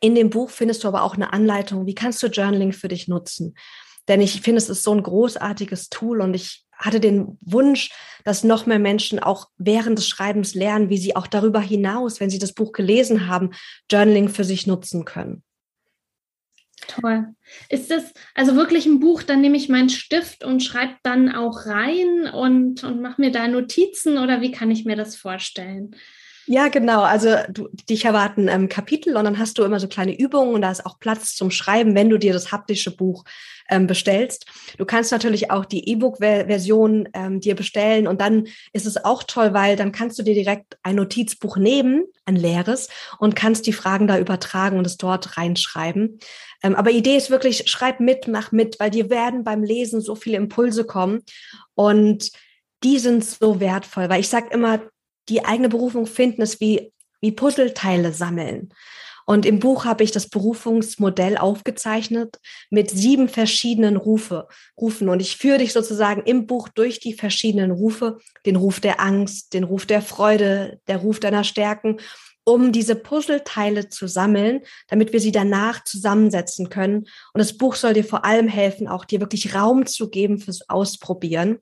in 0.00 0.14
dem 0.14 0.30
Buch 0.30 0.50
findest 0.50 0.84
du 0.84 0.88
aber 0.88 1.02
auch 1.02 1.14
eine 1.14 1.32
Anleitung, 1.32 1.86
wie 1.86 1.94
kannst 1.94 2.22
du 2.22 2.26
Journaling 2.26 2.72
für 2.72 2.88
dich 2.88 3.08
nutzen. 3.08 3.54
Denn 4.08 4.20
ich 4.20 4.42
finde, 4.42 4.58
es 4.58 4.68
ist 4.68 4.82
so 4.82 4.92
ein 4.92 5.02
großartiges 5.02 5.88
Tool 5.88 6.20
und 6.20 6.34
ich 6.34 6.65
hatte 6.76 7.00
den 7.00 7.38
Wunsch, 7.40 7.90
dass 8.24 8.44
noch 8.44 8.66
mehr 8.66 8.78
Menschen 8.78 9.18
auch 9.18 9.48
während 9.56 9.98
des 9.98 10.08
Schreibens 10.08 10.54
lernen, 10.54 10.90
wie 10.90 10.98
sie 10.98 11.16
auch 11.16 11.26
darüber 11.26 11.60
hinaus, 11.60 12.20
wenn 12.20 12.30
sie 12.30 12.38
das 12.38 12.52
Buch 12.52 12.72
gelesen 12.72 13.28
haben, 13.28 13.50
Journaling 13.90 14.28
für 14.28 14.44
sich 14.44 14.66
nutzen 14.66 15.04
können. 15.04 15.42
Toll. 16.86 17.34
Ist 17.68 17.90
das 17.90 18.12
also 18.34 18.54
wirklich 18.54 18.86
ein 18.86 19.00
Buch, 19.00 19.22
dann 19.22 19.40
nehme 19.40 19.56
ich 19.56 19.68
meinen 19.68 19.88
Stift 19.88 20.44
und 20.44 20.62
schreibe 20.62 20.94
dann 21.02 21.34
auch 21.34 21.66
rein 21.66 22.28
und, 22.32 22.84
und 22.84 23.00
mache 23.00 23.20
mir 23.20 23.32
da 23.32 23.48
Notizen 23.48 24.18
oder 24.18 24.40
wie 24.40 24.50
kann 24.50 24.70
ich 24.70 24.84
mir 24.84 24.96
das 24.96 25.16
vorstellen? 25.16 25.96
Ja, 26.48 26.68
genau. 26.68 27.02
Also 27.02 27.34
du, 27.50 27.68
dich 27.90 28.04
erwarten 28.04 28.46
ähm, 28.48 28.68
Kapitel 28.68 29.16
und 29.16 29.24
dann 29.24 29.38
hast 29.38 29.58
du 29.58 29.64
immer 29.64 29.80
so 29.80 29.88
kleine 29.88 30.16
Übungen 30.16 30.54
und 30.54 30.62
da 30.62 30.70
ist 30.70 30.86
auch 30.86 31.00
Platz 31.00 31.34
zum 31.34 31.50
Schreiben, 31.50 31.96
wenn 31.96 32.08
du 32.08 32.18
dir 32.18 32.32
das 32.32 32.52
haptische 32.52 32.94
Buch 32.94 33.24
ähm, 33.68 33.88
bestellst. 33.88 34.46
Du 34.78 34.84
kannst 34.84 35.10
natürlich 35.10 35.50
auch 35.50 35.64
die 35.64 35.88
E-Book-Version 35.88 37.08
ähm, 37.14 37.40
dir 37.40 37.56
bestellen 37.56 38.06
und 38.06 38.20
dann 38.20 38.46
ist 38.72 38.86
es 38.86 39.04
auch 39.04 39.24
toll, 39.24 39.54
weil 39.54 39.74
dann 39.74 39.90
kannst 39.90 40.20
du 40.20 40.22
dir 40.22 40.34
direkt 40.34 40.78
ein 40.84 40.94
Notizbuch 40.96 41.56
nehmen, 41.56 42.04
ein 42.26 42.36
leeres, 42.36 42.88
und 43.18 43.34
kannst 43.34 43.66
die 43.66 43.72
Fragen 43.72 44.06
da 44.06 44.16
übertragen 44.16 44.78
und 44.78 44.86
es 44.86 44.98
dort 44.98 45.36
reinschreiben. 45.36 46.20
Ähm, 46.62 46.76
aber 46.76 46.92
Idee 46.92 47.16
ist 47.16 47.30
wirklich, 47.30 47.68
schreib 47.68 47.98
mit, 47.98 48.28
mach 48.28 48.52
mit, 48.52 48.78
weil 48.78 48.90
dir 48.90 49.10
werden 49.10 49.42
beim 49.42 49.64
Lesen 49.64 50.00
so 50.00 50.14
viele 50.14 50.36
Impulse 50.36 50.84
kommen 50.84 51.22
und 51.74 52.30
die 52.84 52.98
sind 52.98 53.24
so 53.24 53.58
wertvoll, 53.58 54.08
weil 54.08 54.20
ich 54.20 54.28
sage 54.28 54.48
immer, 54.52 54.80
die 55.28 55.44
eigene 55.44 55.68
Berufung 55.68 56.06
finden, 56.06 56.42
ist 56.42 56.60
wie, 56.60 56.92
wie 57.20 57.32
Puzzleteile 57.32 58.12
sammeln. 58.12 58.72
Und 59.28 59.44
im 59.44 59.58
Buch 59.58 59.84
habe 59.84 60.04
ich 60.04 60.12
das 60.12 60.28
Berufungsmodell 60.28 61.36
aufgezeichnet 61.36 62.38
mit 62.70 62.90
sieben 62.90 63.28
verschiedenen 63.28 63.96
Rufe, 63.96 64.46
Rufen. 64.80 65.08
Und 65.08 65.20
ich 65.20 65.36
führe 65.36 65.58
dich 65.58 65.72
sozusagen 65.72 66.22
im 66.22 66.46
Buch 66.46 66.68
durch 66.68 67.00
die 67.00 67.12
verschiedenen 67.12 67.72
Rufe, 67.72 68.18
den 68.46 68.54
Ruf 68.54 68.78
der 68.78 69.00
Angst, 69.00 69.52
den 69.52 69.64
Ruf 69.64 69.84
der 69.84 70.00
Freude, 70.00 70.80
der 70.86 70.98
Ruf 70.98 71.18
deiner 71.18 71.42
Stärken, 71.42 71.96
um 72.44 72.70
diese 72.70 72.94
Puzzleteile 72.94 73.88
zu 73.88 74.06
sammeln, 74.06 74.60
damit 74.86 75.12
wir 75.12 75.18
sie 75.18 75.32
danach 75.32 75.82
zusammensetzen 75.82 76.68
können. 76.68 76.98
Und 77.32 77.38
das 77.38 77.58
Buch 77.58 77.74
soll 77.74 77.94
dir 77.94 78.04
vor 78.04 78.24
allem 78.24 78.46
helfen, 78.46 78.86
auch 78.86 79.04
dir 79.04 79.18
wirklich 79.18 79.56
Raum 79.56 79.86
zu 79.86 80.08
geben 80.08 80.38
fürs 80.38 80.70
Ausprobieren 80.70 81.58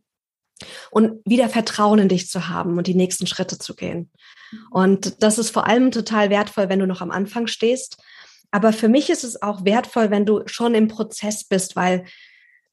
und 0.90 1.20
wieder 1.24 1.48
Vertrauen 1.48 1.98
in 1.98 2.08
dich 2.08 2.28
zu 2.28 2.48
haben 2.48 2.78
und 2.78 2.86
die 2.86 2.94
nächsten 2.94 3.26
Schritte 3.26 3.58
zu 3.58 3.74
gehen. 3.74 4.10
Mhm. 4.50 4.58
Und 4.70 5.22
das 5.22 5.38
ist 5.38 5.50
vor 5.50 5.66
allem 5.66 5.90
total 5.90 6.30
wertvoll, 6.30 6.68
wenn 6.68 6.78
du 6.78 6.86
noch 6.86 7.00
am 7.00 7.10
Anfang 7.10 7.46
stehst. 7.46 8.02
Aber 8.50 8.72
für 8.72 8.88
mich 8.88 9.10
ist 9.10 9.24
es 9.24 9.42
auch 9.42 9.64
wertvoll, 9.64 10.10
wenn 10.10 10.26
du 10.26 10.42
schon 10.46 10.74
im 10.74 10.88
Prozess 10.88 11.44
bist, 11.44 11.74
weil 11.76 12.04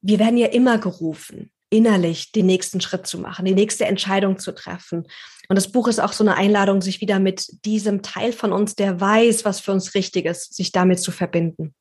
wir 0.00 0.18
werden 0.18 0.38
ja 0.38 0.48
immer 0.48 0.78
gerufen, 0.78 1.50
innerlich 1.70 2.32
den 2.32 2.46
nächsten 2.46 2.80
Schritt 2.80 3.06
zu 3.06 3.18
machen, 3.18 3.44
die 3.44 3.54
nächste 3.54 3.86
Entscheidung 3.86 4.38
zu 4.38 4.52
treffen. 4.54 5.06
Und 5.48 5.56
das 5.56 5.72
Buch 5.72 5.88
ist 5.88 6.00
auch 6.00 6.12
so 6.12 6.22
eine 6.22 6.36
Einladung, 6.36 6.82
sich 6.82 7.00
wieder 7.00 7.18
mit 7.18 7.64
diesem 7.64 8.02
Teil 8.02 8.32
von 8.32 8.52
uns, 8.52 8.74
der 8.74 9.00
weiß, 9.00 9.44
was 9.44 9.60
für 9.60 9.72
uns 9.72 9.94
richtig 9.94 10.26
ist, 10.26 10.54
sich 10.54 10.70
damit 10.70 11.00
zu 11.00 11.10
verbinden. 11.10 11.74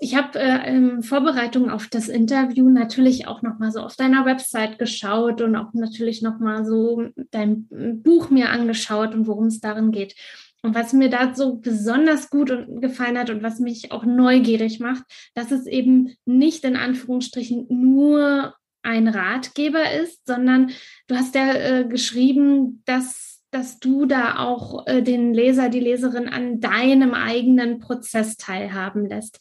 Ich 0.00 0.14
habe 0.14 0.38
äh, 0.38 0.68
in 0.68 1.02
Vorbereitung 1.02 1.70
auf 1.70 1.88
das 1.88 2.08
Interview 2.08 2.68
natürlich 2.68 3.26
auch 3.26 3.42
noch 3.42 3.58
mal 3.58 3.72
so 3.72 3.80
auf 3.80 3.96
deiner 3.96 4.24
Website 4.24 4.78
geschaut 4.78 5.40
und 5.40 5.56
auch 5.56 5.72
natürlich 5.72 6.22
noch 6.22 6.38
mal 6.38 6.64
so 6.64 7.02
dein 7.32 7.66
Buch 8.02 8.30
mir 8.30 8.50
angeschaut 8.50 9.12
und 9.14 9.26
worum 9.26 9.46
es 9.46 9.60
darin 9.60 9.90
geht. 9.90 10.14
Und 10.62 10.74
was 10.74 10.92
mir 10.92 11.08
da 11.08 11.34
so 11.34 11.56
besonders 11.56 12.30
gut 12.30 12.52
gefallen 12.80 13.18
hat 13.18 13.30
und 13.30 13.42
was 13.42 13.60
mich 13.60 13.92
auch 13.92 14.04
neugierig 14.04 14.80
macht, 14.80 15.04
dass 15.34 15.50
es 15.50 15.66
eben 15.66 16.14
nicht 16.24 16.64
in 16.64 16.76
Anführungsstrichen 16.76 17.66
nur 17.68 18.54
ein 18.82 19.08
Ratgeber 19.08 19.92
ist, 19.92 20.26
sondern 20.26 20.70
du 21.08 21.16
hast 21.16 21.34
ja 21.34 21.52
äh, 21.54 21.84
geschrieben, 21.88 22.82
dass 22.86 23.37
dass 23.50 23.78
du 23.78 24.06
da 24.06 24.38
auch 24.38 24.86
äh, 24.86 25.02
den 25.02 25.32
Leser, 25.32 25.68
die 25.68 25.80
Leserin 25.80 26.28
an 26.28 26.60
deinem 26.60 27.14
eigenen 27.14 27.78
Prozess 27.78 28.36
teilhaben 28.36 29.06
lässt. 29.06 29.38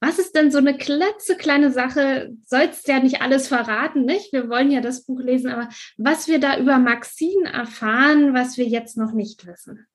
Was 0.00 0.18
ist 0.18 0.34
denn 0.34 0.50
so 0.50 0.58
eine 0.58 0.76
klitzekleine 0.76 1.70
Sache? 1.70 2.30
Sollst 2.46 2.88
ja 2.88 3.00
nicht 3.00 3.20
alles 3.20 3.48
verraten, 3.48 4.04
nicht? 4.04 4.32
Wir 4.32 4.48
wollen 4.48 4.70
ja 4.70 4.80
das 4.80 5.04
Buch 5.04 5.20
lesen, 5.20 5.50
aber 5.50 5.68
was 5.98 6.26
wir 6.28 6.40
da 6.40 6.58
über 6.58 6.78
Maxine 6.78 7.52
erfahren, 7.52 8.32
was 8.34 8.56
wir 8.56 8.66
jetzt 8.66 8.96
noch 8.96 9.12
nicht 9.12 9.46
wissen. 9.46 9.86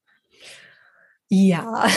Ja, 1.38 1.88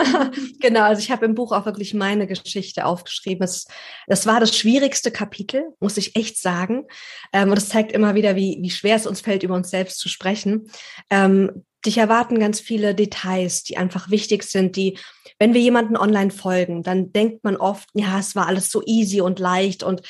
genau. 0.60 0.82
Also 0.82 1.00
ich 1.00 1.10
habe 1.12 1.24
im 1.24 1.34
Buch 1.34 1.52
auch 1.52 1.66
wirklich 1.66 1.94
meine 1.94 2.26
Geschichte 2.26 2.84
aufgeschrieben. 2.84 3.44
Es, 3.44 3.66
das 4.08 4.26
war 4.26 4.40
das 4.40 4.56
schwierigste 4.56 5.12
Kapitel, 5.12 5.62
muss 5.78 5.96
ich 5.96 6.16
echt 6.16 6.36
sagen. 6.36 6.84
Ähm, 7.32 7.50
und 7.50 7.58
es 7.58 7.68
zeigt 7.68 7.92
immer 7.92 8.16
wieder, 8.16 8.34
wie, 8.34 8.58
wie 8.60 8.70
schwer 8.70 8.96
es 8.96 9.06
uns 9.06 9.20
fällt, 9.20 9.44
über 9.44 9.54
uns 9.54 9.70
selbst 9.70 9.98
zu 9.98 10.08
sprechen. 10.08 10.68
Ähm, 11.10 11.64
dich 11.86 11.98
erwarten 11.98 12.38
ganz 12.38 12.60
viele 12.60 12.94
Details, 12.94 13.62
die 13.62 13.76
einfach 13.76 14.10
wichtig 14.10 14.42
sind, 14.44 14.76
die, 14.76 14.98
wenn 15.38 15.54
wir 15.54 15.60
jemanden 15.60 15.96
online 15.96 16.30
folgen, 16.30 16.82
dann 16.82 17.12
denkt 17.12 17.44
man 17.44 17.56
oft, 17.56 17.88
ja, 17.94 18.18
es 18.18 18.34
war 18.34 18.46
alles 18.46 18.70
so 18.70 18.82
easy 18.84 19.20
und 19.20 19.38
leicht 19.38 19.82
und 19.82 20.02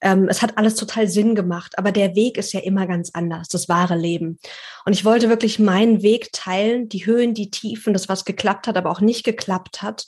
ähm, 0.00 0.28
es 0.28 0.42
hat 0.42 0.56
alles 0.58 0.74
total 0.76 1.08
Sinn 1.08 1.34
gemacht. 1.34 1.78
Aber 1.78 1.90
der 1.90 2.14
Weg 2.14 2.38
ist 2.38 2.52
ja 2.52 2.60
immer 2.60 2.86
ganz 2.86 3.10
anders, 3.12 3.48
das 3.48 3.68
wahre 3.68 3.96
Leben. 3.96 4.38
Und 4.84 4.92
ich 4.92 5.04
wollte 5.04 5.28
wirklich 5.28 5.58
meinen 5.58 6.02
Weg 6.02 6.32
teilen, 6.32 6.88
die 6.88 7.06
Höhen, 7.06 7.34
die 7.34 7.50
Tiefen, 7.50 7.92
das, 7.92 8.08
was 8.08 8.24
geklappt 8.24 8.66
hat, 8.66 8.76
aber 8.76 8.90
auch 8.90 9.00
nicht 9.00 9.24
geklappt 9.24 9.82
hat, 9.82 10.06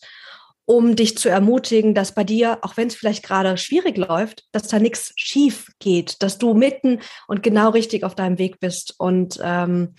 um 0.64 0.96
dich 0.96 1.16
zu 1.16 1.30
ermutigen, 1.30 1.94
dass 1.94 2.14
bei 2.14 2.24
dir, 2.24 2.58
auch 2.60 2.76
wenn 2.76 2.88
es 2.88 2.94
vielleicht 2.94 3.22
gerade 3.22 3.56
schwierig 3.56 3.96
läuft, 3.96 4.44
dass 4.52 4.68
da 4.68 4.78
nichts 4.78 5.12
schief 5.16 5.68
geht, 5.78 6.22
dass 6.22 6.36
du 6.36 6.52
mitten 6.52 7.00
und 7.26 7.42
genau 7.42 7.70
richtig 7.70 8.04
auf 8.04 8.14
deinem 8.14 8.38
Weg 8.38 8.60
bist. 8.60 8.94
Und 8.98 9.40
ähm, 9.42 9.94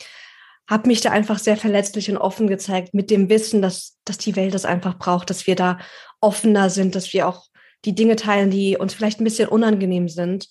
habe 0.69 0.87
mich 0.87 1.01
da 1.01 1.09
einfach 1.09 1.39
sehr 1.39 1.57
verletzlich 1.57 2.11
und 2.11 2.17
offen 2.17 2.47
gezeigt 2.47 2.93
mit 2.93 3.09
dem 3.09 3.27
Wissen, 3.27 3.61
dass, 3.61 3.97
dass 4.05 4.19
die 4.19 4.35
Welt 4.35 4.53
das 4.53 4.65
einfach 4.65 4.99
braucht, 4.99 5.31
dass 5.31 5.47
wir 5.47 5.55
da 5.55 5.79
offener 6.21 6.69
sind, 6.69 6.93
dass 6.93 7.11
wir 7.11 7.27
auch 7.27 7.47
die 7.85 7.95
Dinge 7.95 8.15
teilen, 8.15 8.51
die 8.51 8.77
uns 8.77 8.93
vielleicht 8.93 9.19
ein 9.19 9.23
bisschen 9.23 9.49
unangenehm 9.49 10.09
sind. 10.09 10.47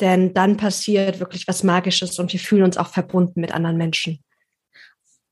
Denn 0.00 0.34
dann 0.34 0.58
passiert 0.58 1.20
wirklich 1.20 1.48
was 1.48 1.62
Magisches 1.62 2.18
und 2.18 2.32
wir 2.32 2.40
fühlen 2.40 2.64
uns 2.64 2.76
auch 2.76 2.88
verbunden 2.88 3.40
mit 3.40 3.52
anderen 3.52 3.78
Menschen. 3.78 4.22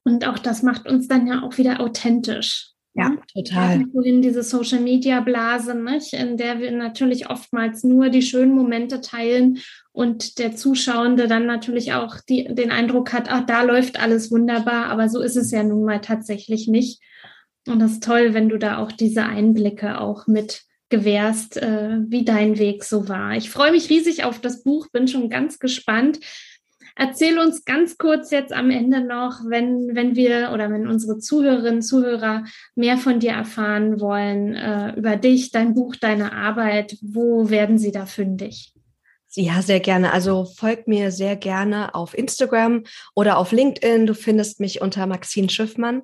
Und 0.05 0.27
auch 0.27 0.39
das 0.39 0.63
macht 0.63 0.87
uns 0.87 1.07
dann 1.07 1.27
ja 1.27 1.43
auch 1.43 1.59
wieder 1.59 1.81
authentisch. 1.81 2.71
Ja, 2.95 3.17
total. 3.33 3.79
Wir 3.79 3.89
vorhin 3.93 4.21
diese 4.21 4.43
Social 4.43 4.81
Media 4.81 5.21
Blase, 5.21 5.75
nicht? 5.75 6.13
in 6.13 6.37
der 6.37 6.59
wir 6.59 6.73
natürlich 6.73 7.31
oftmals 7.31 7.85
nur 7.85 8.09
die 8.09 8.23
schönen 8.23 8.53
Momente 8.53 9.01
teilen 9.01 9.59
und 9.93 10.39
der 10.39 10.57
Zuschauende 10.57 11.29
dann 11.29 11.47
natürlich 11.47 11.93
auch 11.93 12.17
die, 12.29 12.53
den 12.53 12.73
Eindruck 12.73 13.13
hat, 13.13 13.31
ach, 13.31 13.47
da 13.47 13.63
läuft 13.63 14.01
alles 14.01 14.33
wunderbar, 14.33 14.87
aber 14.87 15.09
so 15.09 15.21
ist 15.21 15.37
es 15.37 15.53
ja 15.53 15.63
nun 15.63 15.85
mal 15.85 16.01
tatsächlich 16.01 16.67
nicht. 16.67 17.01
Und 17.69 17.79
das 17.79 17.93
ist 17.93 18.05
toll, 18.05 18.35
wenn 18.35 18.49
du 18.49 18.59
da 18.59 18.79
auch 18.79 18.91
diese 18.91 19.25
Einblicke 19.25 20.01
auch 20.01 20.27
mit 20.27 20.63
gewährst, 20.89 21.57
äh, 21.57 21.99
wie 22.09 22.25
dein 22.25 22.59
Weg 22.59 22.83
so 22.83 23.09
war. 23.09 23.37
Ich 23.37 23.51
freue 23.51 23.71
mich 23.71 23.89
riesig 23.89 24.25
auf 24.25 24.41
das 24.41 24.65
Buch, 24.65 24.89
bin 24.91 25.07
schon 25.07 25.31
ganz 25.31 25.61
gespannt. 25.61 26.19
Erzähl 26.97 27.39
uns 27.39 27.65
ganz 27.65 27.99
kurz 27.99 28.31
jetzt 28.31 28.53
am 28.53 28.71
Ende 28.71 29.01
noch, 29.01 29.41
wenn, 29.47 29.95
wenn 29.95 30.17
wir 30.17 30.51
oder 30.53 30.71
wenn 30.71 30.89
unsere 30.89 31.19
Zuhörerinnen, 31.19 31.83
Zuhörer 31.83 32.45
mehr 32.75 32.99
von 32.99 33.21
dir 33.21 33.33
erfahren 33.33 34.01
wollen, 34.01 34.55
äh, 34.55 34.95
über 34.97 35.17
dich, 35.17 35.51
dein 35.51 35.75
Buch, 35.75 35.97
deine 35.97 36.33
Arbeit, 36.33 36.97
wo 37.01 37.51
werden 37.51 37.79
sie 37.79 37.93
da 37.93 38.07
fündig? 38.07 38.75
Ja, 39.37 39.63
sehr 39.63 39.79
gerne. 39.79 40.13
Also 40.13 40.45
folgt 40.45 40.89
mir 40.89 41.13
sehr 41.13 41.37
gerne 41.37 41.95
auf 41.95 42.19
Instagram 42.19 42.83
oder 43.15 43.39
auf 43.39 43.53
LinkedIn. 43.53 44.07
Du 44.07 44.15
findest 44.15 44.59
mich 44.59 44.81
unter 44.81 45.07
Maxine 45.07 45.49
Schiffmann. 45.49 46.03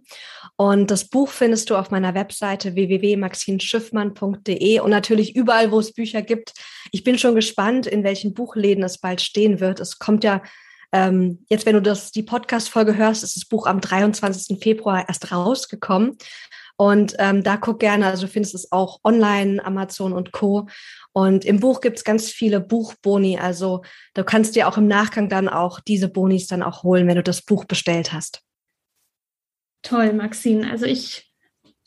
Und 0.54 0.92
das 0.92 1.08
Buch 1.08 1.30
findest 1.30 1.68
du 1.68 1.76
auf 1.76 1.90
meiner 1.90 2.14
Webseite 2.14 2.76
www.maxinschiffmann.de 2.76 4.78
und 4.78 4.90
natürlich 4.90 5.34
überall, 5.34 5.72
wo 5.72 5.80
es 5.80 5.92
Bücher 5.92 6.22
gibt. 6.22 6.52
Ich 6.92 7.02
bin 7.02 7.18
schon 7.18 7.34
gespannt, 7.34 7.88
in 7.88 8.04
welchen 8.04 8.32
Buchläden 8.32 8.84
es 8.84 8.98
bald 8.98 9.20
stehen 9.20 9.58
wird. 9.58 9.80
Es 9.80 9.98
kommt 9.98 10.22
ja 10.22 10.40
ähm, 10.92 11.44
jetzt, 11.48 11.66
wenn 11.66 11.74
du 11.74 11.82
das, 11.82 12.10
die 12.10 12.22
Podcast-Folge 12.22 12.96
hörst, 12.96 13.24
ist 13.24 13.36
das 13.36 13.44
Buch 13.44 13.66
am 13.66 13.80
23. 13.80 14.58
Februar 14.62 15.08
erst 15.08 15.32
rausgekommen. 15.32 16.16
Und 16.76 17.14
ähm, 17.18 17.42
da 17.42 17.56
guck 17.56 17.80
gerne, 17.80 18.06
also 18.06 18.26
findest 18.26 18.54
es 18.54 18.70
auch 18.70 19.00
online, 19.02 19.64
Amazon 19.64 20.12
und 20.12 20.32
Co. 20.32 20.68
Und 21.12 21.44
im 21.46 21.58
Buch 21.58 21.80
gibt 21.80 21.96
es 21.96 22.04
ganz 22.04 22.30
viele 22.30 22.60
Buchboni. 22.60 23.38
Also 23.38 23.82
du 24.12 24.24
kannst 24.24 24.54
dir 24.56 24.68
auch 24.68 24.76
im 24.76 24.86
Nachgang 24.86 25.30
dann 25.30 25.48
auch 25.48 25.80
diese 25.80 26.08
Bonis 26.08 26.46
dann 26.46 26.62
auch 26.62 26.82
holen, 26.82 27.06
wenn 27.06 27.16
du 27.16 27.22
das 27.22 27.40
Buch 27.40 27.64
bestellt 27.64 28.12
hast. 28.12 28.42
Toll, 29.82 30.12
Maxine. 30.12 30.70
Also 30.70 30.84
ich 30.84 31.25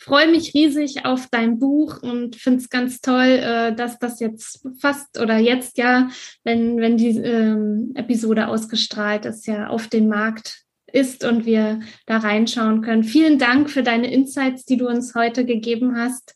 freue 0.10 0.28
mich 0.28 0.56
riesig 0.56 1.06
auf 1.06 1.28
dein 1.28 1.60
Buch 1.60 2.02
und 2.02 2.36
finde 2.36 2.60
es 2.60 2.70
ganz 2.70 3.00
toll, 3.00 3.28
äh, 3.28 3.76
dass 3.76 4.00
das 4.00 4.20
jetzt 4.20 4.68
fast 4.80 5.20
oder 5.20 5.38
jetzt 5.38 5.78
ja, 5.78 6.10
wenn, 6.44 6.78
wenn 6.78 6.98
die 6.98 7.16
ähm, 7.20 7.92
Episode 7.94 8.48
ausgestrahlt 8.48 9.26
ist, 9.26 9.46
ja 9.46 9.68
auf 9.68 9.88
den 9.88 10.08
Markt 10.08 10.64
ist 10.92 11.24
und 11.24 11.46
wir 11.46 11.82
da 12.08 12.18
reinschauen 12.18 12.82
können. 12.82 13.04
Vielen 13.04 13.38
Dank 13.38 13.70
für 13.70 13.84
deine 13.84 14.12
Insights, 14.12 14.66
die 14.66 14.78
du 14.78 14.88
uns 14.88 15.14
heute 15.14 15.46
gegeben 15.46 15.96
hast. 15.96 16.34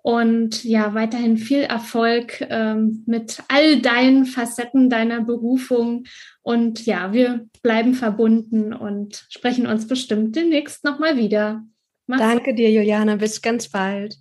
Und 0.00 0.62
ja, 0.62 0.94
weiterhin 0.94 1.38
viel 1.38 1.62
Erfolg 1.62 2.40
ähm, 2.48 3.02
mit 3.06 3.42
all 3.48 3.80
deinen 3.80 4.26
Facetten 4.26 4.88
deiner 4.88 5.22
Berufung. 5.22 6.04
Und 6.42 6.86
ja, 6.86 7.12
wir 7.12 7.48
bleiben 7.62 7.94
verbunden 7.94 8.72
und 8.72 9.26
sprechen 9.28 9.66
uns 9.66 9.88
bestimmt 9.88 10.36
demnächst 10.36 10.84
nochmal 10.84 11.16
wieder. 11.16 11.64
Mach's 12.08 12.22
Danke 12.22 12.54
dir, 12.54 12.70
Juliana. 12.70 13.16
Bis 13.16 13.40
ganz 13.42 13.68
bald. 13.68 14.16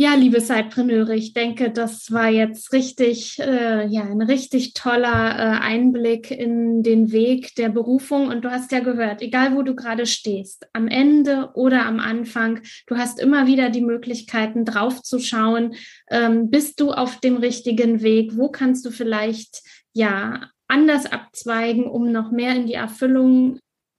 Ja, 0.00 0.14
liebe 0.14 0.40
Zeitpreneure, 0.40 1.14
ich 1.14 1.32
denke, 1.32 1.72
das 1.72 2.12
war 2.12 2.28
jetzt 2.28 2.72
richtig, 2.72 3.36
äh, 3.40 3.84
ja, 3.88 4.04
ein 4.04 4.22
richtig 4.22 4.72
toller 4.72 5.36
äh, 5.36 5.60
Einblick 5.60 6.30
in 6.30 6.84
den 6.84 7.10
Weg 7.10 7.54
der 7.56 7.68
Berufung. 7.68 8.28
Und 8.28 8.44
du 8.44 8.50
hast 8.50 8.70
ja 8.70 8.78
gehört, 8.78 9.22
egal 9.22 9.56
wo 9.56 9.62
du 9.62 9.74
gerade 9.74 10.06
stehst, 10.06 10.68
am 10.72 10.86
Ende 10.86 11.50
oder 11.54 11.84
am 11.84 11.98
Anfang, 11.98 12.60
du 12.86 12.96
hast 12.96 13.20
immer 13.20 13.48
wieder 13.48 13.70
die 13.70 13.82
Möglichkeiten 13.82 14.64
draufzuschauen, 14.64 15.74
ähm, 16.10 16.48
bist 16.48 16.80
du 16.80 16.92
auf 16.92 17.18
dem 17.18 17.36
richtigen 17.36 18.00
Weg? 18.00 18.38
Wo 18.38 18.50
kannst 18.50 18.86
du 18.86 18.90
vielleicht, 18.90 19.62
ja, 19.92 20.48
anders 20.68 21.06
abzweigen, 21.06 21.86
um 21.86 22.12
noch 22.12 22.30
mehr 22.30 22.54
in 22.54 22.66
die 22.66 22.74
Erfüllung 22.74 23.58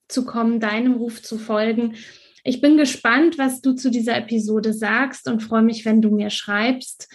zu 0.09 0.25
kommen, 0.25 0.59
deinem 0.59 0.93
Ruf 0.95 1.21
zu 1.21 1.37
folgen? 1.37 1.95
Ich 2.43 2.61
bin 2.61 2.77
gespannt, 2.77 3.37
was 3.37 3.61
du 3.61 3.73
zu 3.73 3.91
dieser 3.91 4.17
Episode 4.17 4.73
sagst 4.73 5.27
und 5.27 5.41
freue 5.41 5.61
mich, 5.61 5.85
wenn 5.85 6.01
du 6.01 6.09
mir 6.09 6.29
schreibst. 6.29 7.07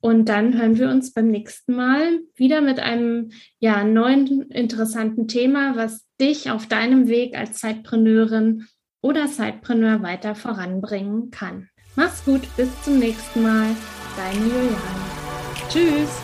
Und 0.00 0.28
dann 0.28 0.58
hören 0.58 0.76
wir 0.76 0.90
uns 0.90 1.14
beim 1.14 1.28
nächsten 1.28 1.74
Mal 1.74 2.20
wieder 2.34 2.60
mit 2.60 2.78
einem 2.78 3.30
ja, 3.58 3.84
neuen 3.84 4.42
interessanten 4.50 5.28
Thema, 5.28 5.76
was 5.76 6.04
dich 6.20 6.50
auf 6.50 6.66
deinem 6.66 7.08
Weg 7.08 7.38
als 7.38 7.58
Zeitpreneurin 7.58 8.66
oder 9.00 9.28
Zeitpreneur 9.28 10.02
weiter 10.02 10.34
voranbringen 10.34 11.30
kann. 11.30 11.68
Mach's 11.96 12.24
gut, 12.24 12.42
bis 12.56 12.68
zum 12.82 12.98
nächsten 12.98 13.42
Mal. 13.42 13.68
Deine 14.16 14.44
Juliane. 14.44 15.04
Tschüss. 15.68 16.23